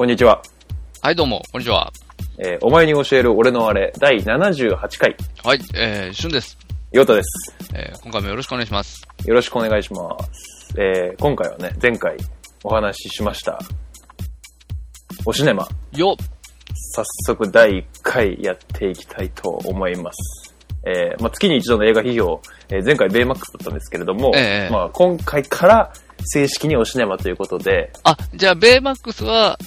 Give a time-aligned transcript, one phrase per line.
[0.00, 0.40] こんにちは。
[1.02, 1.92] はい、どうも、こんにちは。
[2.38, 5.14] えーお前に教える俺のあれ、第78回、
[5.44, 6.56] はい、えー、しゅんです。
[6.90, 7.54] ヨタです。
[7.74, 9.06] えー、今回もよろしくお願いします。
[9.26, 10.74] よろしくお願いします。
[10.80, 12.16] えー今回はね、前回
[12.64, 13.58] お話ししました、
[15.26, 16.16] おシネマ、よ
[16.94, 20.54] 早速第1回やっていきたいと思います。
[20.86, 25.92] えーまあ、月に一度の映画批評、えー前回ベイマックスだったんですけれども、ええまあ、今回から
[26.24, 29.58] 正式におシネマということで、あ、じゃあ、ベイマックスは、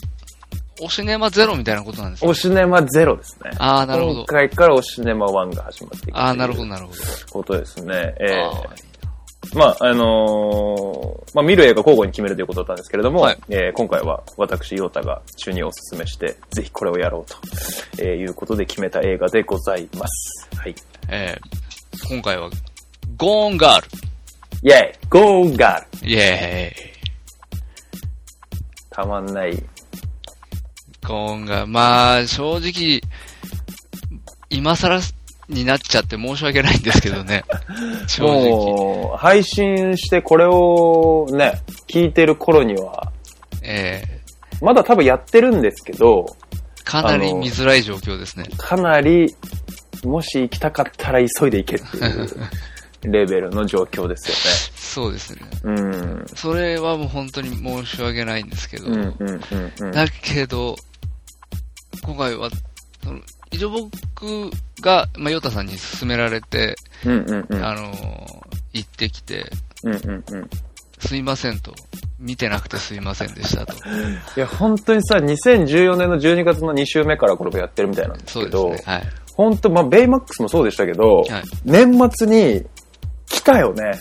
[0.81, 3.51] おシネマゼロみたいなことなんですかおシネマゼロですね。
[3.59, 6.97] あーなるほど今回からおシネマ1が始まっていくあーなるほど、なるほど。
[7.31, 8.15] ことですね。
[8.19, 8.93] えー
[9.55, 17.35] まあ、あのーまあ、見る映画交互に決めるということだったんですけれども、はいえー今回は私、ヨータが中におすすめして、ぜひこれをやろうと、
[18.01, 20.47] えーいうことで決めた映画でございます。
[20.57, 20.75] はい。
[21.09, 22.49] えー、今回は、
[23.17, 23.87] ゴーンガール。
[24.63, 26.73] イェイゴーガールイェーイ。
[28.89, 29.61] たまんない。
[31.03, 31.67] ゴーンガール。
[31.67, 33.01] まあ、正直、
[34.49, 34.99] 今更
[35.49, 37.43] になっちゃって申し訳ないんですけどね。
[38.07, 38.49] 正直。
[38.51, 43.11] もう、配信してこれをね、聞いてる頃には、
[43.61, 44.03] え
[44.61, 48.45] まだ多分やってるんですけど、ー、かなり見づらい状況ですね。
[48.57, 49.35] かなり、
[50.05, 52.29] もし行きたかったら急いで行けっていう
[53.11, 55.41] レベルの状況ですそうですね。
[55.63, 55.81] よね。
[55.81, 55.85] う
[56.23, 56.25] ん。
[56.35, 58.87] それはもう本当に申し訳ないんですけど。
[58.87, 59.91] うん、うん、うん、うん。
[59.91, 60.75] だけど、
[62.03, 62.49] 今回は、
[63.03, 63.19] その、
[63.51, 66.75] 一応僕が、まあ、ヨタさんに勧められて、
[67.05, 67.65] うん、うん、うん。
[67.65, 69.51] あのー行ってきて、
[69.83, 70.49] うん、うん、うん。
[70.99, 71.73] すいませんと。
[72.19, 73.73] 見てなくてすいませんでしたと。
[74.35, 78.81] いや、本当にさ、2014年の12月の2週目からこれをやってるみたいなんですけど、ね。
[78.85, 79.03] はい。
[79.35, 82.65] 本当、まあ、ベイマックスもそうでしたけど、はい年末に
[83.27, 83.99] 来たよね。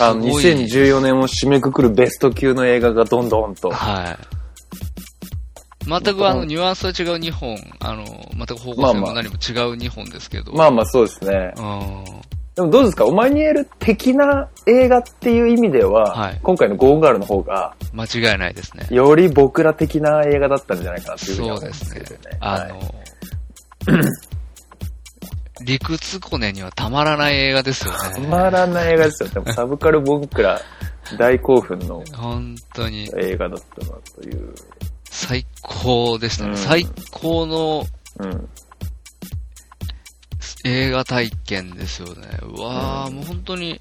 [0.00, 3.70] あの、すごい2014年を締めくくるベスト級の映画がどんどんと。
[3.70, 4.41] はい。
[5.86, 8.04] 全くあの、ニュアンスは違う2本、あの、
[8.36, 10.52] 全く方向性も何も違う2本ですけど。
[10.52, 11.52] まあまあそうですね。
[11.56, 12.04] うん。
[12.54, 13.06] でもどうですか？
[13.06, 18.86] オマニエル的な映画っていう意味では、はい今回のゴーンガールの方が、間違いないですね。
[18.90, 22.36] より僕ら的な映画だったんじゃないかなっていうふうには思うんそうですすけどね。。
[22.40, 22.94] あの、
[25.64, 28.26] 理屈コネにはたまらない映画ですよたね。
[28.26, 29.28] まらない映画ですよ。
[29.30, 30.60] でも サブカル僕ら
[31.18, 34.54] 大興奮の本当に映画だったなという。
[35.26, 36.50] 最高でしたね。
[36.50, 37.84] うん最高の
[38.18, 38.48] うん。
[40.64, 42.38] 映画体験ですよね。
[42.42, 43.78] うわー、うんもう本当に、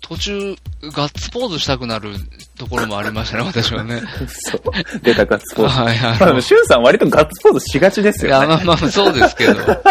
[0.00, 0.56] 途中、
[0.94, 2.14] ガッツポーズしたくなる
[2.58, 4.02] ところもありましたね、 私はね。
[4.28, 4.62] そう。
[5.02, 5.74] 出たガッツポーズ。
[5.80, 8.64] はい、あまあ、の、シュンさん割とガッツポーズしがちですいや、よね。
[8.64, 9.54] まあまあ、そうですけど。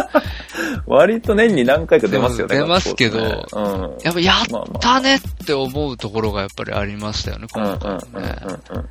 [0.87, 2.57] 割と年に何回か出ますよね。
[2.57, 7.63] うん出ますけどガッツポーズねやっぱ、やったねって思うところがやっぱりありましたよね、うん。
[7.63, 8.35] うんうん今うんうんうん回ね。
[8.69, 8.85] うん。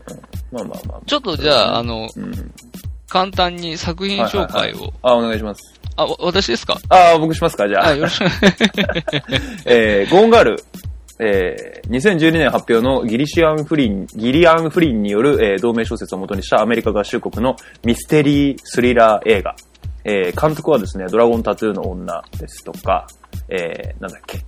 [0.53, 1.01] まあまあまあ。
[1.07, 2.53] ちょっとじゃあ、あの、うん。
[3.09, 4.93] 簡単に作品紹介を。
[5.03, 5.61] あ、お願いします。
[5.97, 6.79] あ、わ私ですか？
[6.89, 7.87] あ、僕しますかじゃあ。
[7.89, 8.25] あ、よろしく。
[9.67, 10.63] えー、ゴーンガール。
[11.21, 19.55] えー、2012年発表のギリシアン・フリン、ギリアン・フリンによる、えー同名小説を元にしたアメリカ合衆国のミステリー・スリラー映画。
[20.05, 23.07] えー、監督はですね、ドラゴンタトゥーの女ですとか、
[23.49, 24.45] えー、なんだっけ。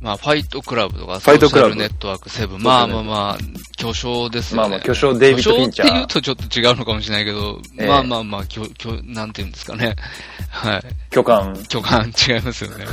[0.00, 2.58] まあ、ファイトクラブとか、ファイトクラブネットワーク7。
[2.58, 3.38] まあまあまあ、
[3.76, 4.68] 巨匠ですよね。
[4.68, 9.96] まあまあ巨匠デイビッドフィンチャー巨匠って言うとちょっと違うのかもしれないけど、ええまあまあまあ、巨、巨、なんて言うんですかね。
[10.48, 10.82] はい。
[11.10, 11.54] 巨漢。
[11.68, 12.86] 巨漢違いますよね。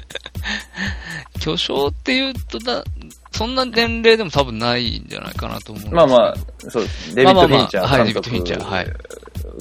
[1.40, 2.84] 巨匠って言うとだ、
[3.32, 5.90] そんな年齢でも多分ないんじゃないかなと思う。
[5.92, 6.34] まあまあ、
[6.70, 7.14] そうです。
[7.14, 8.86] デイビッド・フィンチャまあまあまあはいデイビッドフィンチャーはい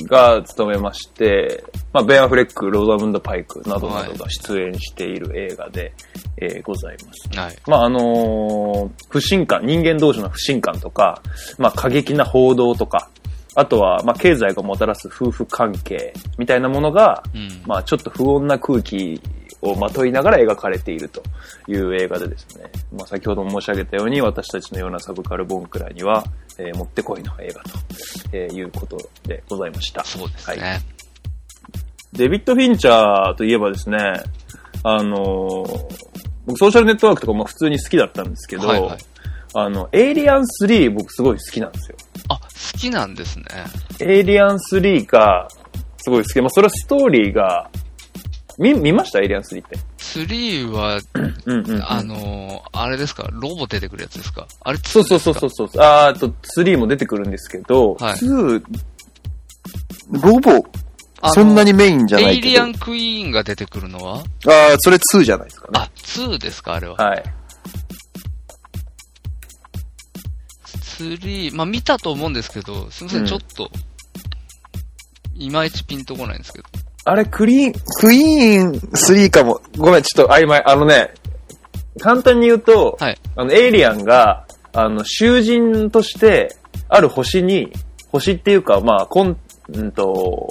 [0.04, 1.64] が務めまして、
[1.94, 5.94] まあ、ベン・アフレック、ローザムンド・パイクなどなどが出演している映画で、
[6.38, 7.40] えーございます。
[7.40, 7.56] はい。
[7.68, 11.22] まあ、あのー不信感、人間同士の不信感とか、
[11.58, 13.10] まあ、過激な報道とか、
[13.56, 17.50] あとは、まあ、経済がもたらす夫婦関係みたいなものが、うん。
[17.66, 19.22] まあ、ちょっと不穏な空気
[19.70, 21.24] をまといながら描かれていると
[21.68, 26.24] いう映画でですね、まあ、先ほども申し上げたように、私たちのようなサブカルボンクラには、
[26.58, 27.70] えーもってこいの映画と、
[28.32, 28.98] えーいうこと
[29.28, 30.04] でございました。
[30.04, 30.82] そうですはいね。
[32.14, 33.98] デビッド・フィンチャーといえばですね、
[34.84, 36.16] あのー
[36.46, 38.98] 僕ソーシャルネットワークとかも普通に好きだったんですけど、はいはい
[39.58, 41.98] あの、エイリアン3僕すごい好きなんですよ。
[42.28, 43.46] あ、好きなんですね。
[44.02, 45.48] エイリアン3が
[45.98, 46.42] すごい好き。
[46.42, 47.72] まあ、それはストーリーが、
[48.58, 49.20] 見、見ました？
[49.20, 49.78] エイリアン3って。
[49.98, 51.84] 3は、うんうん、うん。
[51.84, 53.28] あのーあれですか？
[53.32, 54.48] ロボ出てくるやつですか？
[54.62, 55.70] あれ、そうそうそうそうそう。
[55.78, 58.64] あーあと、3も出てくるんですけど、はい2、
[60.12, 60.66] ロボ、
[61.34, 62.48] そんなにメインじゃないけど。
[62.48, 64.20] エイリアンクイーンが出てくるのは？
[64.20, 64.26] ああ、
[64.80, 65.80] それ2じゃないですかね。
[65.80, 66.76] あ、2ですか？
[66.76, 66.96] あれは。
[66.96, 67.24] はい。
[70.98, 73.70] 3、まあ見たと思うんですけど、すみません、うんちょっと、
[75.34, 76.66] いまいちピンとこないんですけど。
[77.08, 79.62] あれ、クリーン、クイーン3かも。
[79.78, 80.64] ごめん、ちょっと曖昧。
[80.66, 81.14] あのね、
[82.00, 83.18] 簡単に言うと、はい。
[83.36, 86.56] あの、エイリアンが、あの、囚人として、
[86.90, 87.72] ある星に、
[88.12, 89.38] 星っていうか、まあ、こん、
[89.70, 90.50] うんと、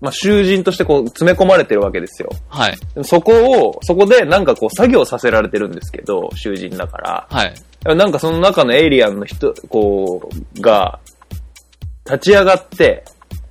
[0.00, 2.30] まあ、囚人としてこう、詰め込まれてるわけですよ。
[2.48, 2.78] はい。
[3.04, 3.32] そこ
[3.68, 7.26] を、そこでなんかこう、作業させられてるんですけど、囚人だから。
[7.30, 7.54] はい。
[7.96, 10.98] なんかその中のエイリアンの人、こう、が、
[12.04, 13.04] 立ち上がって、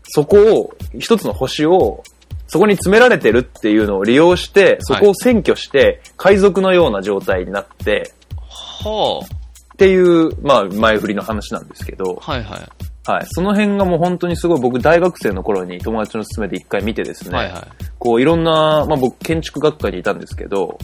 [0.03, 2.03] そこを、一つの星を、
[2.47, 12.31] そこに詰められてるっていうのを利用して、そこを占拠して、海賊のような状態になって、はっていう、まあ、前振りの話なんですけど、あ。
[12.31, 12.69] はいはい。
[13.03, 13.25] はい。
[13.29, 17.63] その辺がもう本当にすごい、僕大学生の頃に友達の勧めで一回見てですね、はいはい。
[17.97, 20.77] こういろんな、まあ僕建築学科にいたんですけど、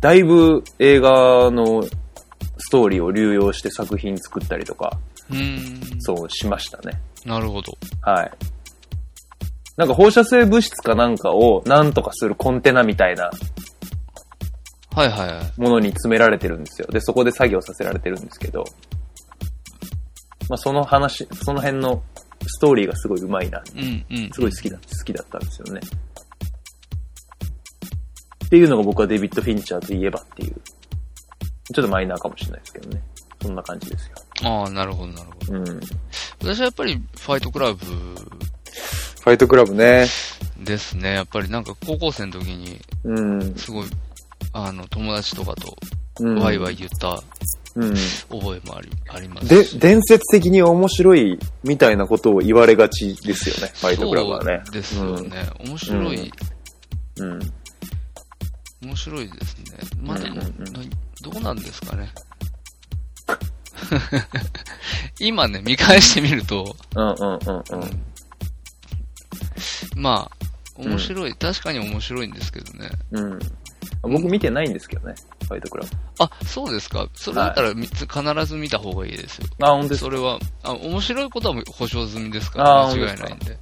[0.00, 1.82] だいぶ映画の
[2.58, 4.98] ストーリーを流用して作品作ったりとか、
[5.30, 6.00] うーん。
[6.00, 7.00] そうしましたね。
[7.24, 7.72] なるほど。
[8.00, 8.30] はい。
[9.76, 13.30] なんか放射性物質かなんかをなんとかするコンテナみたいな
[14.94, 15.60] はいはいはい。
[15.60, 16.88] ものに詰められてるんですよ。
[16.88, 18.64] で、そこで作業させられてるんですけど、
[20.48, 22.02] まあその話、その辺の
[22.46, 23.62] ストーリーがすごい上手いな。
[23.74, 24.30] うんうん。
[24.32, 25.80] すごい好きだ、好きだったんですよね。
[28.44, 30.54] っていうのが僕はデビッド・フィンチャーといえばっていう。
[31.72, 33.02] ちょっとマイナーかもしれないですけどね。
[33.40, 34.16] そんな感じですよ。
[34.42, 35.58] ああ、なるほどなるほど。
[35.58, 35.64] うん。
[35.64, 35.80] フ
[36.40, 40.06] 私はやっぱりファイトクラブァイトクラブね。
[40.58, 41.14] ですね。
[41.14, 43.54] やっぱりなんか高校生の時に、うん。
[43.56, 43.88] すごい、
[44.52, 45.76] あの、友達とかと
[46.20, 46.38] うん。
[46.38, 47.22] ワイワイ言った
[47.74, 47.94] うん。
[47.94, 49.78] 覚えもあり、ありますで、し。
[49.78, 53.72] 伝説的に面白いみたいなことを言われがちですよね。
[53.74, 54.62] ファイトクラブはね。
[54.72, 55.48] ですよね。
[55.60, 56.32] 面白い、
[57.18, 57.38] うん。
[58.82, 59.78] 面白いですね。
[60.02, 60.42] まあでも、
[61.22, 62.12] どうなんですかね。
[65.18, 68.11] 今ね、見返してみると、うんうんうんうん。
[69.96, 70.46] まあ、
[70.76, 72.90] 面白い、確かに面白いんですけどね。
[73.12, 73.38] うん。
[74.02, 75.14] 僕見てないんですけどね。
[75.42, 75.90] ファイトクラブ。
[76.18, 77.08] あ、そうですか。
[77.14, 79.46] それだったらみつ必ず見た方がいいですよ。
[79.62, 80.06] あ、本当ですか？
[80.06, 83.46] それは、あ面白いことは保証済みですかあら、あ、間違いないんで。
[83.46, 83.58] で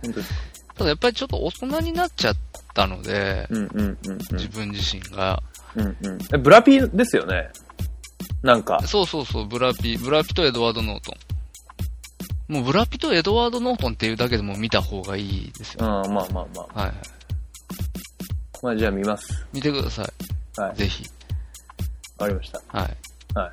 [0.76, 2.37] ただやっぱりちょっと大人になっちゃっ
[2.75, 4.19] たので、うんうんうんうん。
[4.32, 5.43] 自分自身が。
[5.76, 6.19] うんうん。
[6.32, 7.50] え、ブラピーですよね？
[8.43, 8.81] なんか。
[8.87, 11.14] そうそうそう、ブラピ、ブラピとエドワード・ノートン。
[12.50, 15.91] もうブラピとエドワード・ノートンっていうだけでも見た方がいいですうん、よ。
[15.91, 16.81] まあまあまあ。
[16.81, 16.94] はいはい。
[18.61, 19.47] まあじゃあ見ます。
[19.52, 20.02] 見てくださ
[20.56, 20.76] はいい。。
[20.79, 21.05] ぜひ。
[22.19, 22.61] わかりました。
[22.67, 22.97] はい。
[23.35, 23.52] はい。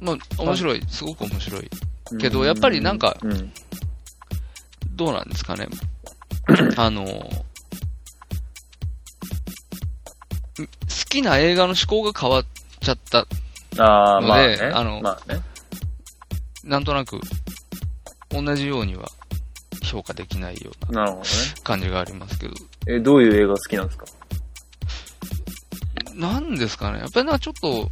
[0.00, 0.82] まあ、面白い。
[0.88, 1.70] すごく面白い。
[2.18, 3.52] けどやっぱりなんかうん。
[4.96, 5.68] どうなんですかね。
[6.76, 7.38] あの、好
[11.08, 12.44] きな映画の思考が変わっ
[12.80, 13.28] ちゃった。
[13.78, 14.58] ああ、のでまあね。
[14.74, 15.40] あのまあね。
[16.64, 17.20] なんとなく、
[18.32, 19.08] 同じようには
[19.84, 21.16] 評価できないような。
[21.62, 22.54] 感じがありますけど。
[22.88, 24.06] え、どういう映画好きなんですか？
[26.14, 26.98] なんですかね。
[27.00, 27.90] やっぱりなんかちょっと、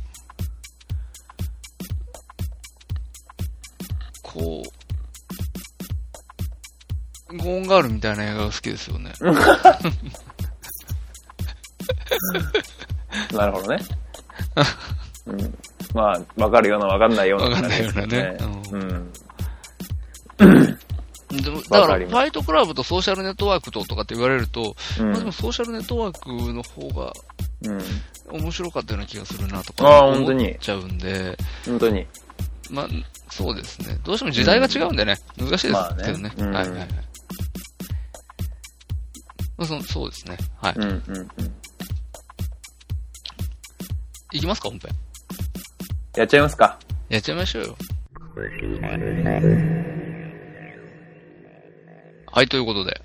[4.22, 4.62] こ
[7.30, 9.12] う、ゴーンガールみたいな映画が好きですよね。
[13.32, 13.78] なるほどね。
[15.26, 15.58] うん。
[15.94, 18.99] まあ、わかるようなわかんないような感じですよわかんないようなねうん。
[21.70, 27.12] だから、ファイトクラブとソーシャルネットワークととかって言われると、うんまあでもソーシャルネットワークの方が
[27.62, 27.80] うん。
[28.40, 31.36] 面白かったような気がするなとあかあ本当に思っちゃうんで、
[31.66, 32.06] 本当に。
[32.70, 32.88] まあ、
[33.28, 33.98] そうですね。
[34.04, 36.32] どうしても時代が違うんでね、難しいですまあねけどね。
[36.38, 36.88] うんはいはいはい。
[39.58, 40.38] まあ、そそうですね。
[40.62, 40.74] はい。
[40.76, 41.28] うん、うん、うん。
[44.32, 44.90] いきますか、本編。
[46.16, 46.78] やっちゃいますか。
[47.08, 47.76] やっちゃいましょうよ。
[52.32, 53.02] はい、ということで。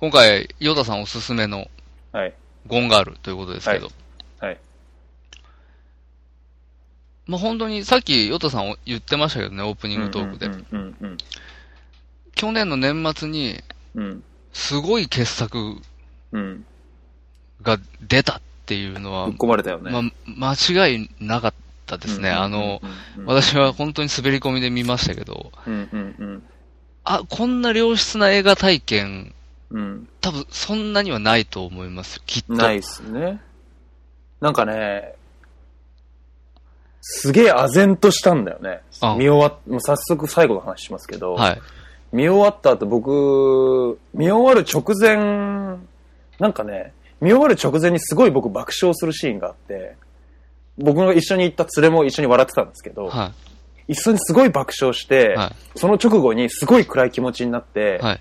[0.00, 1.68] 今回、ヨダさんおすすめの
[2.10, 2.34] はい。
[2.66, 3.88] ゴンガールということですけど。
[4.40, 4.58] はい。
[7.26, 10.46] まあ本当に、さっきヨタさん言ってましたけどね、オープニングトークで。
[10.46, 11.18] うん、うん、うん。
[12.34, 13.62] 去年の年末に、
[13.94, 14.24] うん。
[14.52, 15.76] すごい傑作
[16.32, 16.66] うん。
[17.62, 19.92] が出たっていうのはぶっ、込まれたよね。
[19.92, 21.54] まあ、間違いなかっ
[21.86, 22.30] たですね。
[22.30, 22.82] あの、、
[23.16, 26.42] うん、私は本当に滑り込みで見ましたけど、うん、うん、うん。
[27.04, 29.34] あ、こんな良質な映画体験、
[29.70, 30.08] うん。
[30.20, 32.52] 多分そんなにはないと思いますよ、きっと。
[32.54, 33.40] ないっすね。
[34.40, 35.14] なんかね、
[37.02, 39.14] すげえ唖然としたんだよねあ。
[39.16, 41.60] 見終わっ、もう早速最後の話しますけど、はい。
[42.12, 45.16] 見終わった後僕、見終わる直前、
[46.38, 49.96] なんかね、見終わる直前にすごい僕爆笑するシーンがあって、
[50.78, 53.32] 僕が一緒に行った連れも一緒に笑ってたんですけど、は
[53.88, 58.20] 一緒にすごい爆笑して、はその直後にすごい暗い気持ちになって、はい。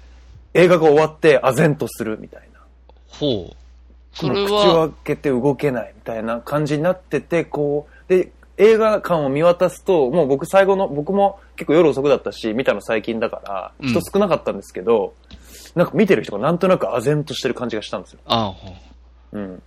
[0.53, 2.60] 映画が終わって唖然とするみたいな。
[3.08, 3.55] ほう。
[4.13, 15.15] それもう口をは、開けて動けないみたいな感じになってて、こう、で、映画館を見渡すと、もう僕最後の、僕も結構夜遅くだったし、見たの最近だから、うん人少なかったんですけど、
[15.75, 18.20] なんか見てる人がなんとなく唖然としてる感じがしたんですよ。
[18.25, 18.74] あほ
[19.34, 19.39] う。
[19.39, 19.63] うん。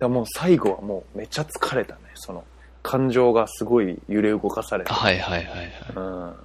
[0.00, 2.00] もう最後はもうめっちゃ疲れたね。
[2.14, 2.44] その、
[2.84, 4.92] 感情がすごい揺れ動かされて。
[4.92, 5.70] はいはいはいはい。
[5.96, 6.36] うん。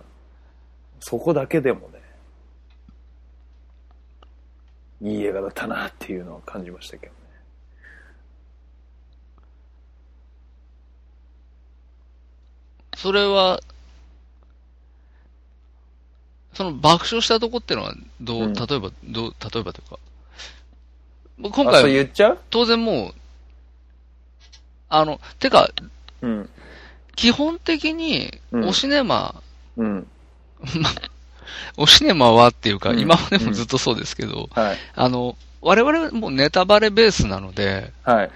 [1.01, 2.00] そこだけでもね、
[5.01, 7.19] いい映画だったなっていうのを感じましたけどね。
[12.96, 13.62] それは、
[16.53, 20.00] その爆笑したとこってのは、どう、うん例えば、どう、例えばというか。
[21.41, 22.10] 今回、
[22.50, 23.13] 当然もう、
[24.88, 25.69] あの、てか、
[26.22, 26.50] うん。
[27.16, 29.42] 基本的に、うんおシネマ、
[29.78, 30.08] うん。
[31.78, 34.78] おシネマはっていうか、うん今までもずっとそうですけど、はい。
[34.96, 38.32] あの、我々はもうネタバレベースなので、はい。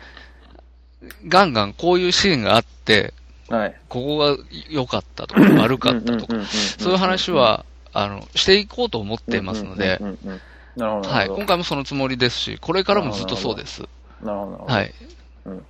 [1.28, 3.14] ガンガンこういうシーンがあって、
[3.50, 3.76] はい。
[3.90, 4.38] ここが
[4.70, 6.46] 良かったとか悪かったとか、
[6.80, 10.00] そういう話は、あの、していこうと思っていますので。
[10.78, 11.28] はい。
[11.28, 13.84] 今回もそのつもりですし、これからもずっとそうです。
[14.24, 14.66] なるほど。
[14.66, 14.94] なる
[15.44, 15.64] ほど。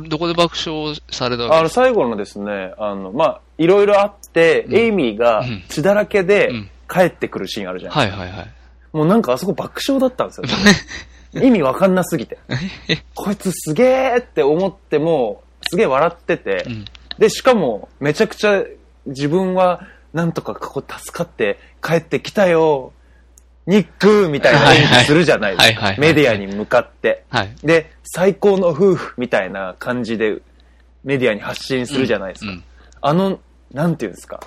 [0.00, 0.08] はい。
[0.08, 1.62] どこで爆笑されたあの、わけ？
[1.64, 8.50] です最後のですね、あの、まあ、いろいろあって、うんエイミーがうん血だらけでうん帰ってくるシーンあるじゃないはいはいはい。
[8.92, 10.52] もうなんかあそこ爆笑だったんですよ、ね。
[11.46, 12.38] 意味わかんなすぎて。
[13.14, 16.84] こいつすげーって思っても、すげー笑ってて、うん。
[17.18, 18.62] で、しかも、めちゃくちゃ
[19.06, 19.80] 自分は、
[20.12, 22.92] なんとかここ助かって帰ってきたよ、
[23.66, 25.94] ニックみたいな演技するじゃないですか。
[25.98, 27.24] メディアに向かって。
[27.30, 27.54] はい。
[27.62, 30.40] で、最高の夫婦みたいな感じで、
[31.02, 32.52] メディアに発信するじゃないですか。
[32.52, 32.64] うん。
[33.00, 33.40] あの、
[33.72, 34.40] なんていうんですか。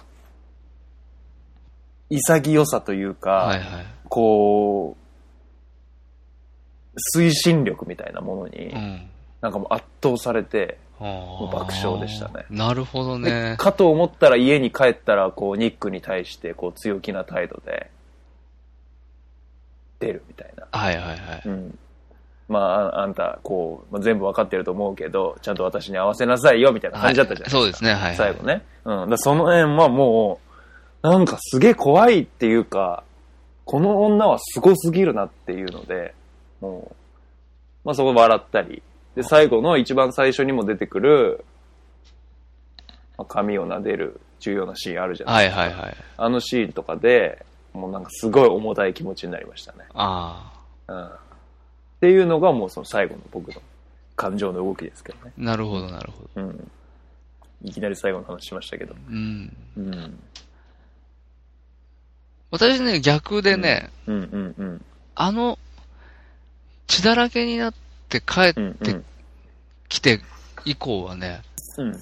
[2.10, 3.86] 潔さというか、はいはい。
[4.08, 4.96] こ
[6.96, 9.10] う、推進力みたいなものに、うん。
[9.42, 13.56] なんかもう圧倒されて、もう爆笑でしたねなるほどでね。
[13.60, 17.92] かと思ったら家に帰ったら、こう、ニックに対して、こう、強気な態度で、
[20.00, 20.68] 出るみたいな。
[20.72, 21.42] はいはいはい。
[21.46, 21.78] うん。
[22.48, 27.60] まあ、ああんた、こう、まあ、全部わかってると思うけど、ちゃんと私に合わせなさいよ、みたいな感じだったじゃないですか。
[27.60, 28.16] そうですね、はい、はい。
[28.16, 28.66] 最後ね。
[28.86, 29.10] うん。
[29.10, 30.40] だその辺はも
[31.04, 33.04] う、なんかすげえ怖いっていうか、
[33.66, 36.14] この女はすごすぎるなっていうので、
[36.62, 36.96] もう、
[37.84, 38.82] まあそこ笑ったり。
[39.16, 41.44] で、最後の一番最初にも出てくる、
[43.18, 45.62] まあ、髪を撫でる重要なシーンあるじゃないですか。
[45.62, 45.96] はいはいはい。
[46.18, 47.46] あのシーンとかで、
[47.78, 49.80] もうなんかすごい重たい気持ちになりましたね。
[49.94, 50.52] あ
[50.88, 50.94] あ。
[50.94, 51.06] うん。
[51.06, 51.10] っ
[52.02, 53.62] ていうのがもうその最後の僕の
[54.16, 55.32] 感情の動きですけどね。
[55.38, 56.42] なるほどなるほど。
[56.42, 56.72] うん。
[57.64, 58.96] いきなり最後の話しましたけど。
[59.10, 59.56] うん。
[59.78, 60.20] うん。
[62.52, 64.86] 私ね、逆でね、うんうんうん。
[65.16, 65.60] あの、
[66.88, 67.74] 血だらけになっ
[68.10, 68.98] て帰っうんて
[69.90, 70.22] きて
[70.66, 71.42] 以降はね、
[71.78, 72.00] うん。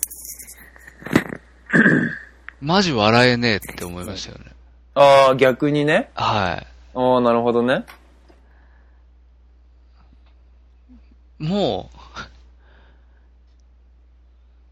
[2.61, 4.54] マジ笑えねえって思いましたよね。
[4.95, 6.09] ああ、逆にね。
[6.15, 6.67] はい。
[6.97, 7.85] ああ、なるほどね。
[11.37, 11.89] も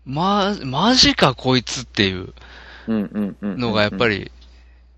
[0.05, 2.33] う、ま、マジかこいつっていう
[2.87, 3.57] うんうんうん。
[3.57, 4.19] のがやっぱり。
[4.19, 4.31] り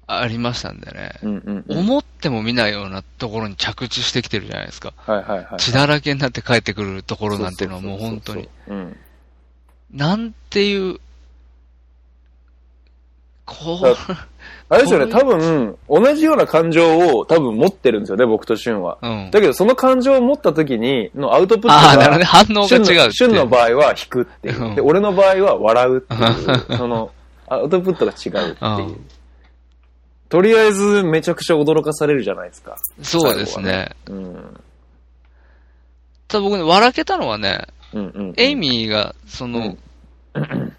[0.07, 1.13] ありましたんでね。
[1.23, 1.79] うんうんうん。
[1.79, 4.93] 思っても見ないようなところに着地してきてるじゃないですか。
[4.97, 5.47] はいはいはい。
[5.57, 8.47] 血だらけになって帰ってくるところなんていうのはもう本当に。
[8.67, 8.97] うん。
[9.91, 10.99] なんていう、
[13.45, 13.95] こだう、
[14.69, 18.97] あれですよね、多分、同じような感情を多分持ってるんですよね、僕と俊は。
[19.01, 19.31] うん。
[19.31, 23.11] だけど、その感情を持った時に、のアウトプットああ、なるほどがね。、反応が違うっていう。
[23.11, 24.71] 俊の場合は引くっていうう。
[24.71, 27.11] んで、俺の場合は笑うっていう、 その、
[27.47, 29.05] アウトプットが違うっていううん。
[30.29, 32.75] とりあえず、めちゃくちゃ驚かされるじゃないですか。
[33.03, 33.91] そうですね。
[34.09, 34.61] うん。
[36.27, 38.33] ただ僕ね、笑けたのはね、うんうん。
[38.37, 39.77] エイミーが、その、
[40.33, 40.73] うん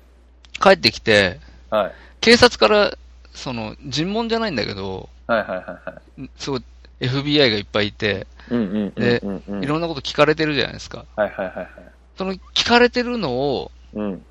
[0.59, 1.39] 帰ってきて、
[1.71, 1.93] はい。
[2.27, 2.99] 警察から、
[3.35, 6.31] その、尋問じゃないんだけど、はいはいはいはい。
[6.37, 6.63] すごい、
[6.99, 9.23] FBI がいっぱいいて、で。
[9.63, 11.05] いろんなこと聞かれてるじゃないですか。
[11.15, 11.69] はいはいはいはい。
[12.19, 14.25] その、聞かれてるのを、うん。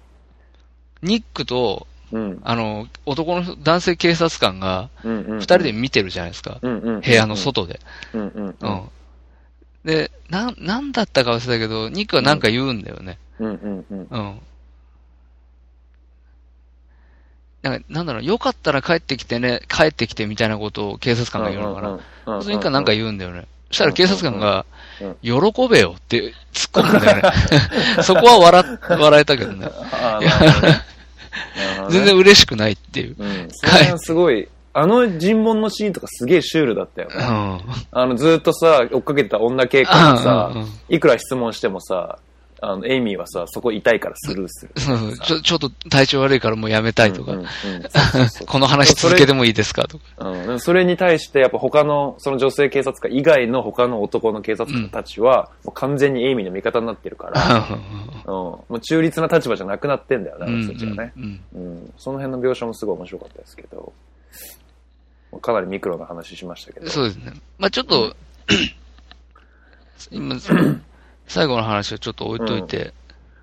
[1.03, 2.41] ニックと、うん。
[2.43, 4.89] あの、男の人、男性警察官が。
[5.05, 6.59] 二人で見てるじゃないですか。
[6.61, 6.99] うんうん。
[6.99, 7.37] 部屋の。
[7.37, 7.79] 外で。
[9.85, 13.19] で、なん、なんだったか忘れたけど、ニックはなんか言うんだよね。
[13.39, 14.07] うんうんうん。
[14.09, 14.41] うん。
[17.65, 22.35] なんか、なんだろう、よかったら帰ってきてね、帰ってきてみたいなことを警察官が言うのかな。
[22.37, 23.47] なそれかなんか言うんだよね。
[23.69, 24.65] そしたら警察官が
[25.01, 27.31] うん、喜べよって突っ込むんだよね。
[28.03, 29.69] そこは笑っ、笑えたけ どね。
[31.89, 33.15] 全然嬉しくないっていう。
[33.17, 33.49] うん。
[33.99, 37.15] すごい、あの尋問のシーンとかすげえシュールだったよね。
[37.17, 37.61] うん。
[37.91, 40.51] あの、ずーっとさ、追っかけてた女警官がさ
[40.87, 42.19] いくら質問してもさ、
[42.67, 44.73] あの、エイミーはさ、そこ痛いからスルーする。
[45.19, 47.33] ちょ、ちょっと体調悪いからもうやめたいとか。
[48.47, 50.29] この話続けてもいいですかとか。
[50.29, 57.67] うん、それに対して、やっぱ他の、その女性警察官以外の他の男の警察官たちは、もう完全にエイミーの味方になってるから、
[58.25, 61.13] うん、もう中立な立場じゃなくなってんだよね、あの人たちがね。
[61.17, 61.41] うん。
[61.53, 63.93] うん、その辺の描写もすごい面白かったですけど、
[65.41, 66.89] かなりミクロな話しましたけど。
[66.89, 67.33] そうですね。
[67.57, 68.15] まあちょっと、
[70.11, 70.35] 今、
[71.27, 72.93] 最後の話をちょっと置いといて、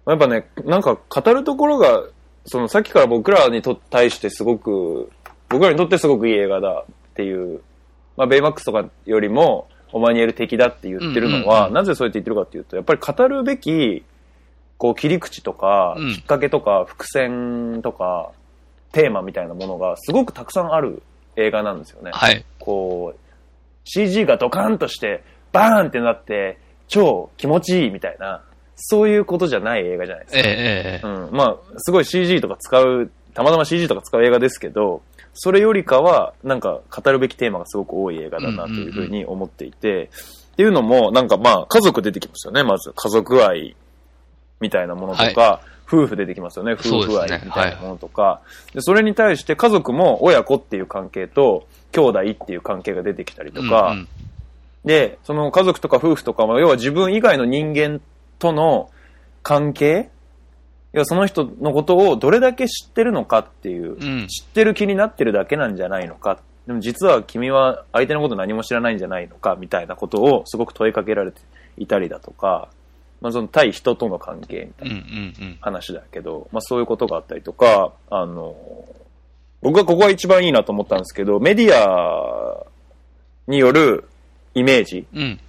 [0.07, 2.05] やっぱね、なんか語るところが、
[2.47, 5.11] そのさっきから僕らにと対してすごく、
[5.49, 7.61] 僕らにとってすごくいい映画だっていう、
[8.17, 14.05] まあベイマックスとかよりも、お前に言える敵だって言ってるのは、なぜそうやって言ってるかっていうと、やっぱり語るべき、
[14.79, 18.33] こう切り口とか、うんきっかけとか、伏線とか、
[18.91, 21.03] テーマみたいなものがすごくたくさんある
[21.37, 22.11] 映画なんですよね。
[22.13, 22.45] はい。
[22.59, 23.19] こう、
[23.85, 26.59] CG がドカンとして、バーンってなって、
[26.93, 28.43] 超気持ちいいみたいな、
[28.77, 30.41] そういうことじゃない映画じゃないですか。
[30.41, 31.35] ええええうん。
[31.35, 35.01] まあ、すごい CG とか使う、たまたま CG とか使う映画ですけど、
[35.33, 40.11] それよりかは、なんか語るべきテーマがすごく多い映画だなというふうに思っていて、
[40.53, 42.93] っていうのも、なんかまあ、家族出てきますよね、まず。
[42.95, 43.75] 家族愛
[44.61, 48.43] みたいなものとか、夫婦出てきますよね、夫婦愛みたいなものとか。
[48.75, 54.09] でそれに対して家族も親子っていう関係と、兄弟っていう関係が出てきたりとか、うんうん
[54.85, 58.01] で、その家族とか夫婦とかも、要は自分以外の人間
[58.39, 58.91] との
[59.43, 60.11] 関係？
[60.93, 66.41] 要はその人のことをどれだけ知ってるのかっていう、うん知ってる気になってるだけなんじゃないのか。
[66.67, 71.41] でも実は君は相手のこと何も知らないんじゃないのかみたいなことをすごく問いかけられて
[71.77, 72.69] いたりだとか、
[73.21, 75.59] まあその対人との関係みたいなうんうんうん。
[75.61, 78.55] 話だけど、まあそういうことがあったりとか、あの、
[79.63, 82.67] 僕はここが一番いいなと思ったんですけど、メディア
[83.47, 84.09] による
[84.55, 85.41] イメージうん。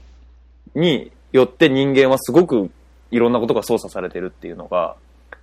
[0.76, 2.72] によって人間はすごく
[3.12, 4.96] いろんなことが操作されてるっていうのが、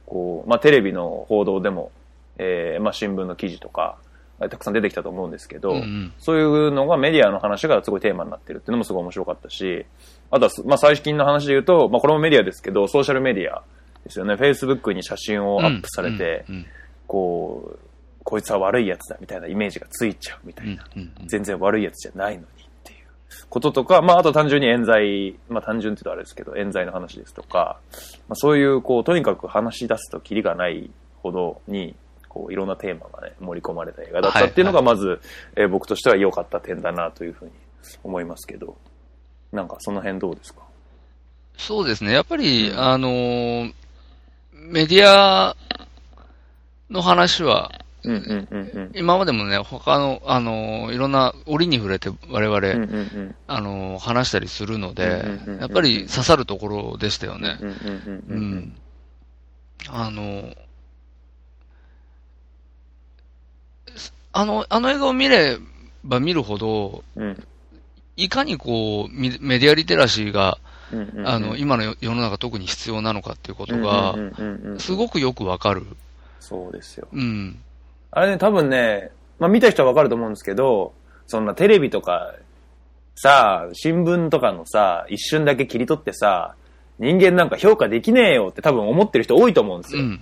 [0.06, 1.92] こう、まあテレビの報道でも、
[2.38, 3.98] えーまあ新聞の記事とか、
[4.40, 9.84] たくさん出てきたと思うんですけど、うんうんそういうのがメディアの話がすごいテーマになってるっていうのもすごい面白かったし、
[10.30, 13.62] あとはす、まあ最近の話で言うと、まあこれもメディアですけど、ソーシャルメディア
[14.04, 14.34] ですよね。
[14.34, 16.66] Facebook に写真をアップされて、うん
[17.06, 17.78] こう、
[18.22, 20.86] こいつは悪いやつだみたいなイメージがついちゃうみたいな。
[20.96, 22.46] うんうんうん全然悪いやつじゃないのに
[23.48, 27.78] こととか、まああと単純に冤罪、まあ単純って言うとあれですけど、冤罪の話ですとか、
[28.28, 30.90] まあそういうこう、とにかく話し出すとキリがない
[31.22, 31.94] ほどに、
[32.28, 35.20] こういろんなテーマがね、盛り込まれた映画だったっていうのがまず、
[35.56, 37.50] えー僕としては良かった点だなというふうに
[38.04, 38.76] 思いますけど、
[39.52, 40.60] なんかその辺どうですか？
[41.56, 42.12] そうですね。
[42.12, 42.78] やっぱり、うん。
[42.78, 43.74] あのー
[44.52, 45.56] メディア
[46.90, 47.72] の話は、
[48.04, 48.92] うんうんうんうん。
[48.94, 57.58] 今までもね、他の、あのーいろんな折に触れて我々、うんうんうんあのー話したりするのでうんうんうんうん、やっぱり刺さるところでしたよね。
[57.60, 58.76] うんうんうんううんうんん。
[59.88, 60.54] あの、
[64.32, 65.58] あの、あの映画を見れ
[66.04, 67.46] ば見るほど、うん
[68.16, 70.58] いかにこう、ミメディアリテラシーが、
[70.92, 74.14] うんうんうんあの、今の世世の中特に必要なのかっていうことが
[74.78, 75.86] すごくよくわかる。
[76.38, 77.08] そうですよ。
[77.12, 77.58] うん。
[78.10, 80.92] あれね、多分ね、まあ見た人はわかると思うんですけど、
[81.26, 82.34] そんなテレビとか、
[83.14, 86.54] さあ、新聞とかのさ、一瞬だけ切り取ってさ、
[86.98, 90.02] 人間なんか評価できねえよって多分思ってる人多いと思うんですよ。
[90.02, 90.20] うん。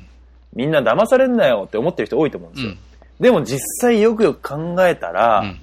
[0.54, 2.70] みんな騙されんなよって思ってる人多いと思うんですよ。
[2.70, 2.78] うん。
[3.20, 5.58] でも実際よくよく考えたら、うん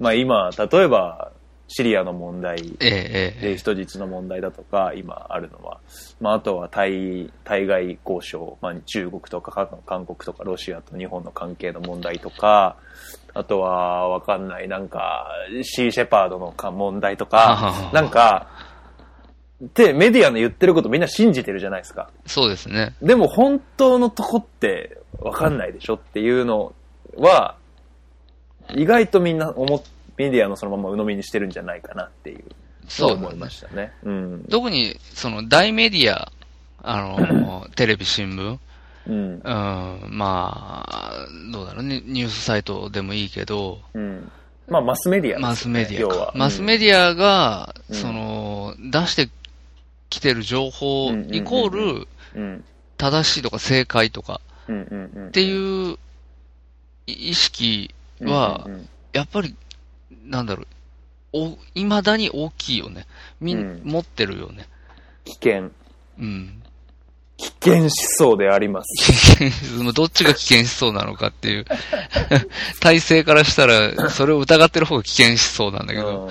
[0.00, 1.32] まあ今、例えば、
[1.68, 3.56] シリアの問題でえ。
[3.56, 5.80] 人質の問題だとか、今あるのは、
[6.20, 12.76] まあ、あとは対、対外交渉、まあ、中国とか韓韓国とかロシアと日本の関係の問題とか、
[13.34, 15.28] あとは、わかんない、なんか、
[15.62, 18.48] シー・シェパードのか問題とか、なんか、
[19.74, 22.10] で、メディアの言ってることみんな信じてるじゃないですか。
[22.26, 22.94] そうですね。
[23.02, 26.72] でも本当のとこってわかんないでしょっていうの
[27.16, 27.56] は、
[28.74, 29.82] 意外とみんな思っ
[30.18, 32.44] メディアのそのまま鵜呑みにしてるんじゃないかなっていう
[32.88, 33.92] そう思いましたね。
[34.02, 34.44] うん。
[34.50, 36.32] 特に、その、大メディア、
[36.82, 38.58] あの、 テレビ、新聞、
[39.06, 39.14] うん。
[39.14, 39.40] うん、
[40.10, 44.30] まあ、どうだろうね、ニュースサイトでもいいけど、うん。
[44.66, 46.32] まあ、マスメディアね、マスメディア。
[46.34, 49.30] マスメディアが、うんその、出して
[50.10, 52.64] きてる情報イコール、うん。
[52.96, 54.40] 正しいとか正解とか。
[54.70, 55.98] っっていう
[57.06, 58.68] 意識は
[59.12, 59.54] やっぱり、
[60.28, 60.66] なんだろう、
[61.32, 63.06] お、未だに大きいよね。
[63.40, 64.66] みん、うん持ってるよね。
[65.24, 65.70] 危険。
[66.18, 66.62] うん。
[67.36, 68.88] 危険思想であります。
[69.38, 71.64] 危険どっちが危険思想なのかっていう。
[72.80, 76.28] 体制からしたら、それを疑ってる方が危険思想なんだけど。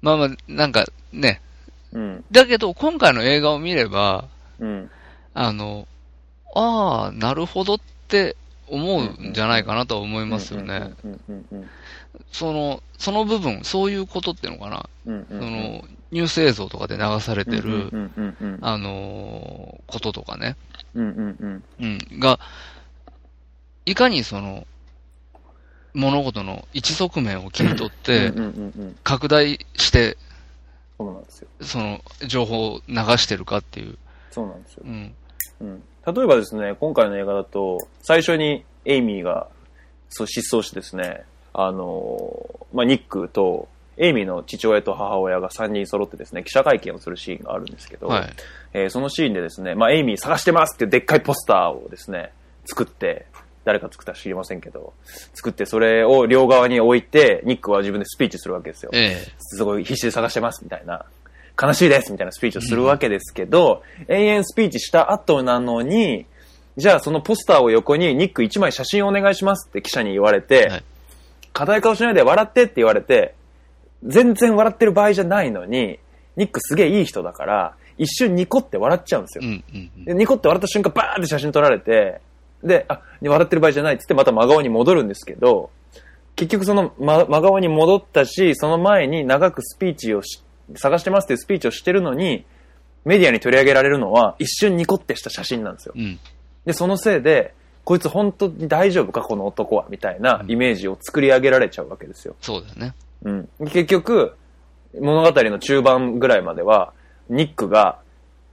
[0.00, 1.40] まあまあ、なんかね。
[1.92, 2.24] うん。
[2.30, 4.24] だけど、今回の映画を見れば、
[4.58, 4.90] うん。
[5.34, 5.86] あの、
[6.54, 8.36] ああ、なるほどって
[8.68, 10.92] 思うんじゃないかなとは思いますよね。
[11.04, 11.70] うん。
[12.30, 14.88] その、その部分、そういうことっていうのかな。
[15.06, 15.26] うん。
[15.28, 18.12] その、ニュース映像とかで流されてる、うん。
[18.16, 18.36] うん。
[18.40, 18.58] うん。
[18.60, 20.56] あのーこととかね。
[20.94, 21.08] うん。
[21.08, 21.36] うん。
[21.40, 21.64] うん。
[21.80, 22.20] うん。
[22.20, 22.38] が、
[23.86, 24.66] いかにその、
[25.94, 28.32] 物事の一側面を切り取って。
[29.04, 30.16] 拡大して、
[30.98, 31.48] そうなんですよ。
[31.60, 33.98] その、情報を流してるかっていう。
[34.30, 34.88] そうなんですよう。
[34.88, 35.14] ん。
[35.60, 35.82] うん。
[36.06, 39.48] 例えばですね、今回の映画だと、最初にエイミーが、
[40.08, 48.32] そう、失踪してですね、あのー、まあ、ニックと、エイミーの父親と母親が3人揃ってですね、記者会見をするシーンがあるんですけど、はい。
[48.72, 52.32] えーそのシーンでですね、まあ、エイミー探してますってでっかいポスターをですね、
[52.64, 53.26] 作って、
[53.64, 54.94] 誰か作ったか知りませんけど、
[55.34, 58.90] 作ってそれを両側に置いて、ニックは自分でスピーチするわけですよ。
[58.94, 61.04] えすごい必死で探してますみたいな、
[61.60, 66.26] 悲しいですみたいなスピーチをするわけですけど、延々スピーチした後なのに、
[66.76, 70.84] じゃあそのポスターを横にニック1枚写真お願いしますって記者に言われて、はい
[71.52, 73.34] 硬い顔しないで笑ってって言われて、
[74.04, 75.98] 全然笑ってる場合じゃないのに、
[76.36, 79.46] ニックすげえいい人だから、一瞬ニコって笑っちゃうんですよえ。
[79.46, 80.04] うんうんうん。
[80.04, 82.20] で、ニコって笑った瞬間、バーって写真撮られて、
[82.64, 85.70] で、あ、笑ってる場合じゃないって言って、また真顔に戻るんですけど、
[86.36, 90.42] 結局その、ま、真顔に戻ったし、その前に長くスピーチをし、
[90.76, 92.46] 探してますっていうスピーチをしてるのに、
[93.04, 95.94] メディアに取り上げられるのは、一瞬ニコってした写真なんですよ。
[95.96, 96.18] うん。
[96.64, 102.36] で、そのせいで、こいつ本当に大丈夫か、この男は、みたいなイメージを作り上げられちゃうわけですよ。
[102.40, 102.94] そうだよね。
[103.24, 103.48] うん。
[103.66, 104.34] 結局、
[105.00, 106.92] 物語の中盤ぐらいまでは、
[107.28, 107.98] ニックが、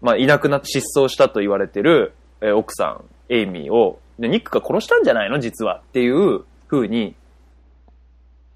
[0.02, 5.40] まあ、いなくなって失踪したと言われてる、えー奥さん、エイミーを、で、ニックが殺したんじゃないの？
[5.40, 5.82] 実は。
[5.90, 7.16] っていう風に、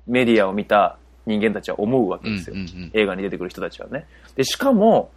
[0.08, 2.56] メディアを見た人間たちは思うわけですよ。
[2.94, 4.06] 映画に出てくる人たちはね。
[4.36, 5.12] で、しかも、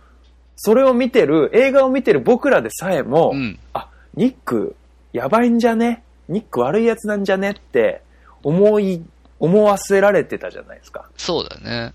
[0.56, 3.58] それを見てる、映画を見てる僕らでさえも、うん。
[3.72, 4.76] あ、ニック、
[5.16, 6.02] やばいんじゃね？
[6.28, 7.52] ニック悪いやつなんじゃね？
[7.52, 8.02] って、
[8.42, 9.02] 思い、
[9.40, 11.08] 思わせられてたじゃないですか。
[11.16, 11.94] そうだよね。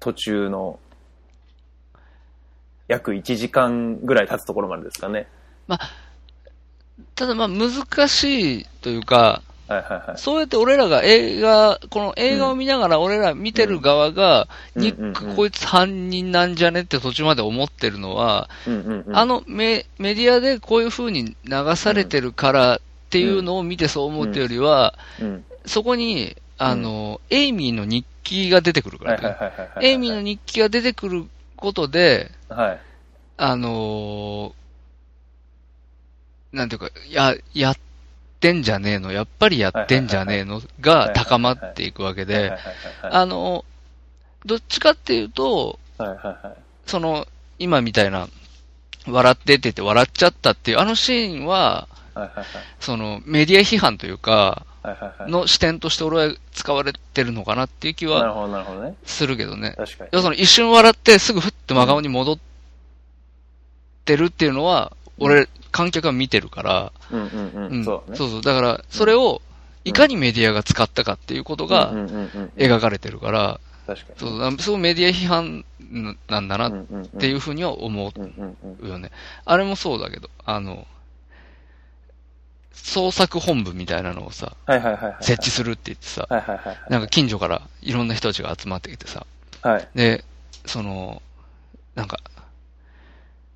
[0.00, 0.78] 途中の、
[2.88, 5.28] 約1時間ぐらい経つところまでですかね。
[7.14, 7.70] ただまあ難
[8.08, 10.18] しいというか、はいはいはい。
[10.18, 29.36] そうやって俺らが映画、この映画を見ながら俺ら見てる側が、うんニックこいつ犯人なんじゃねって途中まで思ってるのは、うんうんうん、あのメメディアでこういう風に流されてるからっていうのを見てそう思うっていうよりは、うん、そこに、あの、エイミーの日記が出てくるかはいらね。
[29.36, 29.86] はいはいはいはい。
[29.86, 31.26] エイミーの日記が出てくる
[31.56, 32.80] ことで、はい。
[33.38, 34.52] あのー
[36.52, 37.76] なんていうか、や、やっ
[38.46, 42.52] てんじゃねえの、やっぱりやってんじゃねえのが高まっていくわけで、
[43.02, 43.64] あの、
[44.44, 45.80] どっちかっていうと。
[46.86, 47.26] その、
[47.58, 48.28] 今みたいな、
[49.08, 51.88] 笑ってって言って笑っちゃったっていう、あのシーンは。
[52.78, 54.64] その、メディア批判というか。
[55.26, 58.20] の視点として俺は使われてるのかなっていう気は。
[59.04, 59.74] するけどね。
[59.76, 60.10] 確かに。
[60.12, 62.38] 要するに一瞬笑ってすぐふって真顔に戻っ
[64.04, 67.68] てるっていうのは、俺、観客は見てるから、うんうんう。
[67.70, 68.16] うんんそう。
[68.16, 68.42] そう。
[68.42, 69.42] だから、それを、
[69.84, 71.92] いかにメディアが使ったかっていうことが
[72.56, 74.18] 描かれてるから、確かに。
[74.18, 75.64] そうそう、メディア批判
[76.28, 76.72] なんだなっ
[77.18, 78.12] ていうふうには思
[78.80, 79.12] うよね。
[79.44, 80.86] あれもそうだけど、あの、
[82.72, 84.52] 創作本部みたいなのをさ。
[85.20, 86.26] 設置するって言ってさ。
[86.90, 89.26] なんか近所からいろんな人たちが集まってきてさ、
[89.62, 89.88] はい。
[89.94, 90.24] で、
[90.66, 91.22] その、
[91.94, 92.18] なんか、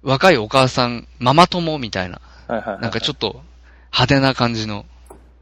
[0.02, 2.80] 若いお母さん、ママ友みたいな、はいはいはい。
[2.82, 3.42] なんかちょっと
[3.92, 4.86] 派手な感じの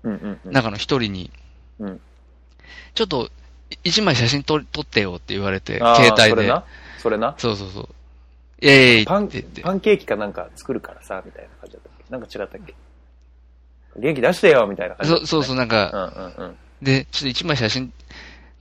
[0.02, 0.52] うんうんうん。
[0.52, 1.30] 中の一人に、
[1.78, 2.00] うん
[2.94, 3.30] ちょっと、
[3.70, 6.28] い一枚写真撮撮ってよって言われて、携帯で。
[6.30, 6.64] それな？
[6.98, 7.34] それな？
[7.38, 7.88] そうそうそう。
[8.60, 9.28] イェーイパン。
[9.62, 12.04] パンケーキかなんか作るからさ、みたいな感じだったっけ？
[12.10, 12.74] なんか違ったっけ？
[13.96, 15.20] 元気出してよ、みたいな感じね。
[15.20, 16.56] そそうそう、なんうか、んうんうん。
[16.82, 17.92] で、ちょっと一枚写真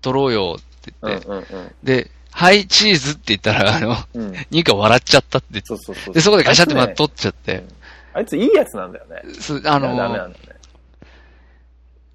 [0.01, 1.75] 撮ろうよってうん言って、うんうん。
[1.83, 4.33] で、はい、チーズって言ったら、あの、うん。
[4.51, 6.13] ニカ笑っちゃったってそうそうそう。
[6.13, 7.63] で、そこでガシャってまあいつね撮っちゃって、
[8.13, 9.23] あいついいやつなんだよね。
[9.33, 10.55] すあのダメなんだよね。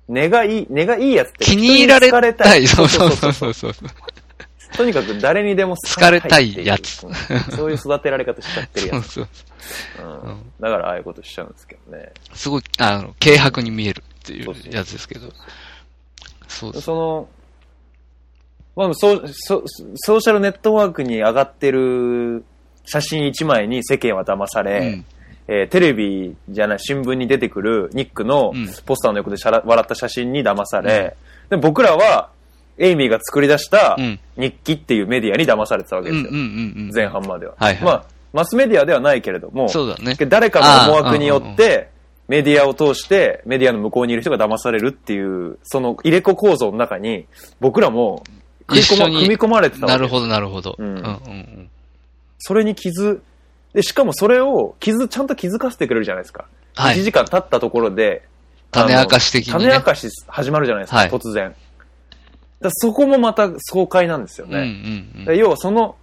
[0.06, 1.44] 根がいい、根がいいやつって。
[1.44, 2.68] 気に入られたい。
[2.68, 3.88] そうそそううそそううそうそう。
[4.76, 7.04] とにかく誰にでも好かれたいやつ
[7.54, 9.10] そういう育てられ方しちゃってるやつ。
[9.10, 9.28] そう
[10.02, 12.12] うんだからああいうことしちゃうんですけどね。
[12.32, 15.32] すごい、あの、軽薄に見えるっていそうやつですけど。
[16.46, 16.84] そうです。
[16.84, 17.28] その、
[18.74, 19.64] まあ、ソソ
[19.96, 22.44] ソーシャルネットワークに上がってる
[22.84, 25.04] 写真一枚に世間は騙され、うん。
[25.48, 31.16] えーテレビじゃない、新聞に出てくるニックのうんポスターの横でしゃら笑った写真に騙され、
[31.50, 32.30] で僕らは、
[32.78, 36.30] エイミーが作り出したうん日記っていうメディアに騙されてたわけですよ。
[36.30, 36.94] うんうんうんうん。
[36.94, 37.54] 前半までは。
[37.58, 40.14] はいはいまあ、マスメディアではないけれども、そうだね。
[40.14, 41.90] 誰かの思惑によって、
[42.28, 47.26] メディアを通して、メディアの向こうにいる人が騙されるっていう、その入れ子構造の中に、
[47.60, 48.22] 僕らも
[48.78, 50.76] 一緒に組み込まれてたなるほど、なるほど。
[50.78, 51.70] ううんんうんうん。
[52.38, 53.20] それに気づ、
[53.72, 56.46] で、しかもそれを気づ、ちゃんと気づかせてくれるじゃないですか。
[56.74, 58.22] はい1時間経ったところで、
[58.70, 61.54] 種明かし的にね種明かし始まるじゃないですか、はい突然。
[62.60, 64.64] だそこもまた爽快なんですようんうね。
[64.66, 65.96] んだから要はその、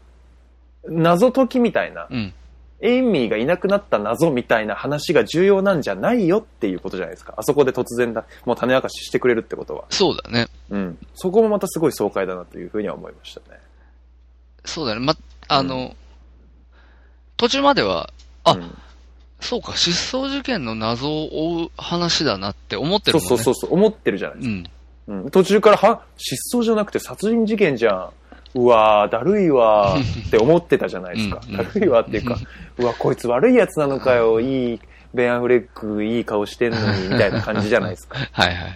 [0.88, 2.18] 謎解きみたいな、うん。
[2.18, 2.34] うん。
[2.82, 7.34] エイミーがいなくなった謎みたいな話が重要なんじゃないよっていうことじゃないですか。
[7.38, 9.86] あそこで突然だ、もう種明かししてくれるってことは。
[9.90, 10.48] そうだね。
[10.70, 10.98] うん。
[11.16, 13.60] そこもまたすごい爽快だなというふうには思いましたね。
[14.66, 15.02] そうだね。
[15.02, 15.16] ま、
[15.48, 15.96] あの、
[17.38, 18.12] 途中までは、
[18.44, 18.78] あうん
[19.42, 23.28] そうか、失踪事件の謎を追う話だなって思ってるもんね。
[23.30, 24.70] そうそうそうそう、思ってるじゃないですか。
[25.08, 25.24] うん。
[25.24, 28.10] うん、途中から、は、失踪じゃなくて殺人事件じゃん。
[28.56, 31.42] うわー、だるいわーって思ってたじゃないですか。
[31.48, 32.38] うんだるいわっていうか、
[32.78, 34.80] うわ、こいつ悪いやつなのかよ、いい、
[35.14, 38.18] ベンアフレックいい顔してんのに、みたいな感じじゃないですか。
[38.32, 38.74] はいはいはい。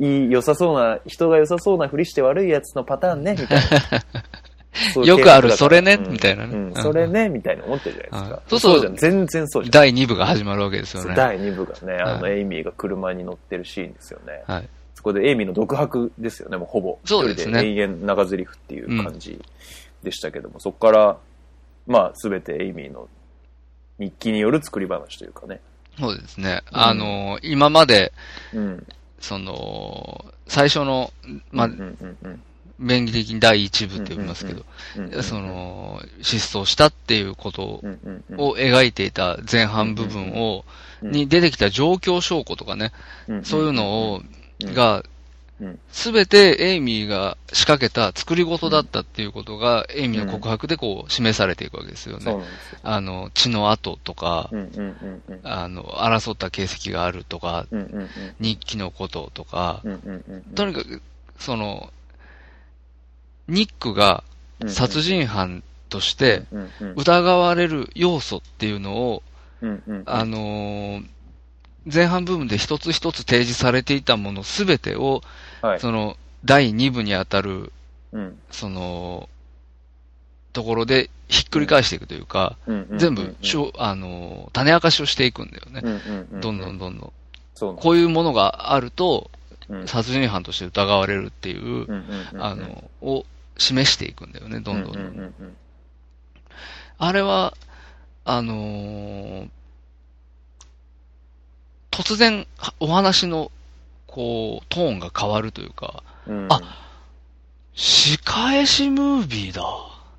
[0.00, 5.04] いい、良さそうな、人が良さそうなふりして悪いやつのパターンね、みたいな。
[5.04, 8.38] よくあるそれねうんみたいなねうん、それね、みたいな思ってるじゃないですかは。
[8.38, 9.72] いそうそうじゃん、全然そうじゃん。
[9.72, 11.14] 第2部が始まるわけですよね。
[11.16, 14.44] 第2部がね、あの、はエイミーが車に乗ってるシーンですよね。
[14.46, 14.68] はい。
[14.98, 16.98] そこでエイミーの独白ですよね、もうほぼ。
[17.04, 17.64] そうですね。
[17.64, 19.40] 永遠長台詞っていう感じ
[20.02, 21.16] でしたけども、そこから、
[21.86, 23.08] まあ、すべてエイミーの
[24.00, 25.60] 日記による作り話というかね。
[26.00, 26.64] そうですね。
[26.72, 26.80] うん。
[26.80, 28.12] あの、今まで、
[28.52, 28.86] うん。
[29.20, 31.12] その、最初の、
[31.52, 32.42] まあうん、うんうん
[32.80, 34.64] 便宜的に第1部って呼びますけど、
[34.96, 40.64] うんうんうんそ、の、失踪したっていうことうんうんうんを描いていた前半部分を、
[41.02, 42.92] に出てきた状況証拠とかね、
[43.44, 45.04] そういうのを、うんが
[45.60, 52.36] うん、すべてエイミーが仕掛けた作り事だったっていうことが、エイミーの告白でこう、示されていくわけですよね。
[52.84, 54.50] あの、血の跡とか
[55.42, 57.66] あの、争った形跡があるとか、
[58.38, 59.82] 日記のこととか
[60.54, 61.02] とにかく、
[61.38, 61.92] その、
[63.48, 64.22] ニックが
[64.68, 66.44] 殺人犯として
[66.94, 69.22] 疑われる要素っていうのを、
[70.06, 71.04] あのー
[71.92, 75.22] 前半部分で一つ一つ提示されていたものすべてを、
[75.62, 75.80] はい。
[75.80, 77.72] その、第2部にあたる、
[78.12, 78.38] うん。
[78.50, 79.28] その、
[80.52, 82.56] ところでひっくり返していくというか、
[82.96, 85.82] 全部、しょあのー種明かしをしていくんだよね。
[86.40, 87.76] どんどんどんどん。
[87.76, 89.30] こういうものがあると、
[89.68, 89.86] うん。
[89.86, 91.86] 殺人犯として疑われるっていう、
[92.38, 93.24] あの、を
[93.58, 95.32] 示していくんだよね、どんどん。
[96.98, 97.54] あれは、
[98.24, 99.48] あのー
[101.98, 102.46] 突然、
[102.78, 103.50] お話の、
[104.06, 106.60] こう、トーンが変わるというか、うんあ
[107.74, 109.62] 仕返しムービーだ。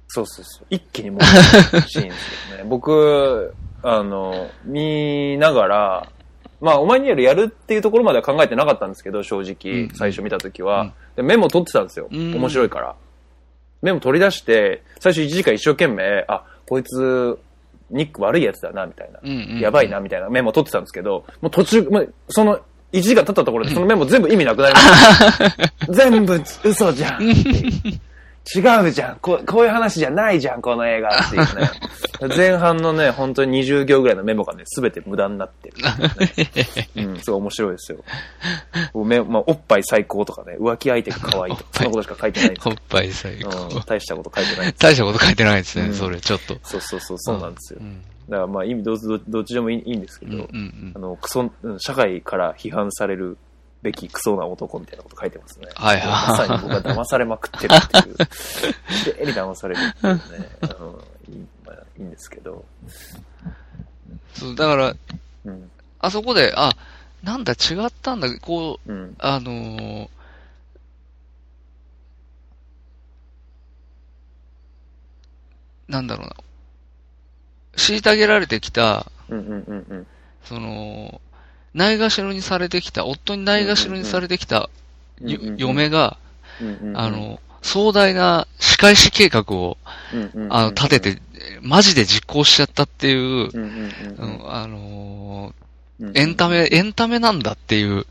[0.07, 0.65] そうそうそう。
[0.69, 1.21] 一気にもう、
[1.87, 2.63] シーンですよね。
[2.65, 6.11] 僕、あの、見ながら、
[6.61, 11.23] まあ、お前にやるやるっていうところまでは考えてなかったんですけど、正直、うん最初見たときは、うんで。
[11.23, 12.07] メモ取ってたんですよ。
[12.11, 12.95] うん面白いから。
[13.81, 17.39] メモ取り出して、最初1時間一生懸命、あ、こいつ、
[17.91, 19.19] ニック悪いやつだな、みたいな。
[19.23, 22.60] うんうんうんやばいな、みたいなメモ取ってたんですけど、もう途中、もうその、
[22.91, 25.93] 1時間経ったところでそのメモ全部意味なくなりました。
[25.93, 27.21] 全部嘘じゃん。
[28.56, 29.45] 違うじゃんこう。
[29.45, 31.69] こういう話じゃないじゃん、この映画っていうね。
[32.36, 35.75] 前半のね、本当に20行ぐらいのメモがね、すべて無駄になってる、
[37.08, 38.04] うん、すごい面白いですよ。
[39.06, 43.75] めまあ、おっぱい最高とかね、浮気相手が可愛いとか、 そんなことしか書いてないんですおっぱい最高。
[43.75, 46.58] うん、大したこと書いてない大したこと書いてないですね、うんそれ、ちょっと。
[46.63, 47.84] そうそうそう、そうなんですよう。
[47.84, 48.02] ん。
[48.30, 50.91] だからまあ意味どどどっちでもいいんですけど、うんうんうん。
[50.95, 53.38] あの、クソ、うん社会から批判される
[53.81, 55.67] べきクソな男みたいなこと書いてますね。
[55.75, 58.15] はいはいまさに僕は騙されまくってるっていう。
[59.03, 60.21] 綺麗に騙されるっていうね。
[60.61, 62.65] あのいいまあ、いいんですけど。
[64.33, 64.95] そう、だから、
[65.45, 65.71] うん。
[65.99, 66.71] あそこで、あ、
[67.23, 69.15] なんだ、違ったんだ、こう、うん。
[69.19, 70.09] あのー
[75.87, 76.35] なんだろうな。
[77.75, 80.07] 虐げられてきた、うんうんうんうん。
[80.43, 81.19] その、
[81.73, 84.69] ないがしろにされてきた、夫にないがしろにされてきた、
[85.21, 86.17] 嫁が、
[86.95, 89.77] あ、の、壮大な仕返し計画を、
[90.49, 91.21] あの、立てて、
[91.62, 93.49] マジで実行しちゃったっていう、
[94.47, 95.53] あの
[96.13, 98.05] エンタメ、エンタメなんだっていう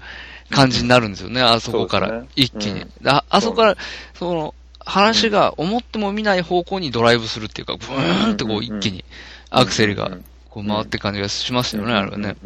[0.51, 2.83] 感じになるんですよね、あそこから一気に。
[2.83, 3.09] うん。
[3.09, 3.77] ああそこから、
[4.15, 4.55] その、
[4.89, 9.05] 話が思っても見ない方向にドライブするっていうか、ブーンってこう一気に
[9.51, 10.11] アクセルが
[10.49, 12.37] こう回って感じがしましたよね、あれはね。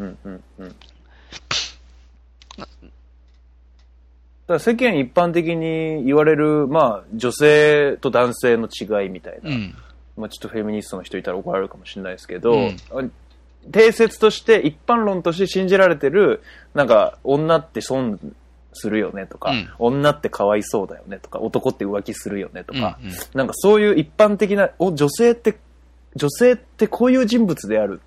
[4.53, 9.75] だ世間一般的に言われる、まあ、女性と男性の違いみたいな、うん。
[10.16, 13.12] まあ、ちょっとフェミニストの人いたら怒られるかもしれないですけど、うん
[13.71, 16.42] 定説として、一般論として信じられてる、
[16.75, 18.18] なんか、女って損
[18.73, 25.57] するよねとか、うん女ってかわいそうだよねとか、男って浮気するよねとか、うんうんなんかそういう一般的な、お、女性って、
[26.16, 28.01] 女性ってこういう人物である。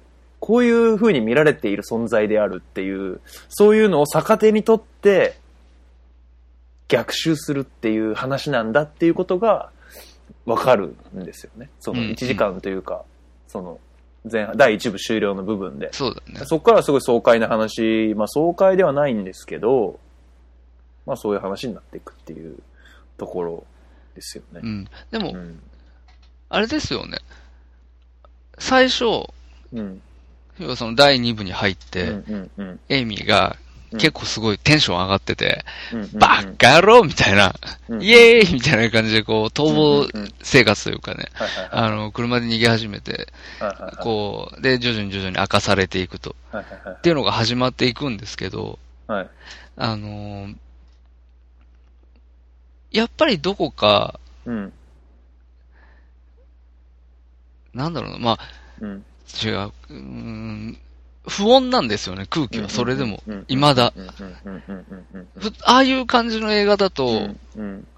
[0.46, 5.40] こういう風に見られている存在であるっていう、そういうのを逆手にとって、
[6.88, 9.72] 逆襲するっていう話なんだっていうことが、
[10.46, 11.72] わかるんですよね。
[11.80, 13.06] そのうんうん1時間というか、
[13.48, 13.80] その、
[14.32, 15.92] 前半、第1部終了の部分で。
[15.94, 16.46] そうだね。
[16.46, 20.00] そこからはすごい爽快な話、まあ爽快ではないんですけど、
[21.08, 22.60] まあそういう話になっていくっていう
[23.18, 23.66] ところ
[24.14, 24.68] ですよねう。
[24.68, 24.88] ん。
[25.10, 25.60] でもう、ん。
[26.50, 27.18] あれですよね。
[28.60, 29.06] 最初、
[29.74, 30.04] うん。
[30.60, 33.58] 要はその第2部に入っうて、んうんうんエイミーが
[33.98, 35.64] 結構すごいテンション上がってて、
[35.94, 37.54] うんうんうんバッカ野郎みたいな、
[37.88, 40.08] うんイエーイみたいな感じでこう、逃亡
[40.42, 41.26] 生活というかね、
[41.72, 43.28] あの、車で逃げ始めて、
[43.60, 46.36] はいはいはいこう、で、徐々に徐々に明かされていくと。
[46.52, 49.30] はいはいはいっていうのが始まっていくんですけど、はい。
[49.78, 50.56] あのー
[52.92, 54.74] やっぱりどこか、うん。
[57.74, 58.40] なんだろうな、まあ、
[58.80, 59.06] うん。
[59.44, 60.78] 違う、うーん、
[61.28, 62.70] 不穏なんですよね、空気は。
[62.70, 63.94] それでも、未だ。
[63.96, 64.10] うんうん
[64.46, 67.30] うんうんうんうんふああいう感じの映画だと、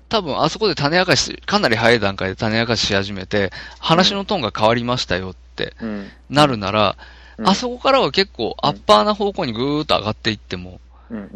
[0.10, 6.96] 多分あそこで種明かし、かなり早い段階で種明かしし始めて、話のトーンが変わりましたよってうんなるなら、
[7.38, 10.80] うんあそこからは結構アッパーな方向にぐーっと上がっていっても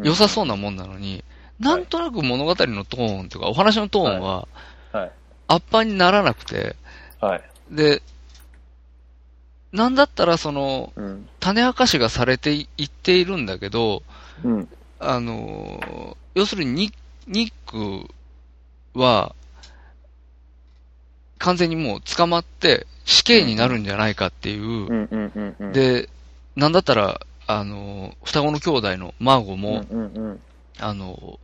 [0.02, 1.22] 良さそうなもんなのに、
[1.60, 4.48] なんとなく物語のトーンというか、お話のトーンは
[4.92, 5.10] はい。
[5.48, 6.76] アッパーにならなくて、
[7.20, 7.42] はい。
[7.70, 8.02] で、
[9.72, 11.28] なんだったらその、うん。
[11.40, 14.02] 種明かしがされていいっているんだけど、
[14.44, 14.68] うん。
[14.98, 16.92] あのー要するにニ、
[17.26, 18.08] ニック
[18.98, 19.34] は、
[21.38, 25.08] 完全にもう捕まって死刑になるんじゃないかっていう、
[25.72, 26.08] で、
[26.56, 30.38] なんだったら、あのー双子の兄弟のマーゴうんも。
[30.78, 31.38] あのー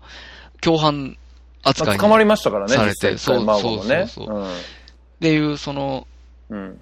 [0.61, 1.17] 共犯
[1.63, 4.07] 扱いに、まあ捕まりましたからね、されて実際一回孫もね。
[4.09, 4.51] そうそうっ
[5.21, 6.07] ていう、その、
[6.51, 6.81] うん。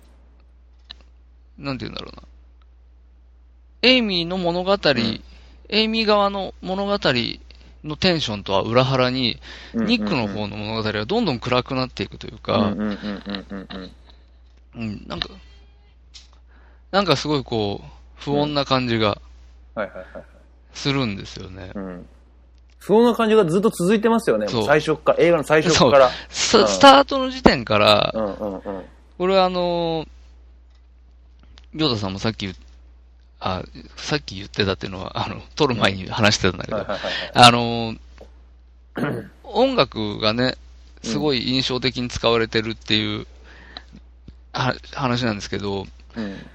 [1.59, 1.64] うん。
[1.64, 2.23] なんて言うんだろうな。
[3.83, 4.79] エイミーの物語、ん
[5.69, 6.99] エイミー側の物語
[7.85, 9.38] のテンションとは裏腹に、
[9.75, 12.59] うんニックの方の物語はどんどん暗くなっていくといううんか、
[14.75, 15.29] うんなんか、
[16.90, 19.21] なんかすごいこう、不穏な感じが。
[20.73, 21.71] するんですよね。
[21.75, 22.07] うん。
[22.79, 24.47] 不穏な感じがずっと続いてますよね。
[24.49, 26.07] 最初から、映画の最初から。
[26.07, 28.12] うんススタートの時点から。
[28.14, 30.09] これはあのー、
[31.77, 32.57] ヨダさんもさっき言っ
[33.39, 33.62] あ、
[33.97, 40.57] さっき言ってたっていうのは、あの、撮る前に話してたんだけど、はいはいはいあのー、音楽がね、
[41.03, 43.27] すごい印象的に使われてるっていう、
[44.53, 45.89] は話なんですけど、はい。
[46.17, 46.47] うん。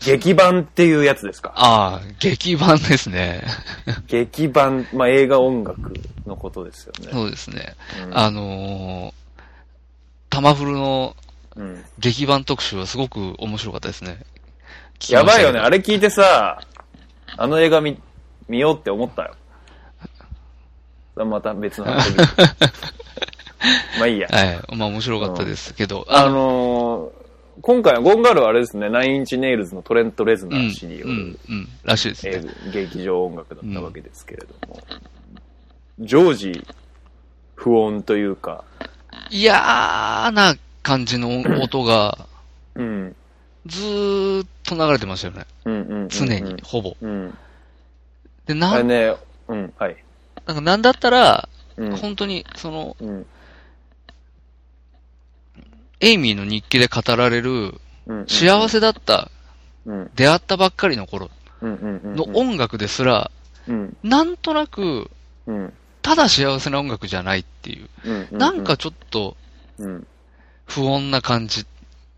[0.00, 1.52] 劇版っていうやつですか？
[1.56, 3.42] ああ、劇版ですね。
[4.06, 5.92] 劇版、まあ映画音楽
[6.24, 7.08] のことですよね。
[7.12, 7.74] そうですね。
[8.04, 9.42] うんあのー、
[10.30, 11.16] タマフルの
[11.56, 11.84] うん。
[11.98, 14.22] 劇版特集はすごく面白かったですね。
[15.10, 15.58] やばいよね。
[15.58, 16.60] あれれ聞いてさ、
[17.36, 18.00] あの映画見、
[18.48, 19.34] 見ようって思ったよ。
[21.24, 22.14] また別の話。
[22.14, 22.22] で
[23.98, 24.28] まあいいや。
[24.30, 24.76] はい。
[24.76, 32.50] まあ面白かったですけど、あのー、今回はゴンガールはあれですね、ナインチネイルズのトレント・レズナうん、ー氏による、うん、うん、らしいですえね。
[32.66, 34.80] ー劇場音楽だったわけですけれども、
[36.00, 36.64] 常時
[37.56, 38.64] 不穏というか、
[39.30, 39.52] 嫌
[40.32, 42.26] な感じの音が。
[42.76, 43.16] うん、
[43.68, 45.46] ずーっと流れてましたよね。
[45.64, 46.08] うん、うんうんうん。
[46.08, 46.96] 常に、ほぼ。
[47.00, 47.38] うん。
[48.46, 49.16] で、あなん、れね、
[49.48, 49.96] うん、はい。
[50.46, 51.96] なんかなんだったら、うん。
[51.96, 53.26] 本当に、その、うん。
[56.00, 57.74] エイミーの日記で語られる、
[58.06, 58.26] うん。
[58.26, 59.30] 幸せだった、
[59.84, 60.10] うん。
[60.14, 61.30] 出会ったばっかりの頃。
[61.60, 63.30] の音楽ですら、
[63.66, 63.96] うん。
[64.02, 65.10] なんとなく、
[65.46, 65.72] うん。
[66.02, 67.88] ただ幸せな音楽じゃないっていう。
[68.32, 68.38] うん。
[68.38, 69.36] なんか、ちょっと
[69.78, 70.06] うん。
[70.66, 71.66] 不穏な感じ。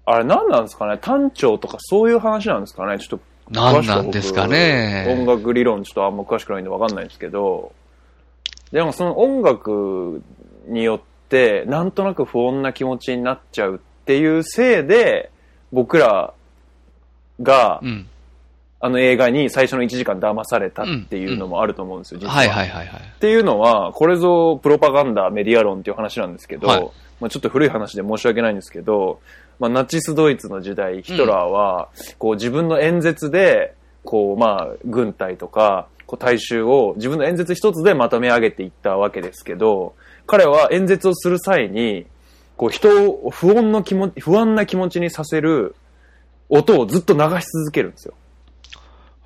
[0.07, 0.99] あれ何なんですかね？
[0.99, 2.99] 単調とかそういう話なんですかね？
[2.99, 3.21] ちょっと。
[3.51, 5.07] なんなんですかね？
[5.09, 7.73] 音楽理論ちょっとあんま詳しくないんでわかんないんですけど、
[8.71, 10.23] でもその音楽
[10.69, 15.31] によって、なんとなく不穏な気持ちになっちゃうっていうせいで、
[15.73, 16.33] 僕ら
[17.43, 18.07] がう、ん。
[18.83, 22.33] あの映画に最初の1時間騙されたっていうのもあると思うんですよ、実は。
[22.33, 23.01] はいはいはいはい。
[23.01, 26.91] っていうのは、これぞプロパガンダ、メディア論っていう話なんですけど、はい
[27.21, 29.21] まあちょっと古い話で申し訳ないんですけど、
[29.61, 39.95] まあ、ナチスドイツの時代、ヒトラーは、こう自分の演説で、こう、まあ、軍隊とか、こう大衆を自分の演説一つでまとめ上げていったわけですけど、
[40.27, 42.07] 彼は演説をする際に、
[42.57, 45.77] こう人を不穏の気持ち、不安な気持ちにさせる
[46.49, 48.15] 音をずっと流し続けるんですよ。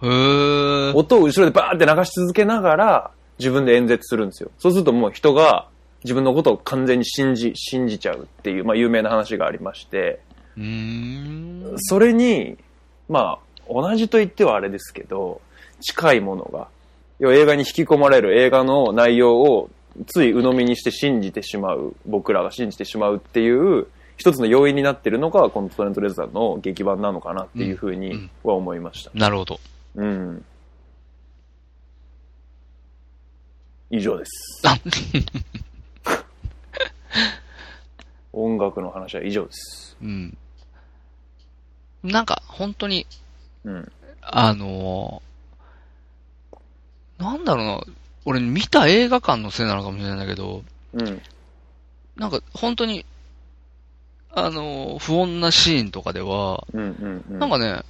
[0.03, 0.95] へー。
[0.95, 4.51] 音を後ろでバーって流し続けながら自分で演説するんですよ。
[4.59, 5.68] そうするともう人が
[6.05, 10.20] 自分のことを完全に信じ、信じちゃうっていう、まあ有名な話がありまして。
[11.76, 12.57] それに、
[13.09, 15.40] まあ同じと言ってはあれですけど、
[15.80, 16.68] 近いものが、
[17.18, 19.70] 要は映画に引き込まれる映画の内容を
[20.07, 23.86] つい鵜呑みにして信じてしまう、僕らが信じてしまうっていう、
[24.16, 29.11] 一つの要因になってるのが、このトレント・レザーの劇版なのかなっていうふうには思いました。
[29.14, 29.59] なるほど。
[29.96, 30.44] うん。
[33.90, 34.62] 以上です。
[37.14, 37.40] あ
[38.32, 39.96] 音楽の話は以上です。
[40.02, 40.36] うん。
[42.02, 43.06] なんか、本当に、
[43.64, 43.92] うん。
[44.20, 45.34] あのー
[47.22, 47.80] なんだろうな、
[48.24, 51.22] 俺見た映画館のせいなのかもしれないんだけど、うん。
[52.16, 53.06] なんか本当に、
[54.32, 56.80] あのー不穏なシーンとかでは、うん。
[56.80, 57.24] うん。
[57.30, 57.38] うん。
[57.38, 57.82] なんかね、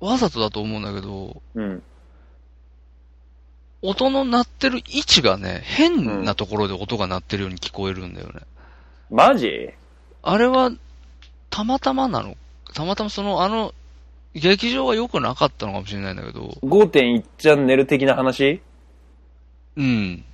[0.00, 1.82] わざとだと思うんだけど、うん。
[3.86, 8.40] 音の鳴ってる位置がね、変なところで音が鳴ってるように聞こえるんだよね。
[9.10, 9.70] マジ？
[10.22, 10.72] あれは、
[11.50, 12.36] たまたまなの？
[12.74, 13.72] たまたまその、あの、
[14.34, 18.60] 劇場は良くなかったのかもしれないんだけど、?5.1 チャンネル的な話？
[19.76, 20.24] うん。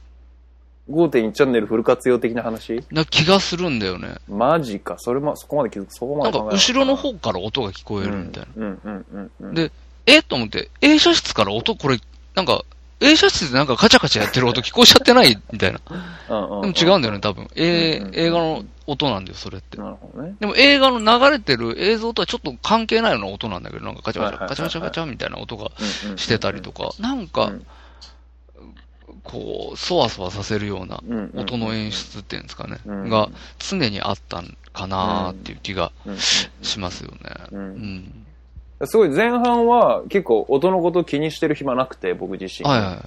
[0.90, 2.82] ?5.1 チャンネルフル活用的な話？
[2.90, 4.16] な気がするんだよね。
[4.28, 4.96] マジか。
[4.98, 8.48] それも、そこまで気づく、そこまなんかでなかった後ろの方から音が聞こえるみたいな。
[8.56, 8.80] うん。
[8.82, 9.06] うん。
[9.12, 9.30] うん。
[9.40, 9.48] うん。
[9.48, 9.54] うん。
[9.54, 9.70] で
[10.06, 10.22] え？
[10.22, 11.98] と思って、映写室から音、これ、
[12.34, 12.64] なんか、
[13.02, 15.80] 映写室でなんかカチャカチャやってる音聞こえちゃってないみたいな。
[15.88, 15.92] で
[16.28, 17.48] も違うんだよね、多分。
[17.56, 19.76] えうんうん映画の音なんだよ、それって。
[19.78, 20.34] なるほどね。
[20.40, 25.70] でも映画の流れてる映像とはちょっと関係ないような音なんだけど、なんかカチャカチャ、カチャカチャカチャみたいな音が
[26.16, 27.66] してたりとか、なんかうん、
[29.22, 31.02] こう、そわそわさせるような
[31.36, 33.28] 音の演出っていうんですかね、うんが
[33.58, 37.18] 常にあったんかなーっていう気がうんしますよね。
[37.52, 38.26] うんうん。
[38.84, 42.68] すごい前半は結構音のこと気にしてる暇なくて、僕自身。
[42.68, 42.98] はいはい。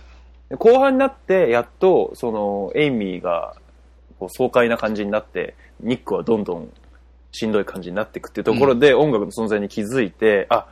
[0.49, 3.55] で後半になって、やっと、その、エイミーが、
[4.19, 6.69] こう、爽快な感じになって、ニックはどんどん
[7.31, 10.67] しんどい感じになっていくっていうところで、音楽の存在に気づいて、あ、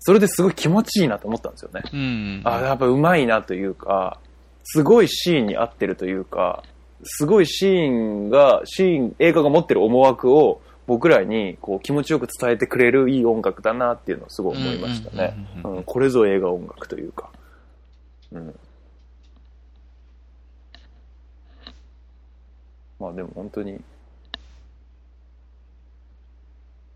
[0.00, 1.82] それですごい気持ちいいなと思ったんですよね。
[1.92, 2.42] うん。
[2.44, 4.18] あ、やっぱ上手いなというか、
[4.64, 6.62] すごいシーンに合ってるというか、
[7.04, 15.34] すごいシーンが、シーン、映画が持ってる思惑を僕らにこう気持ちよく伝えてくれるいい音楽だなっていうのをすごい思いましたね。
[15.84, 17.30] これぞ映画音楽というか。
[18.32, 18.58] うん。
[23.00, 23.80] まあでも本当に、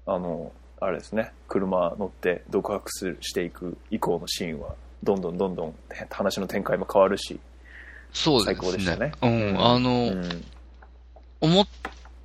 [0.07, 5.74] あの、あれですね、車乗って独白するしていく以降のシーンは、どんどんどんどん
[6.11, 7.41] 話の展開も変わるし、
[8.12, 8.55] そうですね。
[8.55, 9.61] 最高でしたねうん。
[9.61, 10.45] あの、うん
[11.41, 11.66] 思っ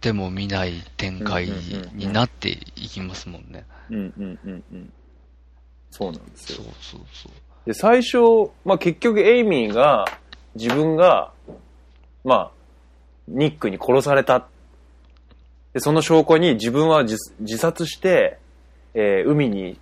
[0.06, 3.66] ても見ない展開うんうんうんうんになっていきますもんね。
[3.90, 4.94] うんうんうんうん。
[5.90, 6.66] そうなんですよそう。
[6.80, 7.32] そうそう。
[7.66, 10.06] で、最初、まあ結局エイミーが
[10.54, 11.32] 自分が、
[12.24, 12.52] まあ、
[13.28, 14.48] ニックに殺された。
[15.74, 18.38] で、その証拠に自分は自自殺して、
[18.94, 19.80] えー海に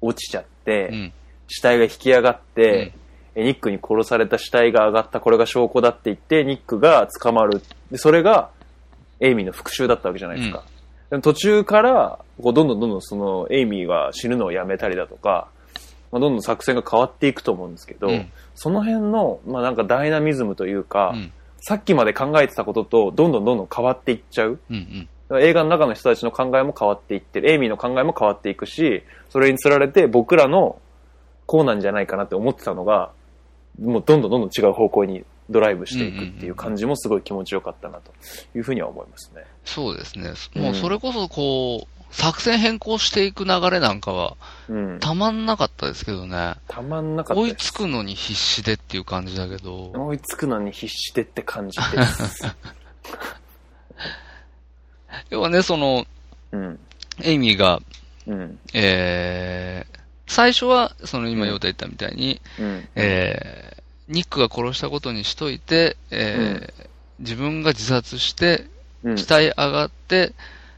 [0.00, 1.12] 落ちちゃって、うん。
[1.48, 2.92] 死体が引き上がって、
[3.34, 7.60] えニックに殺された死体が上がった、これが証拠だって言って、ニックが捕まる。
[7.90, 8.50] で、それが、
[9.20, 10.64] エイミーの復讐だったわけじゃないですか。
[11.10, 15.48] でも途中から、こう、どんどんどんどんその、エイミーが死ぬのをやめたりだとか、
[16.12, 18.30] まあ、どんどん作戦が変わっていくと思うんですけど、うん
[18.62, 21.32] その辺の、まあなんかダイナミズムというか、うん。
[21.62, 24.58] さっきまで考えてたことと、どんどんどんどん変わっていっちゃう。
[24.70, 25.42] うんうん。
[25.42, 27.50] 映画の中の人たちの考えも変わっていってる。
[27.50, 30.78] エイミーの考えも変わっていくし、それにつられて僕らの
[31.46, 33.12] こうなんじゃないかなって思ってたのが、
[33.80, 38.12] もうどんどんどんどん違う方向にドライブしていくっていう感じもすごい気持ちよかったなと
[38.56, 39.44] いうふうには思いますね。
[39.64, 40.32] そうですね。
[40.54, 44.36] うんもうそれこそこう、作戦変更していく流れなんかは
[44.68, 44.98] うん。
[45.00, 46.54] たまんなかったですけどね。
[46.68, 47.40] たまんなかった。
[47.40, 52.44] 追いつくのに必死でっていう感じだけど、追いつくのに必死でって感じです。
[55.30, 56.06] 要はね、その、
[56.52, 56.78] うん。
[57.22, 57.80] エイミーが、
[58.26, 58.58] うん。
[58.72, 62.88] えー、最初は、その今、ヨータ言ったみたいに、うん。
[62.94, 63.79] えー、
[64.10, 66.90] ニックが殺したことにしといて、えー
[67.20, 68.64] 自分が自殺して、
[69.04, 69.18] うん。
[69.18, 70.32] 死体上がって、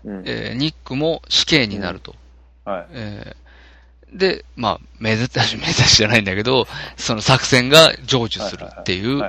[0.04, 0.22] うん。
[0.26, 2.16] えーニックも死刑になると。
[2.64, 2.86] はい。
[2.92, 3.42] えー
[4.12, 6.66] で、まあ、めでたし、めでたしじゃないんだけど、
[6.98, 9.22] その作戦が成就するっていう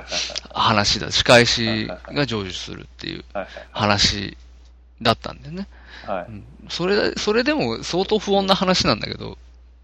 [0.52, 1.10] 話だ。
[1.10, 3.24] 仕返しが成就するっていう。
[3.72, 4.36] 話
[5.00, 5.68] だったんだよね。
[6.06, 6.26] はい。
[6.28, 9.38] うんそれ、それでも相当不穏な話なんだけど、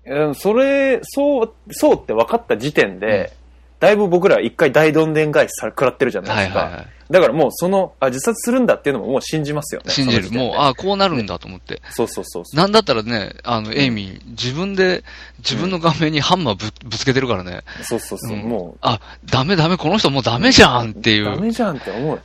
[0.06, 3.32] うんそれ、そう、そうって分かった時点で、
[3.80, 6.58] だいぶ僕らは一回大どんでん返しさ食らってるじゃないですか。
[6.60, 6.86] はいはいはい。
[7.10, 9.90] だからもうその、あ、自殺するんだっていうのももう信じますよね。
[9.90, 10.30] 信じる。
[10.30, 11.82] もう、ああ、こうなるんだと思って。
[11.90, 12.56] そうそうそうそう。
[12.56, 15.02] なんだったらね、あの、エイミー、自分で、
[15.38, 17.62] 自分の顔面にハンマーぶぶつけてるからね。
[17.82, 18.36] そうそうそう。
[18.36, 21.24] うんもあ、ダメダメ、この人もうダメじゃんってう、いう。
[21.24, 22.20] ダメじゃんって思う。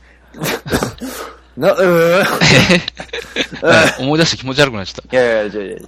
[1.58, 2.24] な、うー
[4.02, 5.76] 思い出して気持ち悪くなっちゃっいやいやいやいやいや。
[5.78, 5.82] い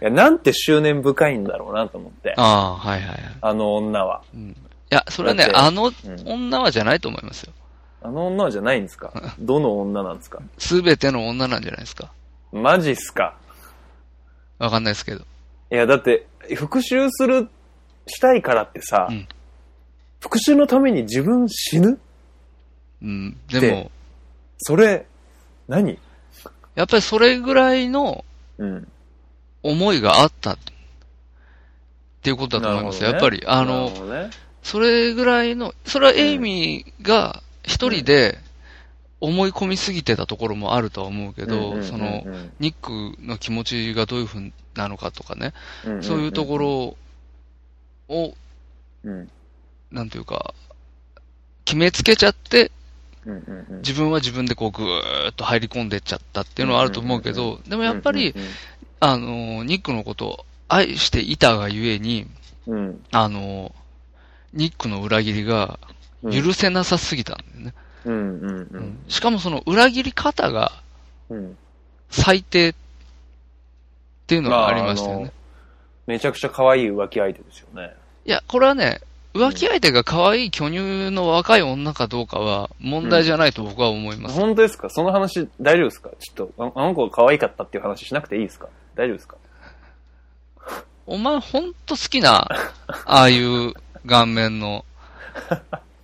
[0.00, 2.32] や、なんて執念深いんだろうなと思って。
[2.34, 2.42] た。
[2.42, 3.18] ああ、はいはいはい。
[3.40, 4.22] あの女は。
[4.34, 4.54] うんい
[4.94, 5.92] や、それはねあのうん
[6.26, 7.52] 女はじゃないと思いますよ。
[8.02, 9.12] あの女はじゃないんですか？
[9.38, 10.40] どの女なんですか？
[10.58, 12.12] すべての女なんじゃないですか。
[12.52, 13.36] マジっすか？
[14.58, 15.24] わかんないですけど。
[15.70, 17.48] いや、だって、復讐する、
[18.06, 19.26] したいからってさ、うん
[20.20, 21.98] 復讐のために自分死ぬ？
[23.02, 23.36] うん。
[23.48, 23.90] ででも、
[24.58, 25.06] それ、
[25.66, 25.98] 何？
[26.76, 28.24] やっぱりそれぐらいの
[28.58, 28.88] うん。
[29.64, 30.58] 思いがあったっ
[32.20, 33.10] ていうことだと思いますよ。
[33.10, 34.30] やっぱり、あの、ね
[34.62, 38.38] それぐらいの、それはエイミーが一人で
[39.20, 42.24] 思い込みすぎてたところもあるとは思うけど、その、
[42.60, 45.52] ニックの気持ちがどういうふうなのかとかね、
[46.00, 46.96] そういうところ
[48.08, 48.34] を、
[49.04, 49.28] うん。
[49.90, 50.54] なんていうか、
[51.64, 52.70] 決めつけちゃって、
[53.78, 58.42] 自分は自分でこうぐーっと入り込んでっちゃったっていうのはあると思うけど、でもやっぱり、うん
[59.04, 62.28] あの、ニックのことを愛していたがゆえに、
[63.10, 63.74] あの、
[64.54, 65.78] ニックの裏切りが
[66.22, 67.74] うん許せなさすぎたんだよね。
[68.04, 70.72] うんうんううんんしかもその裏切り方が
[71.28, 71.56] うん
[72.10, 72.74] 最低っ
[74.26, 75.32] ていうのがありましたよね。
[76.06, 77.94] めちゃくちゃ可愛い浮気相手ですよね。
[78.24, 79.00] いや、これはね、
[79.34, 84.34] 浮気相手が可愛い巨乳の若い女かどうかは問題じゃないと僕は思います。
[84.34, 84.90] 本当ですか？
[84.90, 86.10] その話大丈夫ですか？
[86.18, 88.68] ちょっと、ああの子が可愛かったっていう話しなくていいですか？
[88.94, 89.36] 大丈夫ですか？
[91.06, 92.48] お前ほんと好きな、
[93.06, 93.72] ああいう
[94.06, 94.84] 顔面の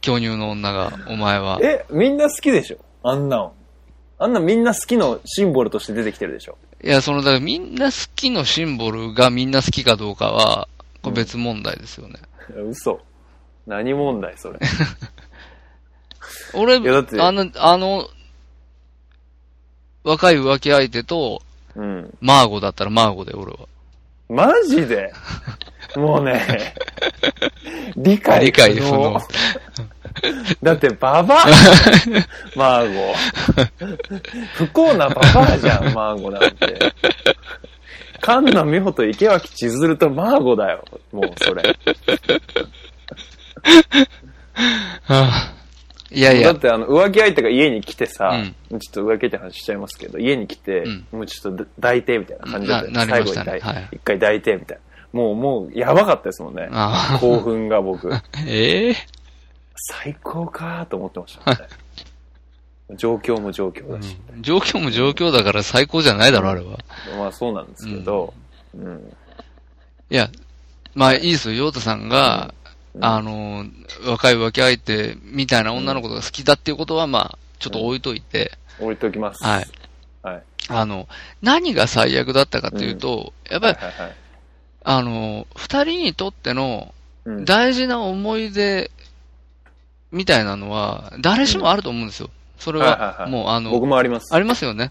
[0.01, 1.59] 巨乳の女が、お前は。
[1.63, 2.79] え、みんな好きでしょ？
[3.03, 3.53] あんなん。
[4.21, 6.57] あんなんみんな好きのシンボルとして出てきてるでしょ？
[6.83, 10.69] いや、その、だからみんな好きのシンボルがみんな好きかどうかは、
[11.03, 12.15] これ別問題ですよね。
[12.55, 13.01] いや嘘。
[13.67, 14.59] 何問題それ？
[16.55, 18.09] 俺、いやだってあの、あの、
[20.05, 21.43] 若い浮気相手と、
[21.75, 22.17] うん。
[22.21, 23.59] マーゴだったらマーゴで、俺は。
[24.29, 25.13] マジで？
[25.99, 26.75] もうね、
[27.97, 29.21] 理解理解不能。
[30.63, 31.47] だって、ババア
[32.57, 33.15] マーゴ。
[34.55, 36.79] 不幸なババアじゃん、 マーゴなんて。
[38.21, 40.85] 菅野美穂と池脇千鶴とマーゴだよ。
[41.13, 41.63] もう、それ。
[46.11, 54.88] いやいや、だって、あの、浮気相手が家に来てさ、ちょっと浮気相手の話しちゃいますけど、家に来て、うんもうちょっと抱いて、みたいな感じだったよななりましたね最後に抱いはい一回抱いて、みたいな。
[55.13, 56.69] もう、もう、やばかったですもんね。
[56.71, 58.13] あ興奮が僕。
[58.15, 58.97] あ ええ
[59.75, 61.59] 最高かと思ってましたね。
[62.97, 64.17] 状況も状況だし。
[64.41, 66.79] 状況も状況だから最高じゃないだろ、あれは。
[67.19, 68.33] まあそうなんですけど、
[68.75, 69.17] うん。
[70.11, 70.31] いや、
[70.95, 72.55] まあいいですよ、ヨータさんが、
[72.95, 73.65] うんあの、
[74.07, 79.45] 若い浮気相手みたいな女の子が好きだっていうことは、まあ、ちょっと置いといて、置いときます。
[79.45, 79.67] はい。
[80.23, 80.43] はい。
[80.69, 81.09] あの、
[81.43, 84.17] 何が最悪だったかっていうと、やっぱり、はいはいはい。
[84.91, 86.95] あの、二人にとっての
[87.27, 88.91] うん大事な思い出
[90.11, 92.31] みたいなのは、誰しもあると思うんですよ。
[92.59, 94.35] それは、もうあの、僕もあります。
[94.35, 94.91] ありますよね。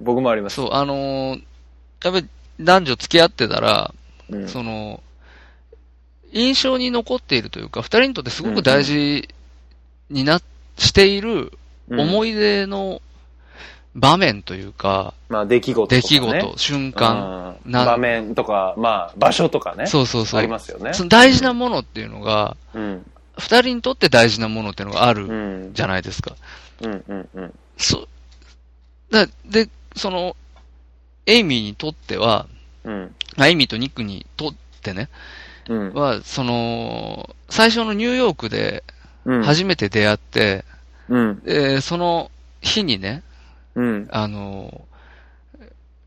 [0.00, 0.56] 僕もあります。
[0.56, 1.42] そう、あのー
[2.04, 2.28] やっぱり
[2.58, 3.94] 男女付き合ってたら、
[4.30, 5.02] うんその、
[6.32, 9.28] 印象に残っているというか、二人にとってすごく大事
[10.08, 10.40] にな、
[10.78, 11.52] している
[11.90, 13.02] うん思い出の
[13.94, 16.02] 場面というか、まあ出来事とか、ね。
[16.02, 19.86] 出来事、瞬間、なうん場面とか、まあ場所とかね。
[19.86, 20.40] そうそうそう。
[20.40, 20.92] ありますよね。
[20.92, 23.06] その大事なものっていうのが、うん。
[23.38, 25.26] 二人にとって大事なものっていうのがあうる
[25.68, 25.74] ん。
[25.74, 26.36] じゃないですか。
[26.82, 27.54] うんうんうん。
[27.76, 28.06] そ
[29.48, 30.36] で、その、
[31.26, 32.46] エイミーにとっては、
[32.84, 33.14] うん。
[33.36, 35.08] あエイミーとニックにとってね、
[35.68, 35.92] うん。
[35.94, 38.82] は、その、最初のニューヨークで
[39.24, 39.42] うん。
[39.42, 40.64] 初めて出会って、
[41.08, 41.40] うん。
[41.44, 42.30] でその
[42.60, 43.22] 日にね、
[43.74, 44.08] うん。
[44.10, 44.86] あの、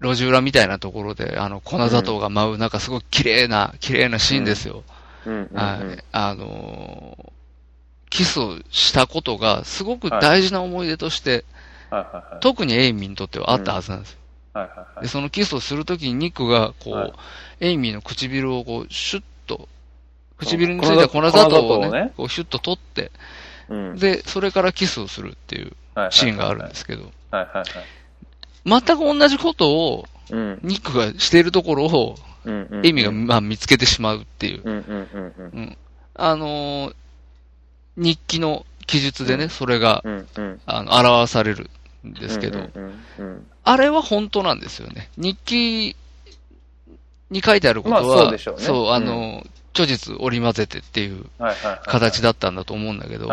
[0.02, 4.84] 路地裏みたいなところで、あの、粉砂糖が舞う、なんかすごく綺麗な、綺麗なシーンですよ。
[5.26, 5.50] うん。
[5.54, 6.04] はい。
[6.12, 7.34] あの、
[8.10, 11.46] キスをしたことが、すごく大事な思い出として、
[11.90, 12.40] はいはいはい。
[12.42, 14.20] 特にエイミーにとってはあったはずなんですよ。
[14.54, 15.10] はいはいはで、い。
[15.10, 17.14] そのキスをするときにニックが、こう、はい
[17.60, 19.68] エイミーの唇をこう、シュッと、
[20.38, 23.12] 唇についた粉砂糖をね、こうシュッと取って、
[23.70, 23.96] うん。
[23.98, 25.76] で、それからキスをするっていう
[26.12, 28.82] シーンがあるんですけど、はいはいはい。
[28.84, 30.60] 全く同じことをうん。
[30.64, 32.16] ニックがしているところを。
[32.46, 35.78] エイミーが、まあ、見つけてしまうっていう。
[36.16, 36.96] あのー
[37.98, 40.04] 日記の記述でね、それが。
[40.66, 41.70] あの、表される
[42.06, 42.60] んですけど、
[43.64, 45.10] あれは本当なんですよね。
[45.18, 45.96] 日記
[47.32, 48.02] に書いてあることは、
[48.32, 51.26] まあそうあの、虚実織り交ぜてっていう。
[51.86, 53.28] 形だったんだと思うんだけど。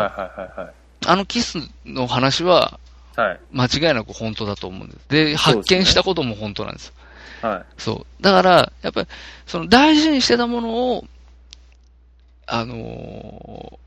[1.07, 2.79] あのキスの話は
[3.15, 3.39] はい。
[3.51, 5.09] 間違いなく本当だと思うんです。
[5.09, 6.93] で、発見したことも本当なんです。
[7.41, 7.65] はい。
[7.77, 8.23] そう。
[8.23, 9.07] だから、やっぱり、
[9.45, 11.05] その大事にしてたものを、
[12.47, 13.85] あのー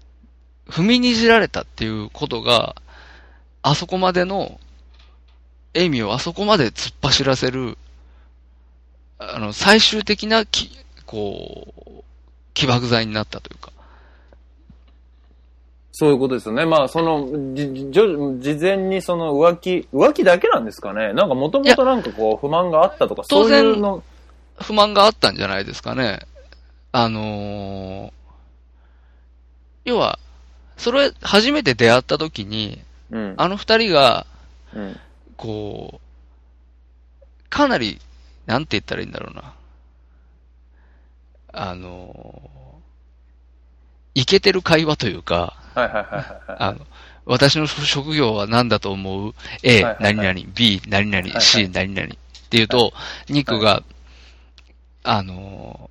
[0.68, 2.76] 踏みにじられたっていうことが、
[3.62, 4.60] あそこまでの、
[5.74, 7.78] エイミーをあそこまで突っ走らせる、
[9.18, 10.70] あの、最終的なき、
[11.06, 12.04] こう、
[12.54, 13.72] 起爆剤になったというか。
[15.98, 16.64] そういうことですよね。
[16.64, 24.04] まあ、その、じ、じ、事前にその浮気、浮気だけなんですかねなんかもともとなんかこう不満があったとか、そう当然いうの、
[24.60, 26.20] 不満があったんじゃないですかね。
[26.92, 28.12] あのー
[29.86, 30.20] 要は、
[30.76, 32.80] それ、初めて出会った時に、
[33.10, 33.34] うん。
[33.36, 34.24] あの二人が、
[34.72, 35.00] うん。
[35.36, 37.98] こう、かなり、
[38.46, 39.54] なんて言ったらいいんだろうな。
[41.52, 42.80] あの、
[44.14, 46.56] いけてる会話というか、はいはいはいはいはい。
[46.58, 46.86] あの、
[47.24, 52.92] 私の職業は何だと思う ?A 何々、B 何々、C 何々っていうと、
[53.28, 53.82] ニックが、
[55.04, 55.90] あの、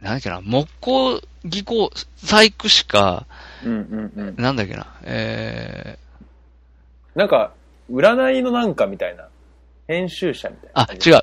[0.00, 3.26] なんだっけな、木工技工細工しか、
[3.64, 4.34] うんうんうん。
[4.36, 5.98] なんだっけな、え
[7.14, 7.52] なんか、
[7.90, 9.28] 占いのなんかみたいな。
[9.88, 11.10] 編集者みたいー、あ、な感じ。
[11.10, 11.20] 違う。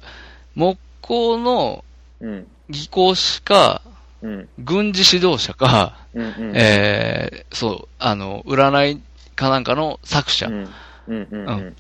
[0.56, 1.84] 木工の
[2.20, 2.48] うん。
[2.70, 3.82] 技工士か、
[4.22, 4.50] うん。
[4.60, 6.52] 軍事指導者か、うんうん。
[6.56, 9.02] えー、そう、あの、占い
[9.36, 10.70] かなんかの作者うん。
[11.08, 11.76] うんうんうん。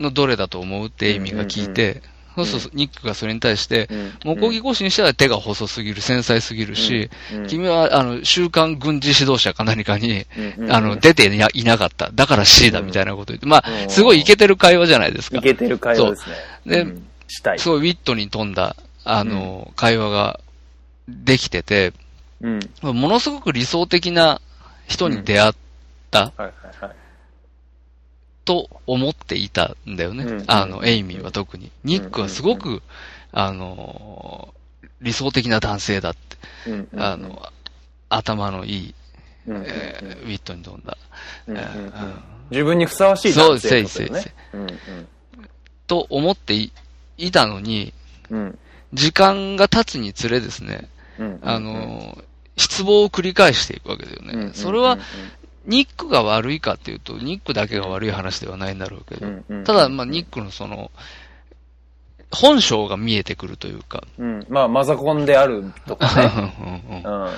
[0.00, 2.02] のどれだと思うってエイミーが聞いて、
[2.36, 10.26] そうするとニックがそれに対して、うん木工技工士にしては手が細すぎる、繊細すぎるし、うん君は、あの、週刊軍事指導者か何かに、
[10.70, 12.10] あの、出ていなかった。
[12.12, 13.46] だから C だ、みたいなこと言って。
[13.46, 15.40] まうんあ、すごいイケてる会話じゃないですかい。
[15.40, 16.36] けてる会話ですね。
[16.66, 17.58] でうんしたい。
[17.58, 20.40] すごいウィットに富んだ、あの、会話が
[21.08, 21.92] できてて、
[22.40, 22.60] うん。
[22.82, 24.40] ものすごく理想的な
[24.86, 25.52] 人に出会っ
[26.10, 26.52] たはいはい
[26.84, 26.96] はい。
[28.44, 30.24] と思っていたんだよね。
[30.24, 30.44] うん。
[30.48, 31.70] あの、エイミーは特に。
[31.84, 32.82] ニックはすごく、
[33.32, 34.52] あの、
[35.00, 36.36] 理想的な男性だって、
[36.70, 36.88] うん。
[36.92, 37.42] うんあの、
[38.08, 38.94] 頭のいい、
[39.46, 39.56] うん。
[39.56, 40.96] うんうんえーウィットに富んだ。
[41.46, 41.56] うん。
[41.56, 41.62] うん。
[41.62, 41.66] うん。
[41.66, 44.34] えー自分にふさわしい男性ってことだよね。
[44.52, 44.68] うん
[45.86, 46.70] と思ってい
[47.16, 47.94] いたのに、
[48.30, 48.38] うん。
[48.38, 48.58] うん
[48.94, 50.88] 時間が経つにつれですね、うん
[51.42, 52.18] あの、
[52.56, 54.52] 失望を繰り返していくわけだよね。
[54.54, 54.98] それは、
[55.66, 59.26] ニックが悪いかっていうと、ニックだけが悪い話ではないんだろうけど、
[59.64, 60.90] ただ、まあ、ニックのその、
[62.30, 66.32] 本性が見えてくるというか、うん、まあ、マザコンであるとかね。
[66.58, 67.30] うんうんうん。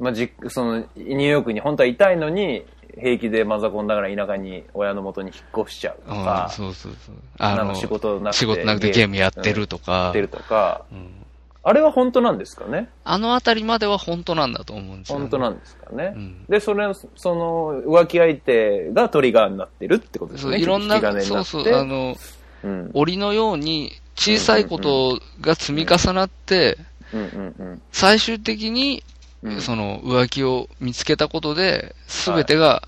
[0.00, 2.64] まあ、じ、その、ニューヨークに本当は痛いのに、
[2.98, 7.14] 平気でマザコンだから田舎に親の元に引っ越しちゃうとうんか、そうそうそう。
[7.38, 11.19] あの、仕事なくて仕事なくてゲームやってるとやかって、るとか、うん
[11.62, 12.88] あれは本当なんですかね？
[13.04, 15.22] あのあたりまでは本当なんだと思うんですよ、ね。
[15.22, 20.58] 本当なんですかね、うんで、それ、その、浮気相手がトリガーになってるってことですそう、ね。
[20.58, 22.16] いろんななそうそう、あの、
[22.64, 22.90] うん。
[22.94, 26.78] 檻のように小さいことが積み重なって、
[27.12, 29.02] うんうんうん最終的に、
[29.42, 29.60] うん。
[29.60, 32.82] その浮気を見つけたことで、すべてが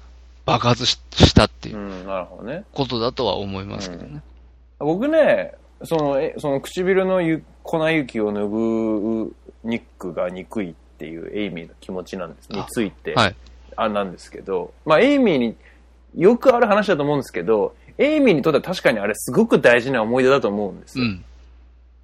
[0.47, 2.65] 爆発ししたっていううんなるほどね。
[2.73, 4.23] ことだとは思いますけどね。
[4.79, 5.55] 僕ね、
[5.85, 12.49] その、え、その唇のゆ粉雪を拭うニックが憎いっていうエイミーの気持ちなんです。
[12.51, 13.37] について、はい。
[13.77, 15.57] あなんですけど、まあ、エイミーに
[16.17, 21.05] よくある話だと思うんですけど、エイミーにとっては確かにあれすごく大事な思い出だと思うんですよ。
[21.05, 21.25] うん。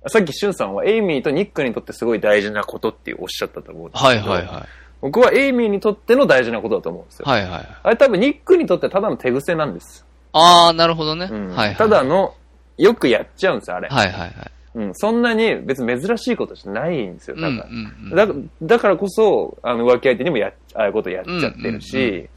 [0.07, 4.68] さっきシュンさんはエイミーとニックにとってすごい大事なことっておっしゃったと思うんですけど、はいはいはい。
[5.01, 7.24] 僕はエイミーにとっての大事なことだと思うんですよ。
[7.26, 7.68] はいはい。
[7.83, 10.05] あれ多分ニックにとってただの手癖なんです。
[10.33, 11.29] ああ、なるほどね。
[11.31, 11.76] うんはいはい。
[11.76, 12.35] ただの、
[12.79, 13.89] よくやっちゃうんですよ、あれ。
[13.89, 14.33] はいはいはい。
[14.74, 18.24] うん、そんなに別に珍しいことじゃないんですよ、うんうだから。
[18.24, 18.51] んうん。
[18.61, 22.29] だだからこそ、あの、浮気相手にもや、ああいうことやっちゃってるし、うんうん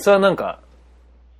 [0.00, 0.60] それはなんか、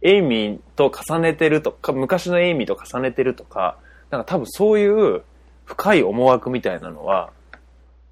[0.02, 3.78] エイミーと重ねてるとか、昔のエイミーと重ねてるとか、
[4.11, 5.22] なんか多分そういう
[5.64, 7.30] 深い思惑みたいなのは、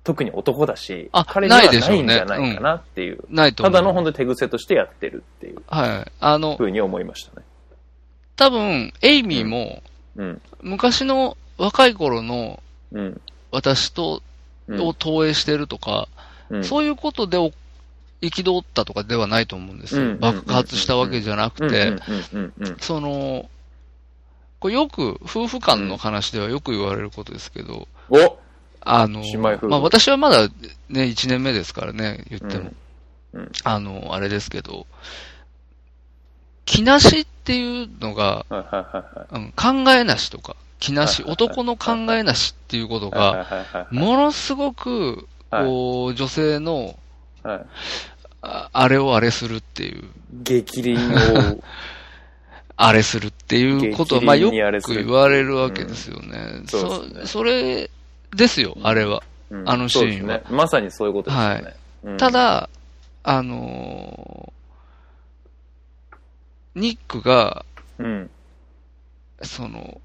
[0.05, 3.25] 特に男だし、あ彼にはないんじゃないかなっていう。
[3.29, 3.73] ないと思う。
[3.73, 6.13] ただの本当に手癖としてやってるっていうはい。
[6.21, 7.46] あのふ、うに思いましたね。
[8.37, 9.83] 多分、エイミーも、
[10.17, 10.43] うん。
[10.63, 12.63] 昔の若い頃の
[12.93, 13.21] うん。
[13.51, 14.23] 私と、
[14.69, 14.81] うん。
[14.81, 16.09] を投影してるとか、
[16.51, 16.65] うん。
[16.65, 17.53] そういうことでお
[18.21, 20.03] 憤ったとかではないと思うんですよ。
[20.03, 21.97] うん爆発したわけじゃなくて、
[22.81, 23.49] その、
[24.59, 28.39] これよく、夫婦間の話ではよく言われることですけど、お！
[28.89, 30.49] あのまあ私はまだ
[30.89, 32.73] ね、1年目ですからね、言っても。
[33.65, 34.87] あの、あれですけど、
[36.67, 38.45] 気なしっていうのが、
[39.57, 43.21] 考えなしとか、気なし、はいはいはい男の考えなしっていうことはい。
[43.21, 43.95] はいが、はいはいはい。
[43.95, 46.99] ものすごく、こう、女性の、
[47.43, 47.67] はい。
[48.43, 50.05] ああれをあれするっていう、
[50.43, 50.97] 激鱗
[51.57, 51.63] を、
[52.77, 54.51] あれするっていうことは、激まあよ
[54.83, 56.61] く言われるわけですよね。
[56.61, 57.91] んそそそれ
[58.35, 59.23] ですよ、あれは。
[59.51, 60.57] うんあのシーンはそうですね。
[60.57, 61.75] まさにそういうことですよね。
[62.05, 62.69] うんた、だ、
[63.23, 64.57] あのー
[66.77, 67.65] ニックが、
[67.99, 68.31] うん。
[69.43, 70.01] その、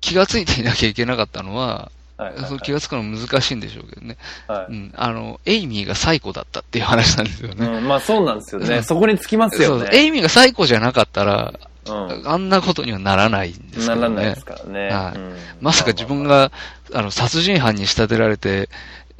[0.00, 4.16] 気がついていなきゃいけなかったのは、はいはいはいその気がつくのは難しいんでしょうけどね。
[4.48, 4.92] はいうん。
[4.96, 7.66] あの、エイミーがサイコだったっていう話なんですよね。
[7.66, 8.76] うん、まあそうなんですよね。
[8.76, 9.90] うんそこにつきますよそうね。
[9.92, 11.52] エイミーがサイコじゃなかったら、
[11.86, 12.22] うん。
[12.26, 14.00] あんなことにはならないんですけどね。
[14.00, 14.88] ならないですからね。
[14.88, 16.50] はいうんまさか自分、が、
[16.94, 18.70] あの、殺人犯に仕立てられて、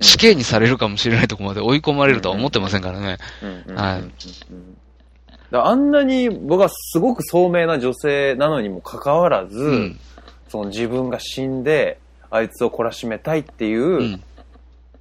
[0.01, 3.19] 死刑にされるかもしれないところまで追い込まれるとは思ってませんからね。
[3.75, 4.05] はい
[5.53, 10.01] あんなに僕はすごく聡明な女性なのにもかかわらず、うん。
[10.49, 11.99] その自分が死んで、
[12.31, 14.23] あいつを懲らしめたいっていううん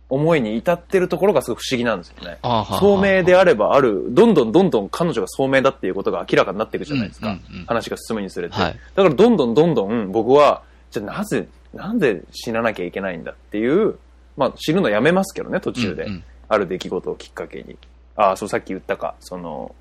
[0.08, 2.38] 思いに至ってるところがすごく不思議なんですよね。
[2.44, 7.36] 聡明であればある、どんどんどんどん彼女が聡明だっていうことが明らかになっていくじゃないですか。
[7.66, 8.56] 話が進むにつれて。
[8.56, 13.98] はいだからどんどんどんどん僕は、じゃあなぜ、なんで死ななきゃいけないんだっていう、
[14.38, 16.04] まあ死ぬのやめますけどね、途中で。
[16.04, 17.78] うんうんある出来事をきっかけに。
[18.16, 19.74] ああ、そうさっき言ったか、その、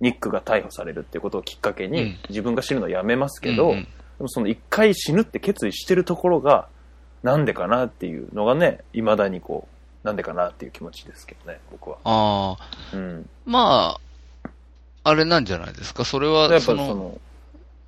[0.00, 3.88] ニックが逮捕されるっていうことをきっかけに、うん自分が死ぬのをやめますけど、うんうん
[4.18, 6.66] でもその一回死ぬって決意してるところが、
[7.22, 9.68] なんでかなっていうのがね、未だにこ
[10.02, 11.98] う、なんでかなっていう気持ちですけどね、僕は。
[12.02, 13.28] ああ、うん。
[13.46, 13.96] ま
[14.44, 14.50] あ、
[15.04, 16.04] あれなんじゃないですか？
[16.04, 17.20] それは、やっぱそその、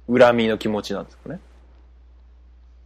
[0.08, 1.40] の、恨みの気持ちなんですかね。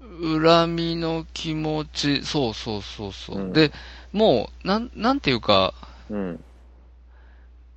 [0.01, 3.39] 恨みの気持ち、そうそうそうそう。
[3.39, 3.73] うんで、
[4.13, 5.75] もう、なん、なんていうか、
[6.09, 6.45] うん。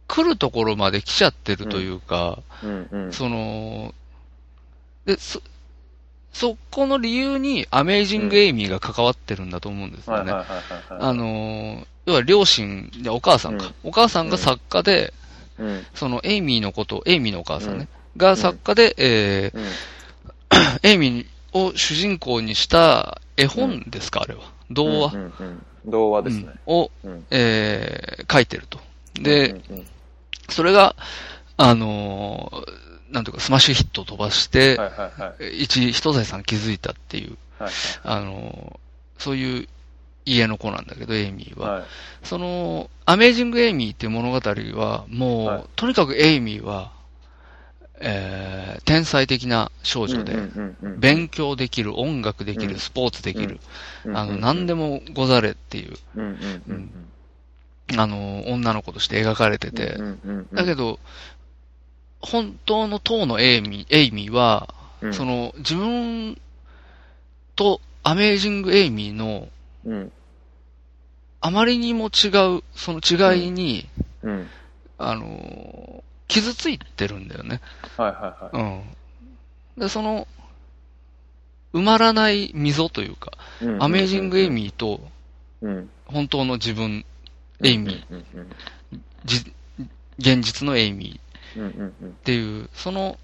[0.08, 3.14] 来るところまで来ちゃってるというか、うんうん。
[3.14, 3.94] その、
[5.06, 5.42] で、そ、
[6.34, 10.32] そこの理由にアメイジング・エイミーが関わってるんだと思うんですよね。
[10.32, 15.14] あのー、要は両親、お母さんか、お母さんが作家で、
[15.58, 19.64] うん、そのエイミーのこと、エイミーのお母さんね、が作家で、えうん。
[19.64, 24.42] ー、 エイミーを主人公にした絵本ですか、あれは。
[24.70, 26.44] 童話、うんうんうん童話ですね。
[26.48, 27.26] うんを、うん。
[27.32, 28.80] えー書いてると。
[29.14, 29.86] で、うんうん
[30.50, 30.96] それが、
[31.58, 35.64] あのーなんていうか、スマッシュヒットを飛ばして、はいはいはい。
[35.64, 37.72] 一、一財産築いたっていう、はい
[38.04, 38.80] あのー
[39.18, 39.68] そういう
[40.26, 41.72] 家の子なんだけど、エイミーは。
[41.72, 41.84] はい。
[42.24, 45.64] その、アメージング・エイミーっていう物語は、もう、はい。
[45.76, 46.92] とにかくエイミーは、
[48.00, 51.00] えー、天才的な少女で、うんうんうんうん。
[51.00, 52.80] 勉強できる、音楽できる、うん。
[52.80, 53.60] スポーツできる、
[54.14, 54.30] あの、うん。
[54.30, 54.36] うん。
[54.36, 56.64] うん何でもござれっていう、うんうん。
[56.68, 56.92] うん
[57.96, 61.00] あの、女の子として描かれてて、うんうんうんだけど、
[62.20, 65.14] 本当の当のエイミー、エイミーは、うん。
[65.14, 66.40] その、自分
[67.56, 69.48] とアメージング・エイミーの、
[69.86, 70.12] うん。
[71.40, 72.28] あまりにも違
[72.58, 73.88] う、その違いに、
[74.24, 74.48] うん。
[74.98, 77.62] あの、傷ついてるんだよね。
[77.96, 78.86] はいはいはい。
[79.78, 79.82] うん。
[79.82, 80.28] で、その、
[81.74, 83.32] 埋まらない溝というか、
[83.62, 83.84] うん。
[83.84, 85.02] アメージング・エイミーと、
[85.62, 85.90] うん。
[86.06, 87.06] 本当の自分、
[87.64, 88.24] エイミー、
[89.26, 89.54] じ
[90.20, 93.18] 現実のエイミーっていう、その、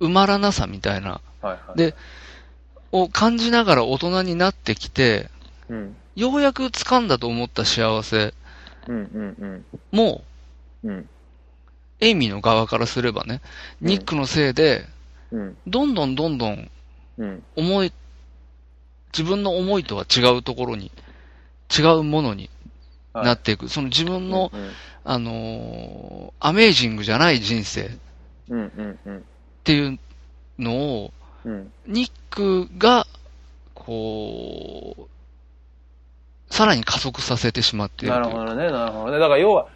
[0.00, 1.20] 埋まらなさみたいな、
[1.76, 1.94] で
[2.92, 5.28] を感じながら大人になってきて、
[5.68, 5.96] うん。
[6.14, 8.32] ようやく掴んだと思った幸せ
[9.92, 10.24] も、
[12.00, 13.40] エイミーの側からすればね、
[13.82, 13.88] うん。
[13.88, 14.86] ニックのせいで、
[15.30, 15.56] うん。
[15.66, 16.70] どんどんどんどん。
[17.56, 17.92] 思い、
[19.12, 20.90] 自分の思いとは違うところに、
[21.76, 22.50] 違うものに
[23.14, 23.68] なっていく。
[23.68, 24.70] その自分の、うん
[25.08, 27.90] あのーアメージングじゃない人生っ
[28.50, 29.24] うんうんうん
[29.62, 29.98] ていう
[30.58, 31.12] のを、
[31.44, 33.06] うんニックが、
[33.74, 35.08] こ
[36.50, 38.14] う、さらに加速させてしまっている。
[38.14, 39.18] なるほどね、なるほどね。
[39.18, 39.68] だから要は、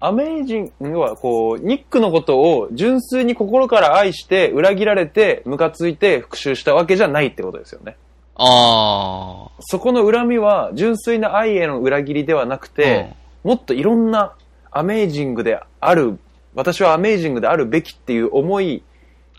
[0.00, 7.96] アメージング、要はこう、ニックのことを純粋に心から愛して、裏切られて、ムカついて復讐したわけじゃないってことですよね。
[8.38, 14.34] あそこの恨みは、純粋な愛への裏切りではなくて、もっといろんな
[14.70, 16.18] アメージングである、
[16.54, 18.82] 私はアメージングであるべきっていう思い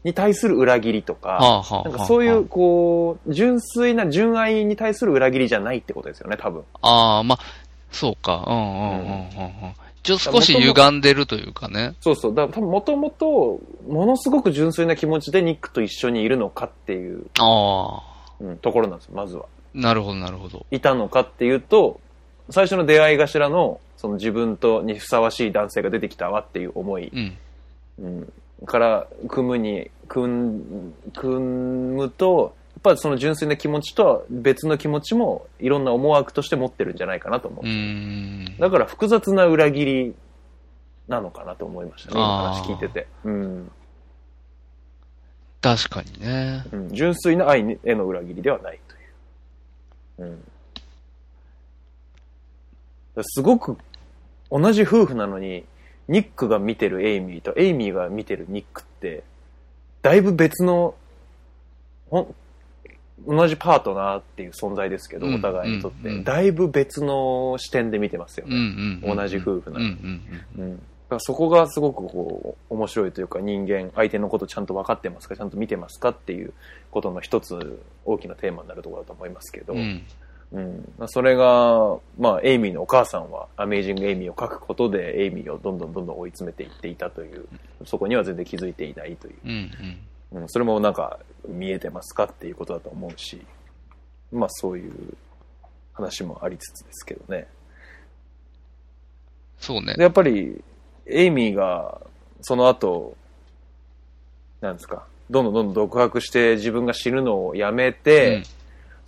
[0.03, 6.63] に対する裏切りとか、あ、はあ、はあ、なんかそういう、こう、純粋な純愛に対する裏切りじゃないってことですよね、多分。
[6.81, 7.39] ああ、まあ、
[7.91, 8.43] そうか。
[8.47, 9.29] うんうんうんうんうん。
[10.03, 11.95] ちょっと少し歪んでるというかね。
[12.01, 12.35] そうそう。
[12.35, 18.18] だから多分もともと、ものすごく純粋な気持ちでニックと一緒にいるのかっていう、ああ。
[18.41, 19.45] うん、ところなんですよ、まずは。
[19.73, 20.65] なるほど、なるほど。
[20.71, 21.99] いたのかっていうと、
[22.49, 27.37] 最初の出会い頭の、その自分とにふさわしい男性が出てきたわっていう思い、うん。
[27.99, 37.65] うん、から、組むに、組ん、組むと、やっぱりその純粋な気持ちとは別の気持ちもいろんな思惑として持ってるんじゃないかなと思う。
[38.59, 40.15] だから複雑な裏切り
[41.09, 43.07] なのかなと思いましたね、話聞いてて。
[43.25, 43.71] うん。
[45.61, 46.63] 確かにね。
[46.71, 48.79] うん、純粋な愛への裏切りではない
[50.17, 50.39] という。
[53.15, 53.23] うん。
[53.23, 53.77] すごく
[54.49, 55.65] 同じ夫婦なのに、
[56.07, 59.23] ニックが見てるエイミーとエイミーが見てるニックって、
[60.01, 60.95] だいぶ別の、
[62.09, 62.35] ほん、
[63.27, 68.55] 同じパートナーっていう存在ですけど、うんお互いにとって、だいぶ別の視点で見てますよね。
[68.55, 69.15] んうん。
[69.17, 70.69] 同じ夫婦なうんのに。
[70.71, 70.81] うん
[71.17, 76.53] そこがすごくこう、面白いというか人間、相手のことちゃんと分かってますか、ちゃんと見てますかっていう
[76.91, 80.03] ことの一つ大きなテーマになるところだと思いますけど、うん。
[80.51, 80.93] うん。
[81.07, 87.47] それが、まあ、エイミーのお母さんは、アメイジング・エイミーを書くことで、エイミーをどんどんどんどん追い詰めていっていたという、
[87.85, 89.71] そこには全然気づいていないという、うん
[90.33, 90.41] うん。
[90.41, 93.39] うん、それもなんか、見えてますかっていうことだと思うし、
[94.31, 94.93] まあ、そういう
[95.93, 97.47] 話もありつつですけどね。
[99.59, 100.03] そうねで、。
[100.03, 100.63] やっぱり、
[101.09, 102.01] エイミーが、
[102.41, 103.15] その後、
[104.61, 108.43] なんですか、どんどんどんどん独白して自分が死ぬのをやめて、うん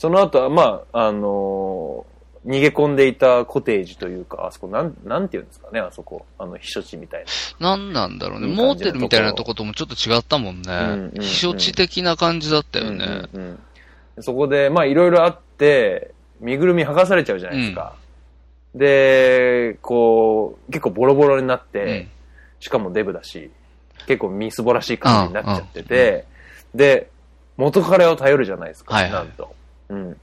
[0.02, 2.12] その後は、まあ、あのー
[2.46, 6.26] 逃げ込んでいたコテージというか、あそこ、なん、なんていうんですかね、あそこ。
[6.40, 7.26] あの、避暑地みたい
[7.60, 7.70] な。
[7.70, 8.48] なんなんだろうね。
[8.48, 10.74] モーテルみたいなとこともちょっと違ったもんね。
[10.74, 13.28] うんうんうん避暑地的な感じだったよね。
[13.34, 13.60] うんうんうん
[14.24, 17.94] そこで、まあ、いろいろあって、身ぐるみ剥がされちゃうじゃないですか。
[18.76, 22.08] で、こう、結構ボロボロになって、
[22.60, 23.52] しかもデブだし、
[24.08, 26.26] 結構みすぼらしい感じになっちゃってて、
[26.74, 27.10] で、
[27.58, 29.54] 元彼を頼るじゃないですか、はいはいなんと。
[29.90, 30.14] うん。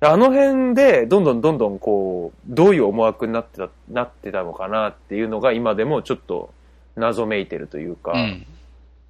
[0.00, 6.52] であの辺で、どんどんどんどんこう、どういう思惑になってた、なってたのかなっていうのが今でもちょっと
[6.96, 8.12] 謎めいてるというか。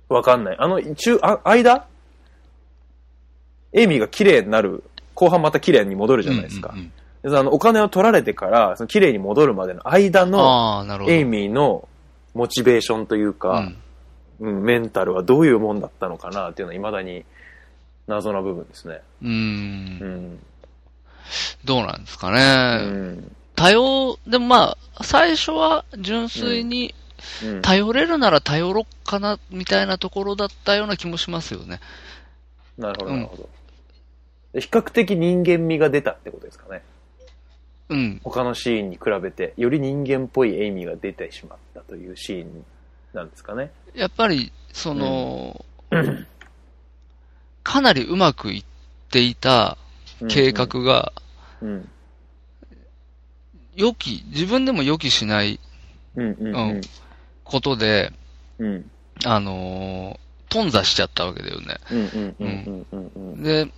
[0.08, 0.56] わかんない。
[0.58, 1.86] あの、中、あ、間？
[3.72, 6.70] エイミーが綺麗になる、後半また綺麗に戻るじゃないですか。
[6.72, 6.92] うんうんうん
[7.30, 10.84] であの、お金を取られてから、その綺麗に戻るまでの間の。
[11.08, 11.88] エイミーの
[12.34, 13.72] モチベーションというか、
[14.38, 17.24] うん、メンタルはどういうもんだったのかなっていうのは未だに
[18.06, 19.00] 謎な部分ですね。
[19.22, 19.28] うん。
[19.28, 19.32] う。
[19.32, 20.38] うんん。
[21.64, 22.76] どうなんですかうね。
[23.14, 23.36] ん。
[23.56, 26.94] 多様、でもまあ、最初は純粋に
[27.42, 31.80] うん頼れるなら頼ろっかな、みたいなところだったような気もしますよね。
[32.78, 33.48] なるほど、うんなるほど。
[34.52, 36.82] で比較的人間味が出たってことですかね。
[37.88, 38.20] うん。
[38.24, 42.64] 他のシーンに比べて、より人間っぽいエイミーが出てしまったというシーン
[43.12, 43.70] なんですかね。
[43.94, 45.64] やっぱり、その、
[47.62, 48.64] かなりうまくいっ
[49.10, 49.78] ていた
[50.28, 51.12] 計画が、
[51.60, 51.88] うん。
[53.74, 55.60] 予期、自分でも予期しない
[56.16, 56.36] うん。
[56.38, 56.46] うん。
[56.46, 56.70] うん。
[56.70, 56.80] うん。
[57.44, 58.12] ことで、
[58.58, 58.90] うん。
[59.24, 61.76] あのー頓挫しちゃったわけだよね。
[61.90, 61.98] うん。
[61.98, 62.36] うん。
[62.38, 62.86] うん。
[62.92, 63.10] うん。
[63.14, 63.42] うん。
[63.42, 63.68] で、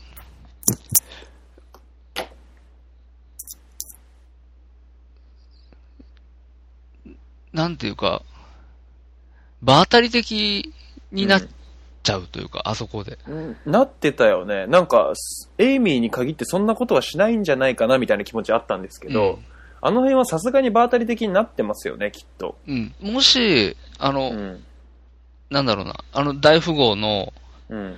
[7.59, 8.22] なんていうか、
[9.62, 10.72] 場当たり的
[11.11, 11.42] になっ
[12.04, 13.18] ちゃうというか、あそこで。
[13.26, 14.68] うんなってたよね。
[14.68, 15.12] なんか、
[15.59, 19.44] エイミーに限ってそんなことはしないんじゃないかなみたいな気持ちあったんですけど、うん
[19.80, 22.59] あの辺はさすがに場当たり的になってますよね、きっと。
[22.66, 22.92] うん。
[23.00, 24.64] もし、あの、うん。
[25.50, 27.32] なんだろうな、あの大富豪の
[27.68, 27.96] うん。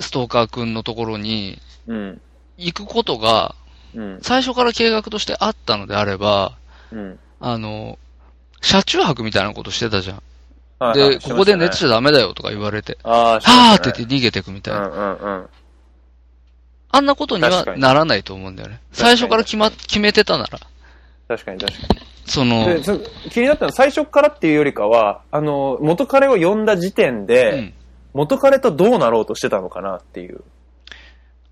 [0.00, 2.20] ストーカー君のところにうん。
[2.56, 3.54] 行くことが、
[3.94, 4.18] うん。
[4.20, 6.58] 最初から計画としてあったのであれば、
[6.90, 7.18] うん。
[7.38, 8.00] あの、
[8.62, 10.16] 車中泊みたいなことしてたじゃん。
[10.78, 14.88] はいはいで、ここで寝てちゃダメだよとか言われて、ああ、はーって言って逃げてくみたいな。
[14.88, 15.48] うんうんうん。
[16.90, 18.80] あんなことにはならないと思うんだよね。
[18.92, 20.58] 最初から決ま、決めてたなら。
[21.28, 21.78] 確かに確か
[22.26, 22.66] その、に。
[22.66, 22.98] で、そ
[23.30, 27.74] 気になったのは最初からっていうよりかは、あの、元彼を呼んだ時点うで、ん。
[28.12, 30.42] 元彼とどうなろうとしてたのかなっていう。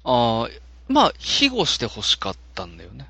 [0.04, 0.48] ああ、
[0.88, 3.08] まあ、庇護して欲しかったんだよね。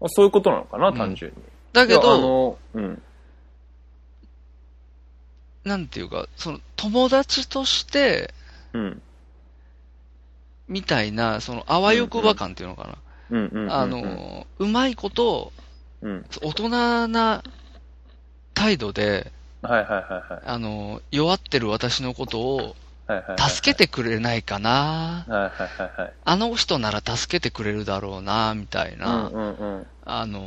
[0.00, 1.51] まあそういうことなのかな、うん単純に。
[1.72, 3.02] だけいやあど、の、うん。
[5.64, 8.34] なんていうか、その、友達として、
[8.72, 9.02] うん。
[10.68, 12.98] みたいな、その、あわよくば感っていうのかな。
[13.30, 13.72] うんうん。
[13.72, 15.52] あの、うまいこと、
[16.02, 16.26] うん。
[16.42, 17.42] 大人な
[18.54, 19.30] 態度で、
[19.62, 20.42] はいはいはいはい。
[20.44, 22.76] あの、弱ってる私のことを。
[23.36, 25.24] 助けてくれないかな。
[25.28, 26.12] はいはいはいはい。
[26.24, 29.28] あの人なら助けてくれるだろうな、みたいな。
[29.28, 29.86] うんうんうん。
[30.04, 30.40] あの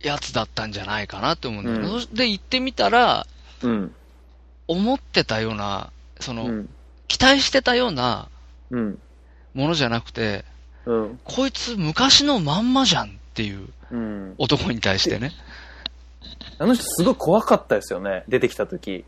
[0.00, 1.84] やつだったんじゃないかなって思うんだよね。
[1.84, 3.26] うんそして行ってみたら、
[3.62, 3.94] うん。
[4.68, 5.90] 思ってたような、
[6.20, 6.68] その、うん。
[7.08, 8.28] 期待してたような
[8.70, 8.98] うん。
[9.54, 10.44] ものじゃなくて、
[10.84, 11.20] うん。
[11.24, 14.34] こいつ昔のまんまじゃんっていううん。
[14.38, 15.32] 男に対してね。
[16.58, 18.24] あの人すごい怖かったですよね。
[18.28, 19.04] 出てきた時。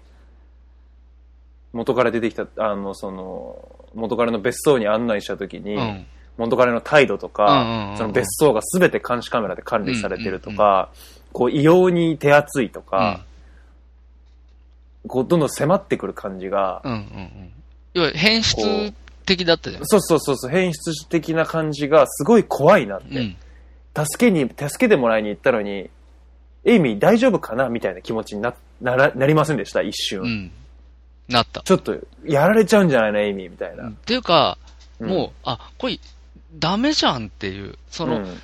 [1.72, 6.06] 元から出てきた、あの、その、元彼の別荘に案内した時に、うん。
[6.38, 10.90] 元彼の態度とか、うんうんうんその別荘が全て監視カメラで管理されてるとか、
[11.32, 13.24] こう異様に手厚いとか、
[15.06, 16.92] こうどんどん迫ってくる感じが、うん。
[16.92, 17.52] うんうんうん。
[17.94, 18.92] 要は変質
[19.26, 19.86] 的だったじゃん。
[19.86, 23.18] そうそうそうそう、変質的な感じがすごい怖いなって。
[23.18, 23.36] うん。
[23.94, 25.90] 助けに、助けてもらいに行ったのに、
[26.64, 30.20] エイミー大丈夫かなみたいな気持ちにな、なら、なりませんでした、一瞬。
[30.20, 30.50] うん。
[31.28, 31.62] なった。
[31.62, 33.88] ちょっと、やられちゃうんじゃないの、エイミーみたいな。
[33.88, 34.56] っていうか、
[35.00, 35.98] うんもう、あ、これ、
[36.54, 38.40] ダメじゃんっていう、その、うん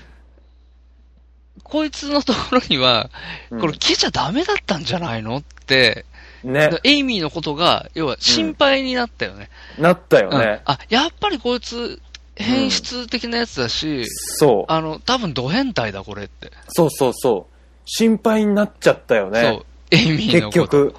[1.63, 3.11] こいつのところには、
[3.51, 6.05] うんこれ来ちゃダメだったんじゃないのって、
[6.43, 9.49] ね、エイミーのことが、要は心配になったよね。
[9.79, 10.61] なったようんね。
[10.67, 12.01] あ、やっぱりこいつ、
[12.37, 14.73] 変質的なやつだし、そう。
[14.73, 16.51] あの、多分ド変態だ、これって。
[16.69, 17.55] そうそうそう。
[17.87, 19.67] 心配になっちゃったよそねう。。
[19.91, 20.91] エイミーの結こと。
[20.91, 20.95] 局、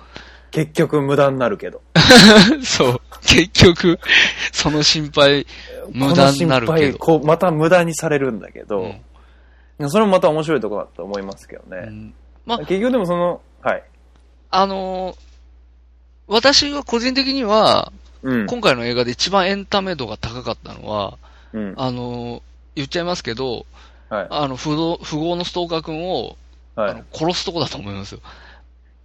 [0.56, 1.82] 結局無駄になるけど。
[2.64, 3.02] そう。
[3.28, 4.00] 結局、
[4.54, 5.46] その心配、
[5.92, 6.98] 無駄になるけど。
[6.98, 9.02] こう、また無駄にされるんだけど、うん
[9.90, 11.88] それもまた面白いところだと思いますけどね。
[11.90, 12.14] うん
[12.46, 13.84] まあ結局でもその、はい。
[14.50, 15.16] あのー
[16.28, 17.92] 私が個人的には、
[18.24, 18.46] うん。
[18.48, 21.18] 今回の映画で一番エンタメ度が高かったのは、
[21.52, 21.74] うん。
[21.76, 22.42] あのー
[22.76, 23.66] 言っちゃいますけど、
[24.10, 24.28] はい。
[24.30, 26.38] あの、不動、富豪のストーカー君を、
[26.78, 27.04] はいあの。
[27.12, 28.22] 殺すとこだと思いますよ。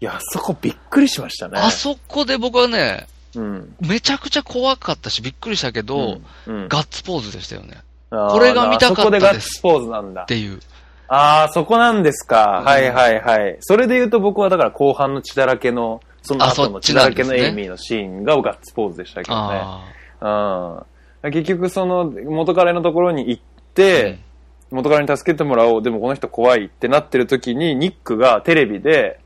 [0.00, 1.58] いや、あそこびっくりしましたね。
[1.58, 3.76] あそこで僕はね、うん。
[3.80, 7.82] めちゃくちゃ怖かったし、びっくりしたけど、うん、うんガッツポーズでしたよね。
[8.10, 10.26] これが見たかったですあそこでガッツポーズなんだっ。
[10.26, 10.60] ていう。
[11.08, 12.58] ああ、そこなんですか。
[12.60, 13.56] うんはいはいはい。
[13.60, 19.60] それで言うと僕はだから後半の血だらけの、そのあ後の血だらけのエイミーのシーンがガッツポーズでしたけどね。
[20.20, 20.84] あ
[21.22, 21.32] うん。
[21.32, 23.60] 結局その元彼のところに行っあ。
[23.74, 24.18] て、
[24.70, 29.19] 元彼に助けてもらおう、でもこの人怖いってなってる時に、ニックがテレビで、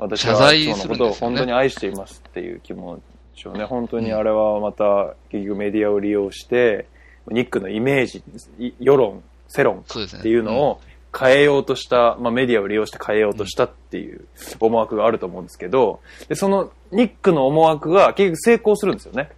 [0.00, 3.00] 私は謝罪そのことを本当に愛していますっていう気持
[3.36, 6.86] ちをね、本当にあれはまた結局メディアを利用して、
[7.28, 8.22] ニックのイメージ、
[8.58, 9.78] い世論、世論。
[9.80, 10.80] っていうのを
[11.16, 14.26] 変えようとした、まあメディアを利用して変えようとしたっていう
[14.58, 19.30] 思惑があると思うんですけど、でそのニックの思惑が結局成功するんですよね。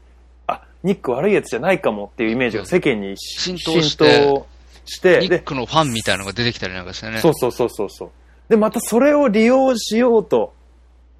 [0.46, 4.44] あ、ニック悪いやつじゃないかもっていうイメージが世間に浸透して
[4.84, 7.18] してニッで、クのファンみたいなのが出てきたりなんかしてね。
[7.20, 8.10] そうそうそうそうそう。
[8.52, 10.52] で、またそれを利用しようと、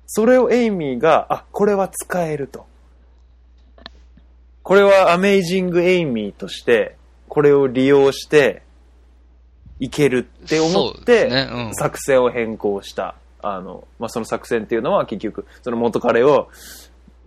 [0.06, 2.66] それをエイミーが、あ、これは使えると。
[4.62, 6.94] これはアメイジングエイミーとして、
[7.28, 8.60] これを利用して、
[9.80, 13.14] いけるって思って、ですねうん作戦を変更した。
[13.40, 16.50] あの、まあ、その作戦っていうのは結局、その元彼を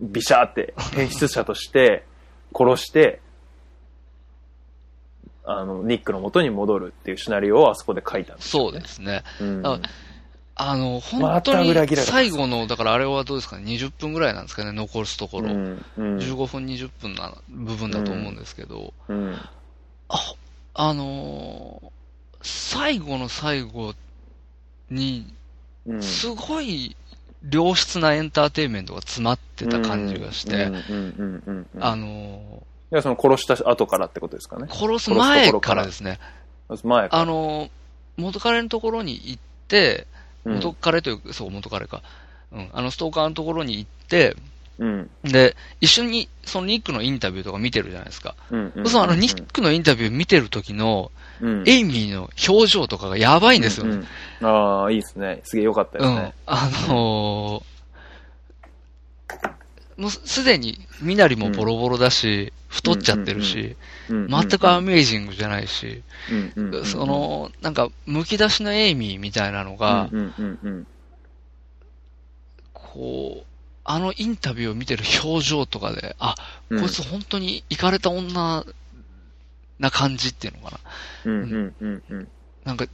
[0.00, 2.04] ビシャーって変質者として
[2.54, 3.20] 殺して、
[5.46, 9.22] あの、ニックの元に戻るっていうシナリオをあそこで書いたんですそうですね。
[9.40, 9.66] うん。
[9.66, 9.80] あ
[10.58, 15.50] あの、本ま当に最後の、だからあれはどうですかね、20分ぐらいなんですかね、残すところ。
[15.50, 16.16] うんうん。
[16.18, 19.34] 15分、20分な部分だと思うんですけど、うん。
[20.08, 20.34] あ、
[20.74, 21.90] あのー
[22.42, 23.94] 最後の最後
[24.90, 25.26] に、
[25.86, 26.96] うんすごい
[27.50, 30.74] 良質なエンターテインメントが詰まってた感じがして、うん。
[30.74, 30.82] うん。
[30.88, 31.42] うん。
[31.46, 31.66] うん。
[31.74, 31.84] うん。
[31.84, 36.18] あのいやその殺した後からってことですかねー殺す前からですね、
[36.84, 37.70] 前あのー
[38.16, 40.06] 元彼のところに行って、
[40.44, 42.02] うん元彼というか、そう、元彼か。
[42.52, 42.70] うん。
[42.72, 44.36] あの、ストーカーのところに行って、
[44.78, 48.36] うんで、一緒に、そのニックのインタビューとか見てるじゃないですか。
[48.52, 51.10] うんうんそうそう、あの、ニックのインタビュー見てる時の、
[51.40, 53.90] うんエイミーの表情とかがやばいんですよね。
[53.90, 53.98] うん
[54.40, 56.32] うんああいいですねすげえ良かったですうんね。
[56.46, 57.62] あのー
[59.96, 63.76] もうすでに、身なりもボロボロだし、太っちゃってるし、
[64.08, 66.02] 全くアメージングじゃないし、
[66.84, 70.10] その、なんか、剥き出しのエイミーみたいなのが、
[72.74, 73.46] こう、
[73.88, 76.34] あのインタビューを見てる表情とかで、あ、
[76.70, 78.64] うんこいつ本当にイかれた女
[79.78, 81.30] な感じっていうのかな。
[82.64, 82.86] なんか、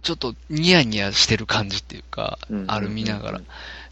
[0.00, 3.40] ちょっとニヤニヤしてる感じっていうか、うんある見ながら。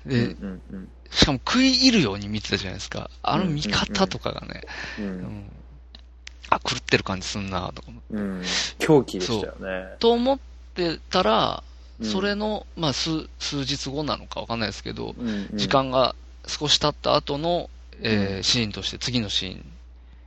[0.07, 3.09] うんで、うんうんしかも食い入るように見てたじゃないですか。
[3.23, 4.63] あの見方とかがね、
[4.99, 5.53] ううんん
[6.51, 8.43] あ、狂ってる感じすんなとか思ってうん
[8.79, 10.39] 狂気でしたよねと思っ
[10.75, 11.63] てたら、
[12.01, 16.15] うんそれの、まあ、数、数日後なのかわかんないですけど、うんうん時間が
[16.47, 17.71] 少し経った後の、
[18.03, 19.65] えーうんシーンとして次のシーン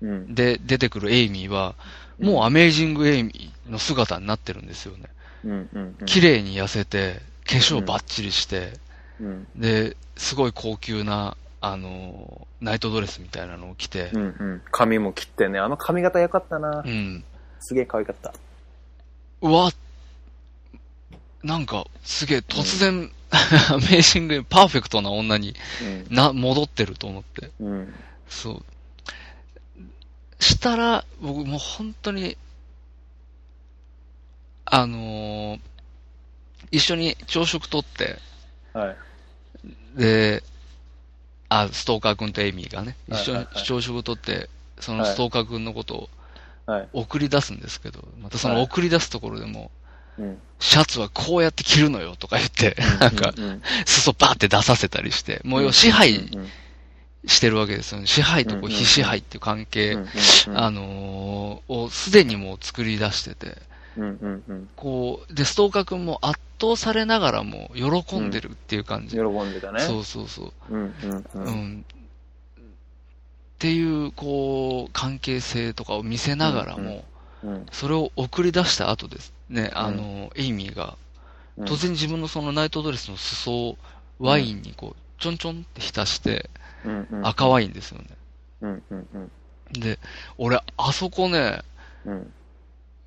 [0.02, 0.34] うん。
[0.34, 1.76] で出てくるエイミーは、
[2.20, 5.04] もうアメージングエイミーの姿になってるんですよね。
[5.44, 5.52] うん。
[5.52, 5.96] うん。
[6.00, 6.06] うん。
[6.06, 8.74] 綺麗に痩せて、化粧バッチリして、
[9.20, 9.48] うん。
[9.56, 14.22] で、すごい高級な、あのー、ナイトドレスみたいなのを着てう、ん。
[14.22, 14.62] うん。
[14.72, 15.60] 髪も切ってね。
[15.60, 16.90] あの髪型良かったなう。
[16.90, 17.24] ん。
[17.60, 18.34] すげえ可愛かった。
[19.42, 19.72] うわ、
[21.44, 23.12] なんか、すげえ突然、
[23.72, 25.56] アメージング、パーフェクトな女に
[26.10, 27.52] な、戻ってると思って。
[27.60, 27.68] うん。
[27.68, 27.94] うん。
[28.28, 28.64] そう。
[30.40, 32.38] したら、僕もう本当に、
[34.66, 35.60] あのー
[36.72, 38.18] 一緒に朝食とって、
[38.74, 38.98] はい。
[39.96, 40.44] で、
[41.50, 44.50] あ、ストーカー君とエイミーがね、一緒に朝食とって、
[44.80, 46.10] そのストーカー君のことを
[46.70, 46.90] はい。
[46.94, 48.64] 送り出すんですけど、またそのはい。
[48.66, 49.72] 送り出すところでも、
[50.20, 50.38] うん。
[50.60, 53.34] シャツはこうやって着るのよとか言って、なんか、
[53.86, 56.30] 裾バーって出させたりして、もう要は支配
[57.26, 58.06] してるわけですよね。
[58.06, 59.98] 支配とこう非支配っていう関係、
[60.54, 63.58] あのーをすでにもう作り出してて、
[64.00, 64.70] うんうんうん。
[64.76, 69.18] こう、で、ストーカー君も圧倒されながらも喜んでるっていう感じ。
[69.18, 69.82] 喜んでたね。
[69.82, 70.54] そうそうそう。
[70.70, 71.26] うんうんう。
[71.34, 71.86] うんん。
[71.86, 72.62] っ
[73.60, 77.06] ていう、こう、関係性とかを見せながらも、
[77.44, 80.98] うんそれを送り出した後ですね、あの、エイミーが、
[81.58, 81.66] うん。
[81.66, 83.78] 突然自分のそのナイトドレスの裾を
[84.20, 86.50] ワインにこう、ちょんちょんって浸して、
[86.86, 88.06] うんうん赤ワインですよね。
[88.62, 89.32] うんうんうん
[89.72, 90.00] で、
[90.38, 91.62] 俺、あそこね、
[92.06, 92.34] うん。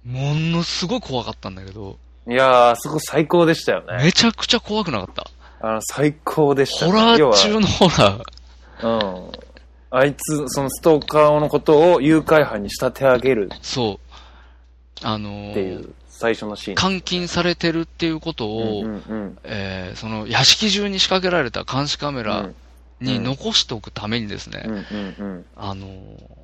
[0.05, 1.99] ものすごい怖かったんだけど、
[2.29, 4.05] いやー、あそこ最高でしたよね。
[4.05, 5.27] めちゃくちゃ怖くなかった。
[5.61, 6.93] あの、最高でしたね。
[6.93, 8.23] ホラー中のホラー。
[8.83, 9.33] うん。
[9.91, 14.17] あいつ、そのストーカーのことを誘拐犯に仕立て上げるそう。
[15.05, 16.91] あのーっていう最初のシーン。
[16.91, 22.27] 監禁されてるっていうことを、うんうんえーその屋敷中に仕掛けられた監視カメうん。
[22.27, 22.49] ラ
[23.01, 24.85] にうん残しておくためにですね、うんうん
[25.19, 25.45] うん。
[25.57, 26.42] あのー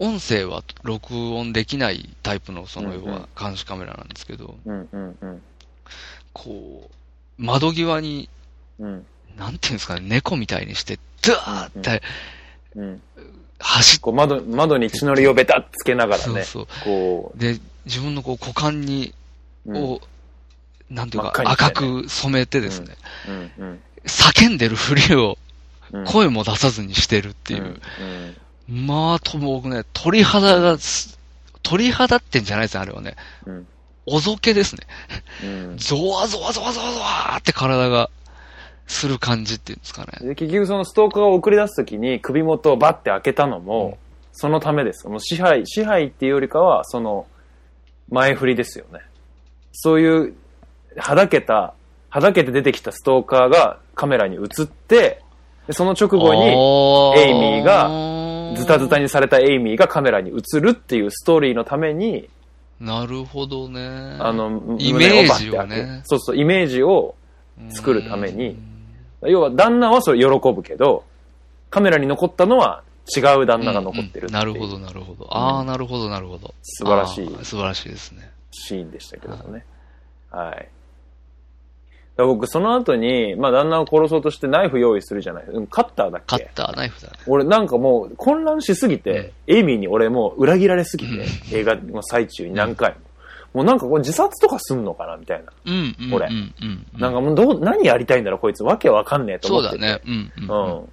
[0.00, 4.56] 音声は録音できないタイプのその要は監視カメラなんですけど。
[6.32, 8.28] こう、窓際に、
[8.78, 12.02] うんなんていうんですかね、猫みたいにして、ドワーって
[12.74, 13.02] うん。
[13.58, 16.66] 走っこう窓、窓に血のりをベタッつけながらね、そうそう。
[16.84, 19.14] こで、自分のこう股間に、
[19.66, 20.00] う、うんを、
[20.90, 22.96] なんていうか、赤く染めてですね、
[23.28, 25.36] うんうん叫んでるふりを
[25.92, 26.04] うん。
[26.06, 27.80] 声も出さずにしてるっていう。
[28.70, 31.18] うんまあ、と僕ね、鳥肌がす、
[31.62, 33.16] 鳥肌ってんじゃないですね、あれはね。
[33.46, 33.66] うん
[34.06, 34.82] おぞけですね。
[35.44, 38.10] うんゾワゾワゾワゾワゾワーって体が
[38.86, 40.26] する感じっていうんですかね。
[40.26, 45.08] で結局そのストーカーを送り出すときに首元をバッて開けたのも、うんそのためです。
[45.08, 47.26] もう支配、支配っていうよりかは、その、
[48.08, 49.00] 前振りですよね。
[49.72, 50.34] そういう、
[50.96, 51.74] はだけた、
[52.08, 55.22] はだけて出てきたストーカーがカメラに映って、
[55.66, 56.46] でその直後に、
[57.20, 57.88] エイミーが
[58.56, 59.00] ズタズタに。
[59.04, 62.28] にされたエイミーがカメラに映るっていうストーリーのために、
[62.78, 64.16] なるほどね。
[64.18, 67.14] あの、イメージをねそうそう、イメージを、
[67.60, 68.56] うん、作るために
[69.22, 71.04] 要は旦那はそれ喜ぶけど、
[71.68, 72.82] カメラに残ったのは
[73.14, 75.26] 違う旦那が残ってるっていううんなるほど、なるほど。
[75.30, 76.54] ああ、なるほど、なるほど。
[76.62, 78.30] 素晴らしい素晴らしいですね。
[78.50, 79.64] シーンでしたけどね。
[80.30, 80.68] はい。
[82.16, 85.44] 僕、その後に、まあ、旦那を殺そうとしてナイフ用意するじゃない。
[85.46, 86.26] うんカッターだっけ？
[86.26, 87.14] カッター、ナイフだね。
[87.26, 92.96] 俺なんかもう混乱しすぎて、エイミーに俺もう裏切られすぎて、映画の最中に何回も。
[93.52, 95.52] もうなんかこれ自殺とかすんのかなみたいな。
[95.64, 96.14] うん、うん。
[96.14, 96.64] 俺うん、う
[96.98, 97.00] ん。
[97.00, 98.62] なんかもうどう、何やりたいんだろうこいつ。
[98.62, 99.84] わけわかんねえと思ってて。
[99.84, 100.02] そうだね。
[100.06, 100.88] うん、うん。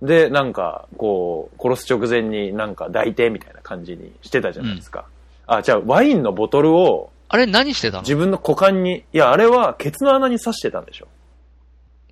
[0.00, 0.06] うん。
[0.06, 5.06] で、なんか、こう、殺す直前になんか抱いてみたいな感じにしてたじゃないですか。
[5.46, 8.02] あ、じゃあワインのボトルをあれ何してたの？
[8.02, 11.08] 自分の股間に、いや、あれはケツの穴に刺してたんでしょ。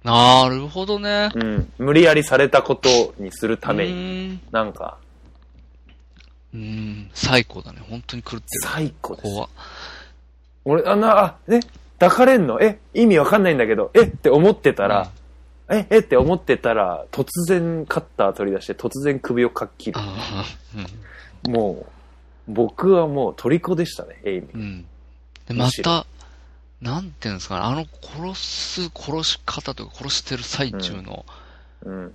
[0.03, 1.31] なるほどね。
[1.35, 1.73] うん。
[1.77, 2.89] 無理やりされたこと
[3.19, 4.29] にするために。
[4.29, 4.41] に。
[4.51, 4.97] なんか、
[6.55, 7.81] うん、最高だね。
[7.87, 8.63] 本当に狂ってる。
[8.63, 9.29] 最高です。
[9.29, 9.49] 怖っ
[10.65, 11.61] 俺、あんな、あ、え、
[11.99, 12.59] 抱かれんの？
[12.63, 14.05] え、意味わかんないんだけど、え？
[14.05, 15.11] って思ってたら、
[15.69, 15.99] え、え？
[15.99, 20.01] って思ってたら、突然カッター取り出して、突然首をかっきる。
[20.01, 21.87] うんも
[22.49, 24.55] う、僕はもう虜でしたね、エイミー。
[24.55, 24.87] うん。
[25.51, 26.07] で、また、
[26.81, 31.27] なんていうんですかね、あの殺す、殺し方とか殺してる最中の、
[31.83, 32.15] うん。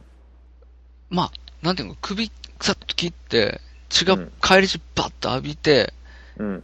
[1.10, 1.32] まあ、
[1.62, 2.32] なんていうの、首
[2.62, 5.94] さっと切って、血がうん返り血バッと浴びて、
[6.38, 6.64] うん。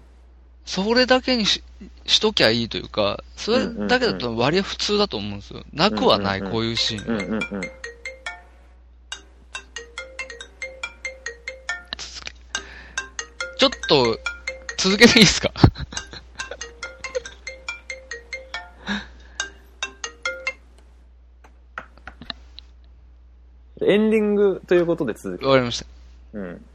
[0.66, 1.62] それだけにし
[2.06, 5.64] しときゃいいというか、それだけだと割合普通だと思うんですよ。
[5.74, 7.16] なくはない、こういうシーン。
[7.16, 7.62] うんうんうん。
[13.58, 14.20] ちょっと、
[14.78, 15.52] 続けていいですか？
[23.86, 25.86] エンディングということで続わかりました。
[25.86, 26.40] く。
[26.40, 26.66] うん。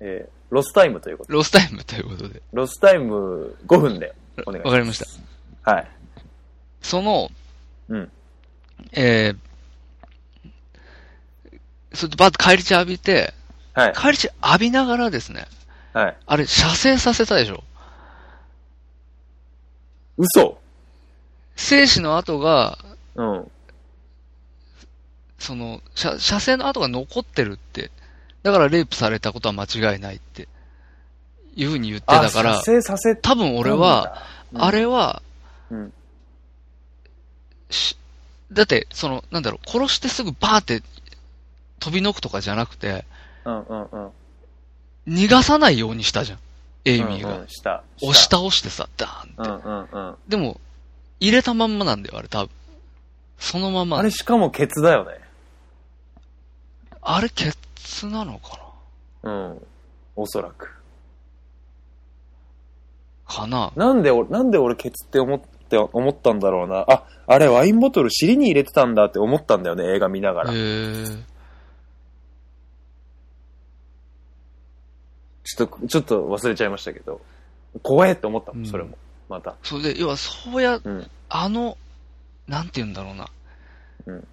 [0.00, 1.34] えーロスタイムということで。
[1.34, 2.42] ロスタイムということで。
[2.52, 4.14] ロスタイム5分で
[4.46, 4.66] お願いします。
[4.66, 4.98] わかりまし
[5.64, 5.70] た。
[5.72, 5.88] はい。
[6.80, 7.30] その、
[7.88, 8.10] うん。
[8.92, 9.36] えー、
[11.92, 13.34] それでバッと返り血浴びて、
[13.74, 13.92] はい。
[13.92, 15.46] 返り血浴びながらですね、
[15.92, 16.16] はい。
[16.26, 17.64] あれ、射精させたでしょ
[20.18, 20.58] 嘘
[21.56, 22.78] 精子の跡が、
[23.16, 23.50] うん。
[25.38, 27.90] その、射、射精の跡が残ってるって。
[28.42, 30.48] だからレイプされたことは間違いないって。
[31.56, 34.22] いうふうに言ってたからあ、、射精させた多分俺は、、
[34.52, 35.22] うんあ、れは、
[35.70, 35.92] うん。
[37.70, 37.96] し
[38.52, 40.82] だって、その、なんだろう、殺してすぐバーって
[41.80, 43.04] 飛びのくとかじゃなくて、
[43.44, 44.10] うんうんうん。
[45.08, 46.38] 逃がさないようにしたじゃん。
[46.84, 47.36] エイミーが。
[47.36, 47.82] うんうんした。
[48.02, 49.66] 押し倒してさ、ダーンって。
[49.66, 50.16] うんうんうん。
[50.28, 50.60] でも、
[51.18, 52.50] 入れたまんまなんだよ、あれ多分。
[53.38, 53.98] そのまま。
[53.98, 55.25] あれしかもケツだよね。
[57.08, 58.58] あれ、ケツなのか
[59.22, 59.66] うん。
[60.16, 60.72] おそらく。
[63.28, 63.72] なかな？
[63.76, 66.84] なんで俺、なんで俺ケツって思って、思ったんだろうな。
[66.88, 70.52] あ、あれワインボトル尻に入れてたんだって思ったんだよね、映画見ながら。
[70.52, 71.04] へえ。
[75.44, 77.20] ちょっと、ちょっと忘れちゃいましたけど。
[77.84, 78.98] 怖えって思ったもん、うんそれも。
[79.28, 79.54] また。
[79.62, 81.08] それで、要は、そうや、うん。
[81.28, 81.78] あの、
[82.48, 83.28] なんて言うんだろうな。
[84.06, 84.28] うん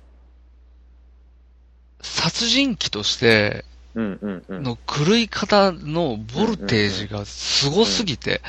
[2.03, 3.65] 殺人鬼として。
[3.95, 8.41] の狂い方のボルテージがすごすぎて、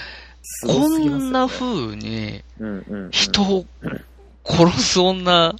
[0.42, 2.42] すこんな風に
[3.10, 3.66] 人を
[4.44, 5.54] 殺す女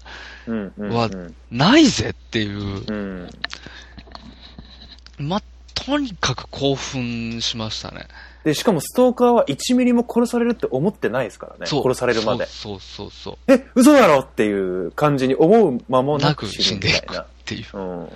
[0.46, 1.10] は
[1.50, 3.28] ないぜっていう、うん。
[5.18, 5.42] ま、
[5.74, 8.06] とにかく興奮しましたね。
[8.44, 11.66] で、しかもストーカーは1ミリも殺されるって思ってないですからね。
[11.66, 11.82] そう。
[11.82, 12.46] 殺されるまで。
[12.46, 16.18] そうそうそうそえ、嘘だろっていう感じに思う間もう。
[16.18, 17.72] ななくく死んでいくっみたいな。
[17.72, 17.82] ていう。
[17.82, 18.12] うん。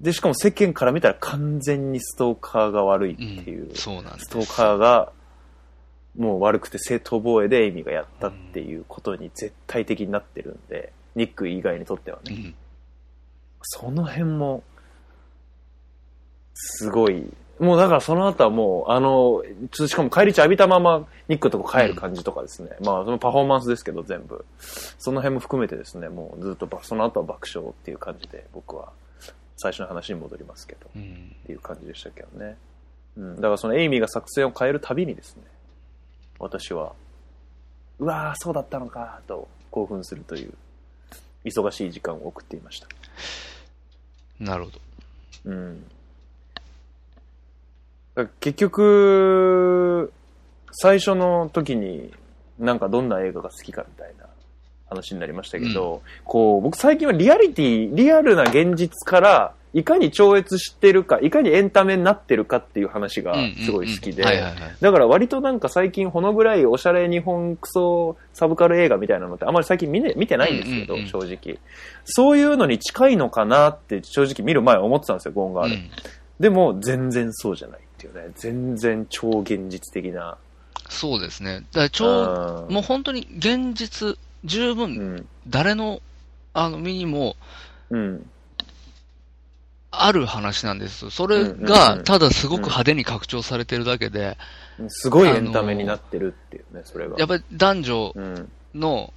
[0.00, 3.68] で、しかも世間から見たら完全にストーカーが悪いっていう。
[3.68, 5.12] うん、そうなんですストーカーが
[6.16, 12.34] もう悪くて正当防衛でエイミーがやったっていうことに絶対的になってるんで、ニック以外にとってはね。
[12.34, 12.54] うん。
[13.62, 14.62] その辺も、
[16.54, 17.32] すごい。
[17.62, 22.70] もうだからその後はもう、あの、しかも帰り血浴びたままニックのとこ帰る感じとかですね。
[22.84, 24.44] まあそのパフォーマンスですけど全部。
[24.58, 28.90] その辺も含めてですね、もうずっとばその後は爆笑っていう感じで僕は
[29.58, 30.90] 最初の話に戻りますけど。
[30.96, 31.02] うん。
[31.02, 32.56] っていう感じでしたけどね。
[33.16, 33.36] うん。
[33.36, 35.42] だからそのエイミーが作戦を変えるたびにですね、
[36.40, 36.94] 私は、
[38.00, 40.52] うわー、そうだったのか、と興奮するという、
[41.44, 42.88] 忙しい時間を送っていました。
[44.40, 44.80] なるほど。
[45.44, 45.86] うん。
[48.40, 50.12] 結局、
[50.72, 52.12] 最初の時に、
[52.58, 54.26] なんかどんな映画が好きかみたいな
[54.88, 63.34] 話になりましたけど、こう、僕最近はリアリティ、リアルな現実から、いかに超越してるか、いかにエンタメになってるかっていう話が
[63.64, 64.22] すごい好きで。
[64.22, 71.58] だから割となんか最近ほのぐらいおしゃれ日本クソサブカル映画みたいなのってあんまり最近見,、ね、見てないんですけど、うんうんうん正直。
[72.04, 75.74] そういうのに近いのかなって正直見る前思ってたんですよ、ゴーンガール。
[75.76, 75.90] うん
[76.42, 78.32] でも全然そうじゃないっていうね。
[78.36, 80.36] 全然超現実的な。
[80.88, 81.60] そうですね。
[81.72, 85.26] だからちょう、うんもう本当に現実、十う分、ん。
[85.48, 86.00] 誰の、
[86.52, 87.36] あの、身にも
[87.90, 88.30] うん。
[89.94, 91.10] ある話なんです。
[91.10, 94.38] それうんうんが、うんただすごく派手に拡張されてるだけで、
[94.88, 97.18] すごいエンタメになってるっていうね、それが。
[97.18, 98.52] やっぱり男女うん。
[98.74, 99.12] の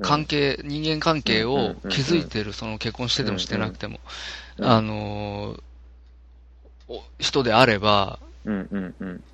[0.00, 3.98] 関係、人間関係をうんうんうんうん築いてる、その結婚しててもしてなくても、
[4.58, 5.71] うんあのーお
[7.18, 9.24] 人であれば、うんうんうん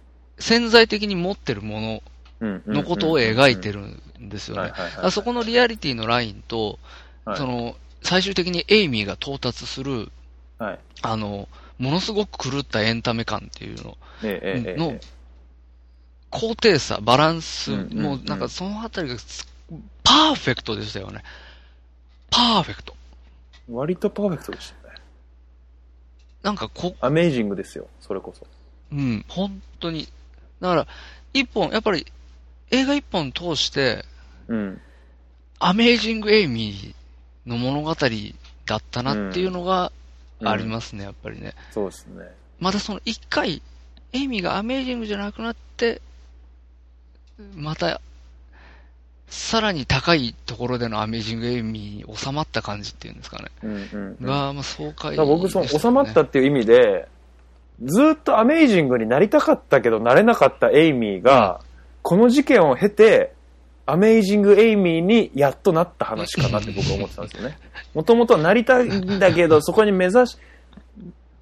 [0.41, 2.03] 潜在的に持ってるもの。
[2.41, 4.73] のことを描いてるんですよね。
[5.11, 6.79] そこのリアリティのラインと、
[7.25, 10.13] はいその、最終的にエイミーが到達する、
[10.59, 10.79] はい。
[11.03, 11.49] あの、
[11.79, 14.99] ものすごく狂ったエンタメ感っていうの、えええの
[16.31, 19.49] 高低差、バランス、うんうんうんもうなんかそのあたりがす
[20.05, 21.23] パーフェクトでしたよね。
[22.31, 22.95] パーフェクト。
[23.71, 24.78] 割とパーフェクトでしたね。
[26.43, 28.47] なんかこ、アメージングですよ、それこそ。
[28.93, 30.09] うん、本当に。
[30.61, 30.87] だから、
[31.33, 32.07] 一本、やっぱり
[32.71, 34.05] 映画一本通して、
[34.49, 34.81] うん。
[35.59, 39.93] アメージング・エイミーの物語だったなっていうのが
[40.45, 41.55] ありますね、やっぱりね。
[41.73, 42.35] そうですね。
[42.61, 43.63] またその一回、
[44.13, 46.01] エイミーがアメージングじゃなくなって、
[47.55, 48.01] また、
[49.29, 53.51] さらに高いところでのアメージング・エイミーに収まった感じっていうんですかね。
[53.63, 54.27] うんうんうん。
[54.27, 57.09] が、まあ、爽快だから僕、その、収まったっていう意味で、
[57.85, 61.61] ずっとアメージングになりたかったけどなれなかったエイミーが、
[62.03, 63.35] この事件を経て、
[63.87, 67.59] アメージングエイミーにやっとなった話かなって僕は思ってたんですよね。
[67.95, 70.37] もともとはなりたいんだけど、そこに目指し、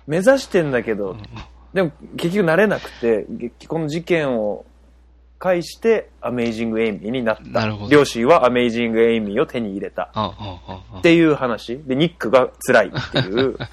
[0.07, 1.17] 目指してんだけど、
[1.75, 4.65] でも結局慣れなくて、激この事件を
[5.39, 7.43] 介してアメイジング・エイミーになった。
[7.43, 10.11] なるほど両親はアメイジング・エイミーを手に入れた。
[10.15, 11.79] ああああっていう話。
[11.79, 13.57] で、ニックが辛いっていう。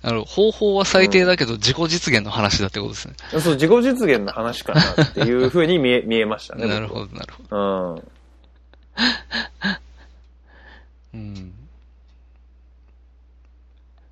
[0.00, 3.14] あの、方法は最低だけど、自己実現の話だってことですね。
[3.40, 6.66] そう、自己実現の話かなっていう風に見え、 見えましたね。
[6.66, 7.48] なるほど、なるほど。
[7.48, 8.02] ど。
[11.14, 11.20] うん。
[11.20, 11.54] うん。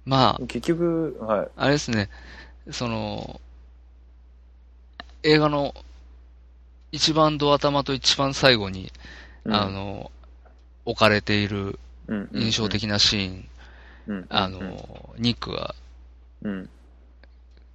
[0.05, 1.49] まあ、結局、はい。
[1.57, 2.11] あれですね、
[2.73, 3.41] その、
[5.23, 5.73] 映画の
[6.97, 8.91] 一番ド頭と一番最後に、
[9.45, 9.55] うん。
[9.55, 10.11] あ、の、
[10.85, 11.79] 置かれている
[12.09, 12.29] うん。
[12.33, 13.49] 印象的なシーン、
[14.07, 14.27] うん。
[14.31, 15.75] あ、の、ニックが、
[16.43, 16.69] うん。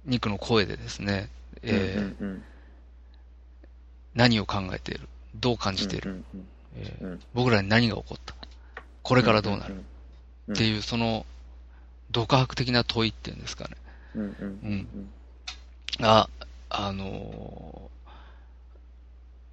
[0.06, 1.28] ニックの声でですね、
[1.62, 2.28] えーうん。
[2.28, 2.44] うん。
[4.14, 5.08] 何を考えている？
[5.36, 6.24] どう感じている、うん。
[6.34, 6.46] うん。
[6.76, 8.34] え僕らに何が起こった？
[8.34, 8.40] こ
[9.02, 9.74] これからどうなる、
[10.48, 10.54] うん。
[10.54, 11.24] っていう、その、
[12.10, 13.76] 独白的な問いっていうんですかね。
[14.16, 15.08] うん。
[16.68, 18.01] あのー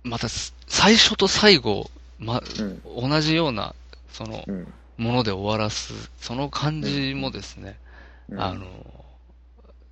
[0.04, 1.90] またす、最初と最後、
[2.20, 3.76] ま、うん同じような、
[4.12, 7.80] その、うんもので終わらす、その感じもですね、
[8.28, 8.66] うんあのー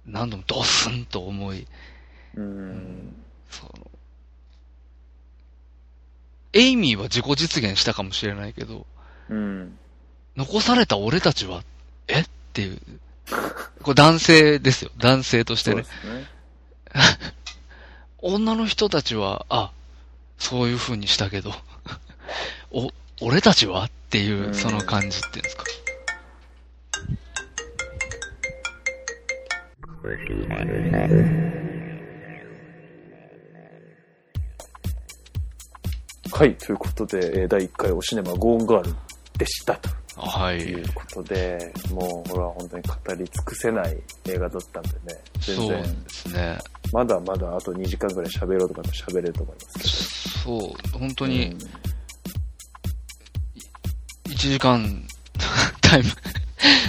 [0.05, 1.67] 何度もドスンと思い、
[2.35, 3.15] うん
[3.49, 3.91] その、
[6.53, 8.85] エイミーは自己実現したかもしれないけど、
[9.29, 9.77] うん
[10.35, 11.63] 残された俺たちは、
[12.07, 12.79] えっていう。
[13.81, 14.91] これ男性ですよ。
[14.97, 15.85] 男性としてねね。
[18.19, 19.71] 女の人たちは、あ、
[20.37, 21.51] そういう風にしたけど、
[22.71, 22.89] お、
[23.21, 23.85] 俺たちは？
[23.85, 25.63] っていうう、んその感じっていうんですか？
[36.31, 38.93] はい、ということで、えー第1回おシネマゴーンガール
[39.37, 39.89] でしたと
[40.19, 40.93] はいいう。
[40.93, 44.95] ことで、もう、これは本当に語り尽くせない映画だったんでね、
[45.39, 46.57] そうで全然、すね。
[46.91, 50.16] まだまだあと2時間ぐらい喋ろうとかも喋れると思います
[50.47, 51.27] そう、本当。
[51.27, 51.53] に、
[54.29, 55.03] 1時間、
[55.81, 56.09] タイム、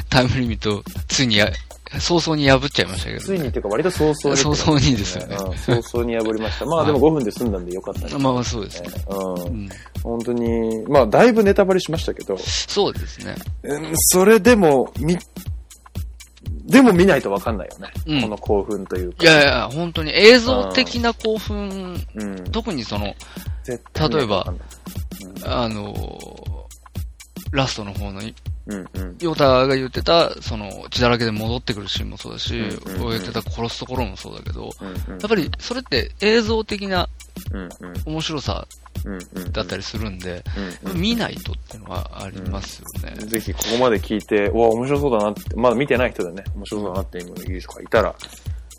[0.09, 1.51] タイムリミット、ついにや、
[1.99, 4.57] 早々に破っちゃいましたけど、ついにっていうか割と早々に。
[4.57, 6.67] 早々にですよねうん早々に破りました。
[6.67, 8.23] まあでも5分で済んだんでよかったですね。
[8.23, 8.89] まあそうですね。
[9.09, 9.69] うんうん、
[10.05, 13.35] 本当に、まあだいぶネタバレしましたけど、そうですね。
[13.65, 15.19] うんそれでも、み、
[16.69, 17.89] でも見ないとわかんないよね。
[18.07, 19.25] うんこの興奮というか。
[19.25, 22.45] いやいや、本当に映像的な興奮、うん。
[22.51, 23.07] 特にその、
[23.67, 24.59] 例えばわかん
[25.45, 26.59] あのー
[27.51, 28.21] ラストの方の、
[28.67, 29.17] うんうん。
[29.23, 37.09] ヨタが言ってた、その、血だらけで戻ってくるシーンもそうだし、うんうんうん言ってた殺すところもそうだけど、うんうんやっぱりそれって映像的な
[38.05, 38.67] 面白さ
[39.53, 40.45] だったりするんで、
[40.85, 43.15] うんうん見ないとっていうのはありますよね。
[43.27, 48.15] ぜひここまで聞いて、うわ、面白そうだなって、まだ見てない人でね、面白そうだなっていう人がいたら、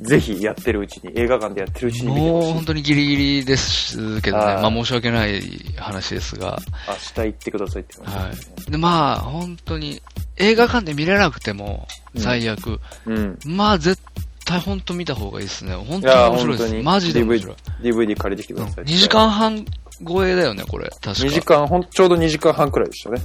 [0.02, 2.54] ぜひやってるうちに、映画館でやってるうちに見てもうほしい。
[2.54, 5.42] 本当にギリギリですけどね、はいまあ申し訳ない
[5.78, 8.56] 話ですが、明日行ってくださいって話はですね。
[8.68, 8.72] い。
[8.72, 10.02] で、まあ本当に
[10.38, 13.38] 映画館で見れなくても最悪、うん。
[13.46, 14.02] まあ絶
[14.46, 15.76] 対本当見た方がいいですね。
[15.76, 16.84] 本当に面白いです。
[16.84, 17.56] マジで面白い。
[17.84, 18.86] DVD 借りてきてください。
[18.86, 19.66] 2時間半
[20.08, 20.90] 超えだよね、これ。
[20.90, 21.12] 確か。
[21.12, 23.22] 2時間、ほん、ちょうど2時間半くらいでしたね。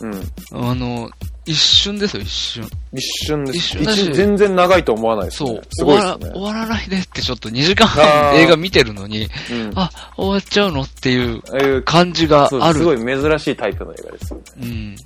[0.00, 0.10] うん。
[0.10, 0.70] うん。
[0.70, 1.10] あの、
[1.46, 2.68] 一瞬ですよ、一瞬。
[2.92, 3.58] 一瞬です。
[3.58, 5.50] 一瞬だし一全然長いと思わないですね。
[5.50, 5.62] そう。
[5.70, 6.32] すごいですね終わら、。
[6.32, 9.72] 終わらないでってちょっと2時間あ半ー映画見てるのに、うん。
[9.74, 12.78] あ、終わっちゃうのっていう感じがある。
[12.78, 14.44] すごい珍しいタイプの映画ですよね。
[14.62, 14.96] うん。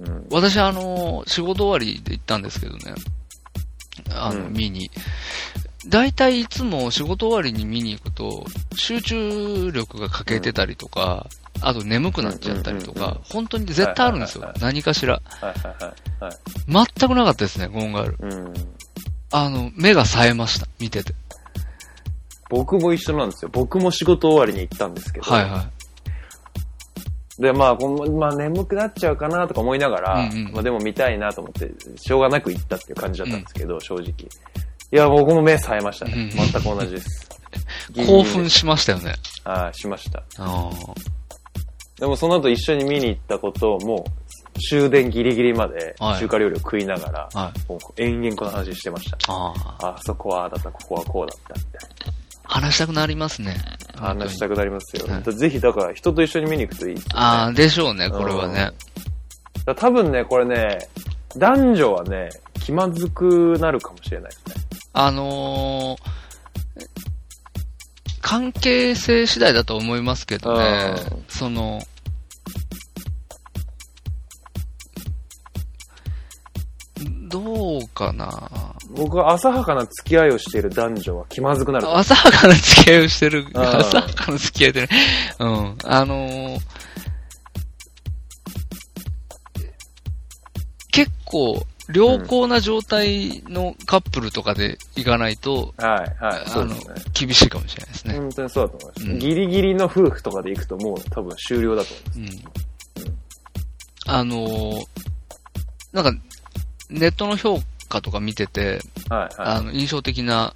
[0.00, 0.26] うん。
[0.30, 2.94] 私、あの、仕事終わりで行ったんですけどね。
[4.10, 4.90] あの、うん見に。
[5.86, 8.44] 大体いつも仕事終わりに見に行くと、
[8.74, 11.28] 集中力が欠けてたりとか、
[11.60, 14.60] あと眠くなっちゃったりとうんうんうんか、本当に絶対あるんですよはいはい。
[14.60, 15.20] 何かしら。
[15.24, 16.24] はいはいはい。
[16.24, 16.86] はい。
[16.98, 18.16] 全くなかったですね、ゴーンガール。
[18.20, 18.54] うん。
[19.30, 21.14] あの、目が冴えました、見てて。
[22.50, 23.50] 僕も一緒なんですよ。
[23.52, 25.30] 僕も仕事終わりに行ったんですけど。
[25.30, 25.70] はいは
[27.38, 34.12] で、まあ、このまあ、眠くなっちゃうかなとか思いながら、うんうんまあ、でも見たいなと思って、しょうがなく行ったっていう感じだったんですけど、正直。
[34.90, 36.12] いや、僕も目冴えましたね。
[36.14, 37.28] うん全く同じです。
[37.94, 38.06] い。
[38.06, 39.14] 興奮しましたよね。
[39.44, 40.22] あしました。
[40.38, 40.70] あ
[41.98, 47.44] でもその後一緒に見に行ったことをもう終電ギリギリまではい中華料理を食いながら、あ。
[47.44, 47.72] はい。
[47.72, 49.18] もう延々この話してました。
[49.28, 49.96] ああ。
[50.04, 52.12] そこはああだった、ここはこうだった、みたい
[52.44, 53.56] 話したくなりますね。
[53.94, 54.08] な。
[54.08, 54.54] 話したく。
[54.54, 55.06] くなりますよ。
[55.06, 57.02] はいぜひだから人と一緒に見に行くといいね。
[57.12, 58.70] ああ、でしょうね、これはね。
[59.76, 60.78] 多分ね、これね、
[61.36, 64.77] 男女はね、気まずくなるかもしれないですね。
[65.00, 66.18] あのー
[68.20, 71.80] 関係性次第だと思いますけどねうん、その、
[77.30, 81.96] どどうかな僕は浅はかな付き合いをしている男女は気まずくなる。
[81.96, 83.46] 浅はかな付き合いをしてる。
[83.54, 84.88] 浅はかな付き合いでね。
[85.38, 85.78] うん。
[85.84, 86.58] あのー
[90.90, 91.62] 結構、
[91.92, 96.48] 良好な状態のカップルとかで行かないと、はい、はい。
[96.48, 98.14] そうですね。、厳しいかもしれないですね。
[98.14, 99.10] 本当にそうだと思います。
[99.10, 102.40] うんギリギリの夫婦とかで行くともう多分終了だと思います。
[102.44, 103.18] うん。
[104.06, 104.86] あのー
[105.92, 106.12] なんか、
[106.90, 107.58] ネットの評
[107.88, 110.52] 価とか見てて、はい、はあの、印象的な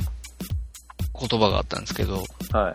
[1.18, 2.54] 言葉があったんですけど、い。
[2.54, 2.72] は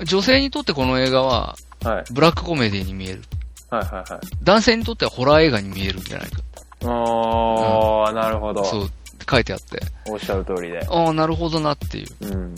[0.00, 0.04] い。
[0.04, 2.04] 女性にとってこの映画は、はい。
[2.12, 3.22] ブラックコメディに見える。
[3.70, 4.20] はい、はい、はい。
[4.42, 6.40] 男性にとってはホラー映画に見えるんじゃないか。
[6.84, 8.64] あー、なるほど。
[8.64, 8.90] そう、
[9.28, 9.80] 書いてあって。
[10.08, 10.86] おっしゃる通りで。
[10.88, 12.26] ああ、なるほどなっていう。
[12.26, 12.54] うん。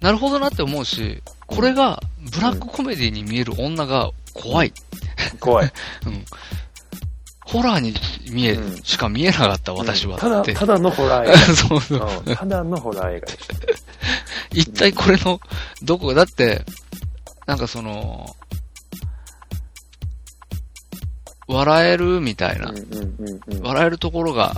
[0.00, 2.02] なるほどなって思うし、これが
[2.34, 4.72] ブラックコメディに見える女が怖い。
[5.40, 5.72] 怖い。
[6.06, 6.24] うん。
[7.46, 7.94] ホラーに
[8.30, 10.54] 見え、うんしか見えなかった私はただ、って。
[10.54, 11.98] ただのホラー映 そうそう。
[11.98, 12.06] 画。
[12.06, 13.26] うんただのホラー映画。
[14.52, 15.40] 一体これの、
[15.82, 16.64] どこが、だって、
[17.46, 18.34] なんかその、
[21.46, 22.72] 笑えるみたいな。
[23.62, 24.54] 笑えるところが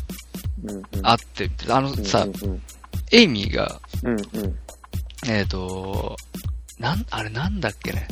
[1.03, 2.27] あって、あのさ
[3.13, 3.81] エイミーが。
[5.29, 6.17] えっ、と、
[6.79, 8.07] なん、あれなんだっけね。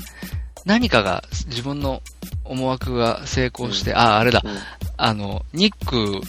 [0.65, 2.03] 何かが、自分の
[2.45, 4.43] 思惑が成功して、あ、あれだ、
[4.97, 6.21] あの、ニック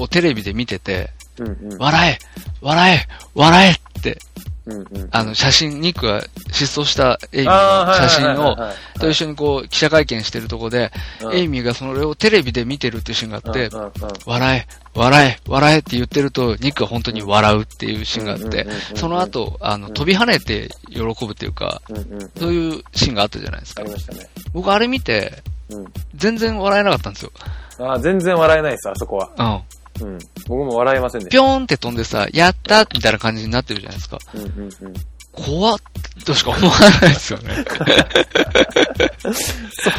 [0.00, 1.78] をテレビで見てて、うんうん。
[1.78, 2.18] 笑え
[2.60, 4.18] 笑え笑えって、
[4.68, 6.22] うんうんあの、写真、ニックが
[6.52, 8.56] 失踪したエイミーの写真を、
[9.00, 10.92] と一緒にこう、記者会見してるとこで、
[11.22, 13.92] うんエイミーがそれをテレビで見てるっていうシーンがあってうん、うんうん
[14.26, 23.90] 笑え、笑え、笑えって言ってると、ニックが本当に笑うっていうシーンがあってその後、あの、うん飛び跳ねて喜ぶっていうか、うんうんうんそういうシーンがあったじゃないですかあり。
[23.90, 24.28] ましたね。
[24.52, 25.84] 僕あれ見て、うん。
[26.14, 27.32] 全然笑えなかったんですよ。
[27.78, 29.30] あー全然笑えないです、あそこは。
[29.36, 29.60] うん。
[30.00, 30.18] うん。
[30.46, 34.18] 僕も笑えませんでしぴょーんって飛んでさ、やったみたいな感じになってるじゃないですか。
[34.18, 34.38] た。
[34.38, 34.94] うんうんうん。
[35.32, 35.78] 怖っ
[36.24, 37.54] としか思わないですよね。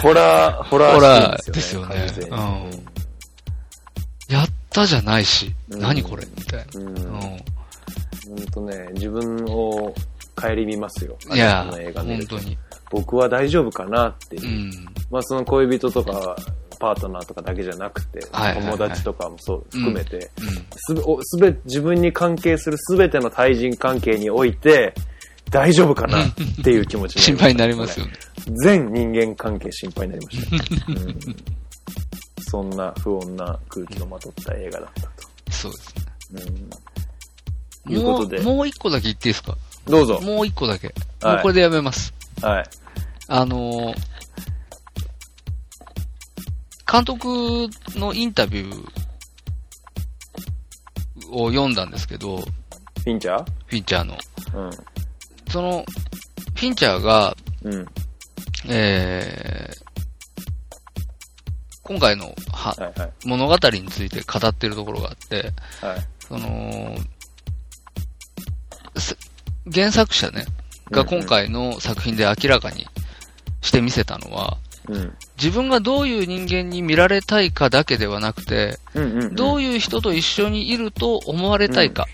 [0.01, 2.85] ホラー、ホラーホラーですよねうん
[4.27, 6.79] やったじゃないし、うん何これみたいな。
[6.79, 6.97] うん。
[6.97, 6.99] う
[8.53, 8.65] ほん。
[8.69, 9.93] ね、自分を
[10.35, 11.17] 顧みますよ。
[11.33, 11.65] いや
[11.95, 12.57] 本当に。
[12.91, 14.47] 僕は大丈夫かなっていうう。
[14.47, 14.71] ん。
[15.09, 16.35] まあその恋人とか、
[16.79, 20.65] パートナーとかだけじゃなくて、はいはいはい友達とかもそう含めて、うん。
[20.77, 24.93] すべ、おすべ、自分に関係するすべての対人関係において、
[25.51, 26.33] 大丈夫かなっ
[26.63, 28.13] ていう気持ち心配になりますよね。
[28.63, 31.19] 全人間関係心配になりました、うん
[32.51, 35.09] そんな不穏な空気をまとった映画だったと。
[35.51, 35.95] そうです
[36.31, 36.69] ね。
[37.85, 39.55] うん、いうことでもう、もう一個だけ言っていいですか？
[39.85, 40.19] どうぞ。
[40.21, 40.87] もう一個だけ。
[41.21, 42.11] はいもうこれでやめます。
[42.41, 42.65] はい。
[43.27, 43.95] あのー
[46.91, 48.83] 監督のインタビュー
[51.31, 53.45] を読んだんですけど、フフィンチャー？
[53.69, 54.17] ィンチャーの。
[54.55, 54.71] うん。
[55.51, 55.85] その、
[56.55, 57.85] フィンチャーが、うん。
[58.67, 59.79] えー、
[61.83, 63.11] 今回のははいはい。
[63.25, 65.99] 物語について語ってるところがあって、はい。
[66.19, 66.95] その、
[68.97, 69.15] す
[69.71, 70.45] 原作者ね、
[70.91, 72.87] が今回の作品で明らかに
[73.61, 74.57] してみせたのは、
[74.87, 75.15] うん。
[75.41, 79.35] 自分がどういう人間に見られたいかだけではなくて、うんうん、うん。
[79.35, 82.07] どういう人と一緒にいると思われたいか。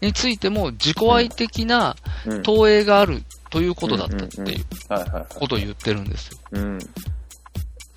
[0.00, 1.96] についても自己愛的な
[2.26, 2.42] うん。
[2.42, 4.64] 投影があるということだったっていう。
[5.34, 6.38] ことを言ってるんですよ。
[6.52, 6.78] うん。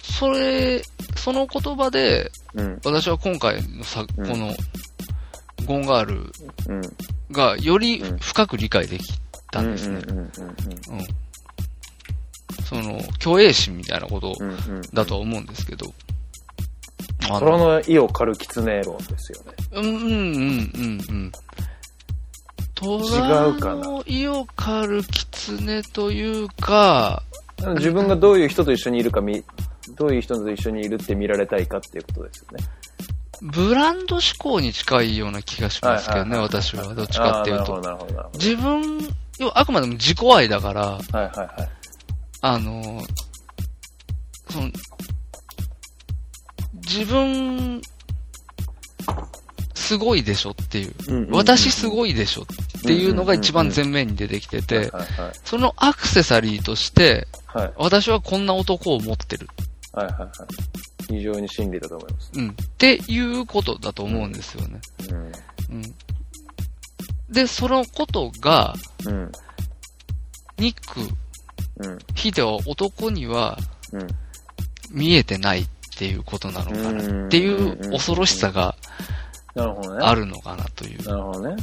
[0.02, 0.82] それ、
[1.16, 2.82] その言葉で、うん。
[2.84, 4.54] 私は今回のさ、うんこの、
[5.66, 6.32] ゴンガール
[6.68, 6.82] うん。
[7.32, 9.14] がよりうん深く理解でき
[9.52, 10.02] たんですね。
[10.08, 10.32] うん。
[12.66, 14.82] その、虚栄心みたいなことうんうんうん。
[14.94, 15.94] だとは思うんですけど。
[17.30, 19.54] あ虎の意を狩る狐論ですよね。
[19.72, 21.32] うんうんうんうんうん。
[22.76, 27.24] 虎違うかなの意を狩る狐というか、
[27.76, 29.44] 自分がどういう人と一緒にいるか見、
[29.96, 32.66] どういう人と一緒にいるって見られたいかっていうことですよね。
[33.42, 36.94] ブランド思考に近いような気がしますけどね、はいはいはい私は。
[36.94, 37.82] どっちかっていうと。
[38.34, 39.00] 自分、
[39.40, 41.81] 要はあくまでも自己愛だから、はいはいはい。
[42.42, 43.02] あの、
[44.50, 44.72] その、
[46.74, 47.82] 自分、
[49.76, 51.28] すごいでしょっていう。
[51.32, 54.92] 私すいごいでしょっていうのが一番前面に出てきてはいて。
[55.44, 59.48] そのアクセサリーとして、はい私はこんな男を持ってる。
[59.92, 60.30] はいはいはい。
[61.08, 62.32] 非常に真理だと思います。
[62.34, 62.50] うん。
[62.50, 64.80] っていうことだと思うんですよね。
[65.10, 65.18] うん。
[65.18, 65.96] うん。
[67.30, 68.74] で、そのことが、
[69.06, 69.32] うん。
[70.58, 71.14] ニック、
[71.84, 72.00] うん。
[72.16, 73.58] ひいては男には
[73.92, 74.08] うん。
[74.92, 75.68] 見えてないっ
[75.98, 78.76] ていうことなのかなっていう恐ろしさが。
[79.54, 81.04] あるのかなという。
[81.04, 81.56] なるほどね。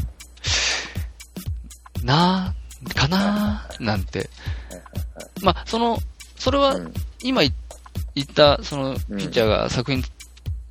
[2.03, 4.29] なー、かなー、なんて。
[5.43, 5.99] まあ、その、
[6.37, 6.93] それはうん
[7.23, 7.43] 今
[8.15, 10.03] 言った、その、ピッチャーが作品、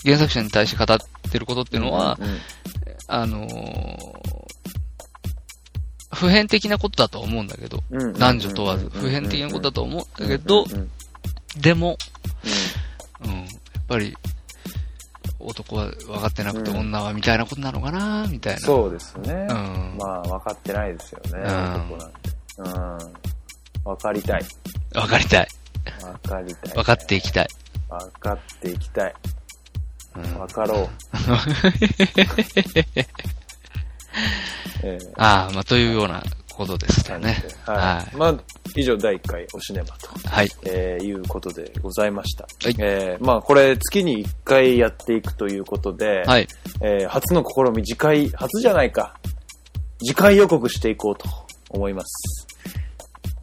[0.05, 0.97] 原作者に対して語っ
[1.31, 2.37] てることっていうのは、うん
[3.07, 4.47] あのー
[6.17, 10.65] 普遍的なことだとは思うんだけど、うん男女問わず、普遍的なことだと思うんだけど
[11.57, 11.95] でも、
[13.23, 13.45] うん、やっ
[13.87, 14.17] ぱり、
[15.39, 18.59] 男は分かってなくてうん女はみたいなことなのかなみたいな。
[18.59, 19.47] そうですね。
[19.49, 19.97] うん。
[19.97, 22.29] まあ、分かってないですよね、ん男なんて。
[22.57, 22.63] うん。
[23.83, 24.45] 分かりたい。
[24.93, 25.47] 分かりたい。
[26.01, 26.73] 分かりたい。
[26.73, 27.47] 分かっていきたい。
[27.89, 29.13] 分かっていきたい。
[30.15, 30.89] うん分かろう。
[34.83, 36.23] ええああ、まあ、というような
[36.53, 37.37] ことでしたね。
[37.65, 37.73] は。
[37.73, 38.35] はいまあ、
[38.75, 40.09] 以上第1回おシネマと。
[40.29, 40.49] はい。
[40.65, 42.43] えーいうことでございました。
[42.63, 46.47] はいえーまあこれ月に1回やっていくということで、はい。
[46.81, 49.15] えー初の試み、次回、初じゃないか。
[49.99, 51.27] 次回予告していこうと
[51.69, 52.47] 思います。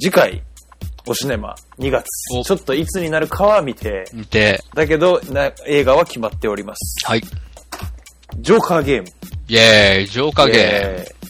[0.00, 0.42] 次回、
[1.06, 2.04] おシネマ2月。
[2.36, 7.06] おちょっといつになるかは見て、見て、だけどな映画は決まっております。
[7.06, 7.22] はい。
[8.38, 9.08] ジョーカーゲーム。
[9.46, 11.23] イェーイ、ジョーカーゲえー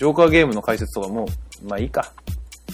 [0.00, 1.26] ジョーカーゲームの解説とかも
[1.62, 2.10] う、まあいいか。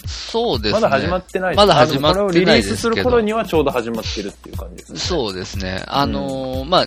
[0.07, 0.81] そうですね。
[0.81, 4.99] まだ始まってないまだ始まってないこれをリリースする頃にはちょうど始まってるっていう感じですね。
[5.01, 5.83] そうですね。
[5.89, 6.87] あのーまあ、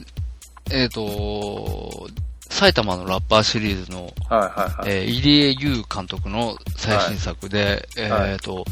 [0.72, 2.08] えっ、と
[2.50, 4.90] 埼玉のラッパーシリーズの、はいはいはい。
[4.90, 8.64] えー入江優監督の最新作で、はいえっ、と、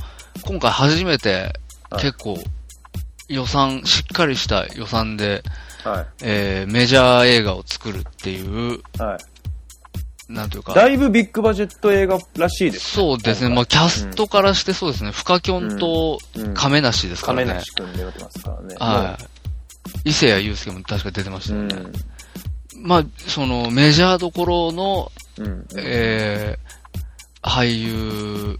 [0.45, 1.53] 今回初めて
[1.89, 2.37] はい結構
[3.27, 5.43] 予算、しっかりした予算で、
[5.83, 6.05] はい。
[6.23, 9.36] えーメジャー映画を作るっていう、はい。
[10.29, 12.91] なんというか、だいぶビッグバジェット映画らしいです。
[12.91, 13.55] そうですね。
[13.55, 15.11] まあ、キャストからしてそうですね。
[15.11, 17.45] フカキョンとうん亀梨ですからね。
[17.45, 18.75] 亀梨くんで出てますからね。
[18.77, 19.17] は
[20.05, 20.09] い。
[20.09, 21.75] 伊勢谷友介も確か出てましたうよね。
[21.75, 21.93] ん。
[22.75, 25.65] まあ、その、メジャーどころの、うん。
[25.77, 28.59] えー、俳優、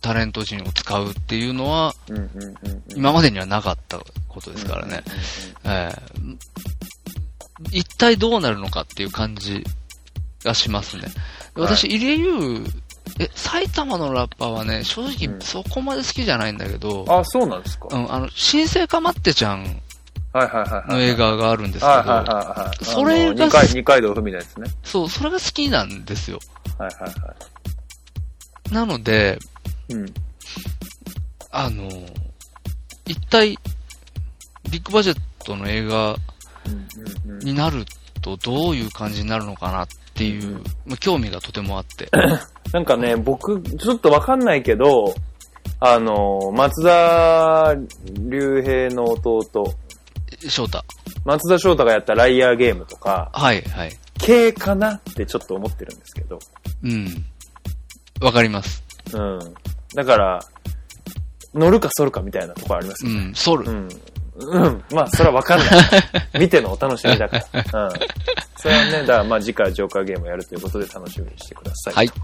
[0.00, 2.82] タレント陣を使うっていうのは、うんうんうんうん。
[2.96, 3.98] 今までにはなかった
[4.28, 5.02] ことですからね。
[5.64, 6.38] えー
[7.72, 9.64] 一体どうなるのかっていう感じ
[10.44, 11.08] がしますね。
[11.54, 12.64] 私、入江優、
[13.18, 17.88] え、埼玉のラッパーはね、正う直んそこまで好きじゃないんだけど、あ、そうなんですか。
[17.90, 19.80] うん、あの、新生かまってちゃん
[20.32, 20.88] はいはいはいはい。
[20.92, 22.84] の映画があるんですけど、はいはいはいはい。
[22.84, 24.70] それが二階、二階堂ふみのやつね。
[24.84, 26.38] そう、それが好きなんですよ。
[26.78, 27.34] はいはいは
[28.70, 29.38] なので、
[29.88, 29.94] い。
[29.94, 30.14] うん。
[31.50, 31.88] あの、
[33.06, 33.58] 一体、
[34.70, 36.10] ビッグバジェットの映画
[36.66, 36.86] うん
[37.26, 37.86] うんうんになる
[38.20, 39.88] とどういう感じになるのかなっ
[40.18, 42.10] ていう、まあ、興味がとてもあって。
[42.72, 45.14] なんかね、僕、ちょっとわかんないけど、
[45.80, 47.74] あの、松田
[48.28, 49.74] 龍平の弟、
[50.48, 50.84] 翔太。
[51.24, 53.96] 松田翔太がやったライアーゲームとか、はい、はい。
[54.18, 56.38] 系かなってちょっと思ってるんですけど。
[56.82, 57.24] うん。
[58.20, 58.82] わかります。
[59.12, 59.38] うん。
[59.94, 60.40] だから、
[61.54, 63.12] 乗るか反るかみたいなところありますよ。
[63.12, 63.70] うん、ソル。
[63.70, 63.88] うん。
[64.38, 64.84] うん。
[64.92, 65.68] まあ、それはわかんない。
[66.40, 67.38] 見てのお楽しみだか
[67.72, 67.86] ら。
[67.86, 67.90] うん。
[68.56, 71.94] それはね、だからまあ次回ジョーカーゲームをやるということで楽しみにしてください。
[71.94, 72.08] はい。
[72.08, 72.14] と、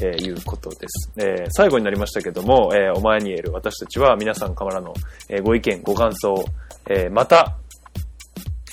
[0.00, 1.10] えーいうことです。
[1.18, 4.92] えー最後になりましたけども、えーお前に言える私たちは皆さんからの、
[5.28, 6.44] えーご意見、ご感想、
[6.90, 7.56] えーまた、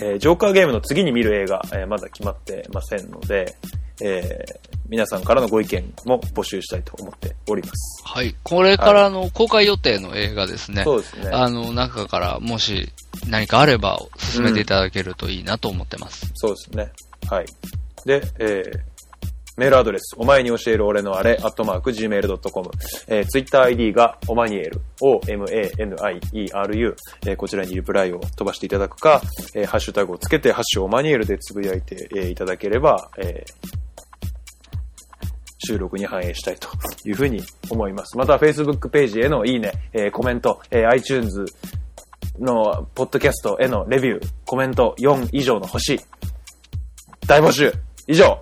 [0.02, 3.56] えージョーカーゲームの次に見る映画、えーまだ決まってませんので、
[4.02, 8.04] えー皆さんからのご意見も募集したいと思っております。
[8.06, 8.36] はい。
[8.44, 10.84] これからの公開予定の映画ですね。
[10.84, 11.30] そうですね。
[11.32, 12.92] あの、中からもし
[13.28, 16.30] 何かあれば進めていただけるといいなと思ってます。
[16.36, 16.92] そうですね。
[17.30, 17.46] はい。
[18.06, 18.80] で、えー
[19.58, 22.70] メールアドレス、お前に教える俺のあれ、アットマーク、gmail.com。
[23.08, 26.96] えー、ツイッター ID が、おまにえる、o-m-a-n-i-e-r-u。
[27.26, 29.22] えーこちらにリプライを飛ばしていただくか、
[29.54, 33.85] えーハッシュタグをつけて、ハッシュオマニエルでつぶやいて、えーいただければ、えー
[35.60, 36.68] 収録に反映したいと
[37.08, 38.18] いうふうに思います。
[38.18, 41.46] また、Facebook ページへのいいね、えーコメント、えー iTunes
[42.40, 46.00] のポッドキャストへのレビュー、コメント4以上の星、
[47.28, 47.74] 大募集
[48.08, 48.40] 以上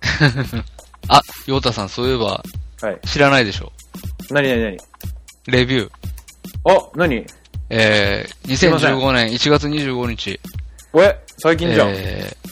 [1.08, 2.42] あ、ヨータさん、そういえば
[2.82, 3.00] はい。
[3.06, 3.72] 知らないでしょ
[4.30, 4.76] 何何何？
[5.46, 5.90] レビュー。
[6.70, 7.24] あ、何？
[7.70, 10.38] えー、いません2015年1月25日、
[10.92, 11.88] おえ最近じゃん。
[11.94, 12.46] えー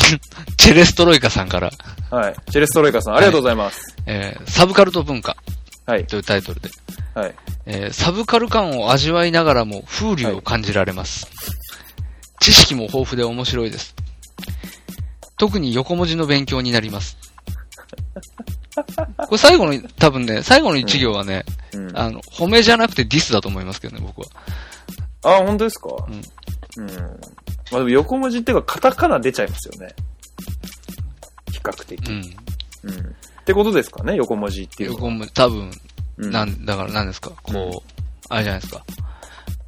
[0.56, 1.70] チェレストロイカさんから、
[2.10, 2.34] はい。
[2.50, 3.96] チェレストロイカさん、ありがとうございます。
[4.06, 5.36] えーサブカルト文化
[5.86, 6.06] はい。
[6.06, 6.68] というタイトルで、
[7.14, 7.34] はい。
[7.66, 11.26] えーサブカル感を味わいながらも風流を感じられます。
[12.40, 13.94] 知識も豊富で面白いです。
[15.38, 17.16] 特に横文字の勉強になります。
[19.18, 21.96] これ最後の、多分ね、最後の一行はね、うん。
[21.98, 24.26] あの、褒めじゃなくてディスだと思いますけどね、僕は。
[25.22, 25.88] あ、本当ですか？
[26.08, 26.14] うん。
[26.14, 26.88] うん。
[26.96, 27.04] ま
[27.72, 29.94] あでも横文字っていうか、カタカナ出ちゃいますよね。
[31.62, 32.08] 比較的。
[32.08, 32.34] うん。
[32.90, 33.00] うん。
[33.00, 35.00] ってことですかね、横文字っていうのは。
[35.02, 35.70] 横文字、多分、
[36.18, 37.30] うんなん、だから何ですか？
[37.42, 37.88] こう、
[38.28, 38.84] あれじゃないですか。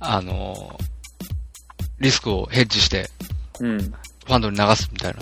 [0.00, 0.84] あのー、
[2.00, 3.08] リスクをヘッジして、
[3.60, 3.78] うん。
[3.80, 5.20] ファンドに流すみたいな。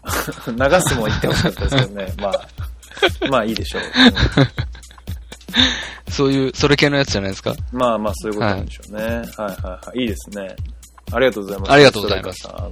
[0.68, 2.12] 流すも言ってほしかったですけどね。
[2.20, 2.48] まあ、
[3.30, 3.82] まあいいでしょう。
[6.10, 7.50] そういう、それ系のやつじゃないですか？
[7.72, 9.02] うんまあまあそういうことなんでしょうね。
[9.04, 10.56] はい、はい、はいいいですね。
[11.12, 11.72] ありがとうございます。
[11.72, 12.70] ありがとうございますあの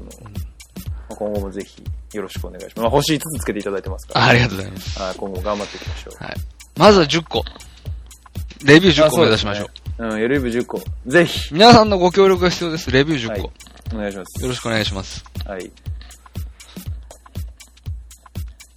[1.16, 2.80] 今後もぜひよろしくお願いします。
[2.80, 5.02] まあ星5つつけていただいてますから、ありがとうございます。
[5.02, 6.24] はい、今後頑張っていきましょう。
[6.24, 6.34] はい。
[6.76, 7.44] まずは10個。
[8.64, 10.06] レビュー10個目指しましょう。
[10.06, 10.08] う。
[10.08, 10.82] うん、エルビ10個。
[11.06, 12.90] ぜひ、皆さんのご協力が必要です。
[12.90, 13.48] レビュー10個。
[13.48, 14.42] はいお願いします。
[14.42, 15.24] よろしくお願いします。
[15.46, 15.66] はい。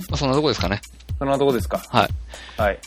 [0.10, 0.82] まあ、そんなとこですかね。
[1.20, 1.78] そんなとこですか。
[1.90, 2.10] はい。
[2.62, 2.80] はい。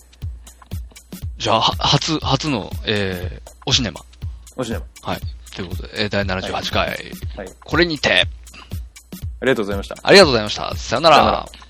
[1.38, 4.00] じゃあ、は初、初の、えー、おシネマ。
[4.56, 5.20] おしねはい。
[5.54, 6.88] ということで、えー、第78回、
[7.36, 7.48] はい。
[7.64, 8.26] これにて、あ
[9.44, 9.96] りがとうございました。
[10.02, 10.74] ありがとうございました。
[10.76, 11.64] さよなら。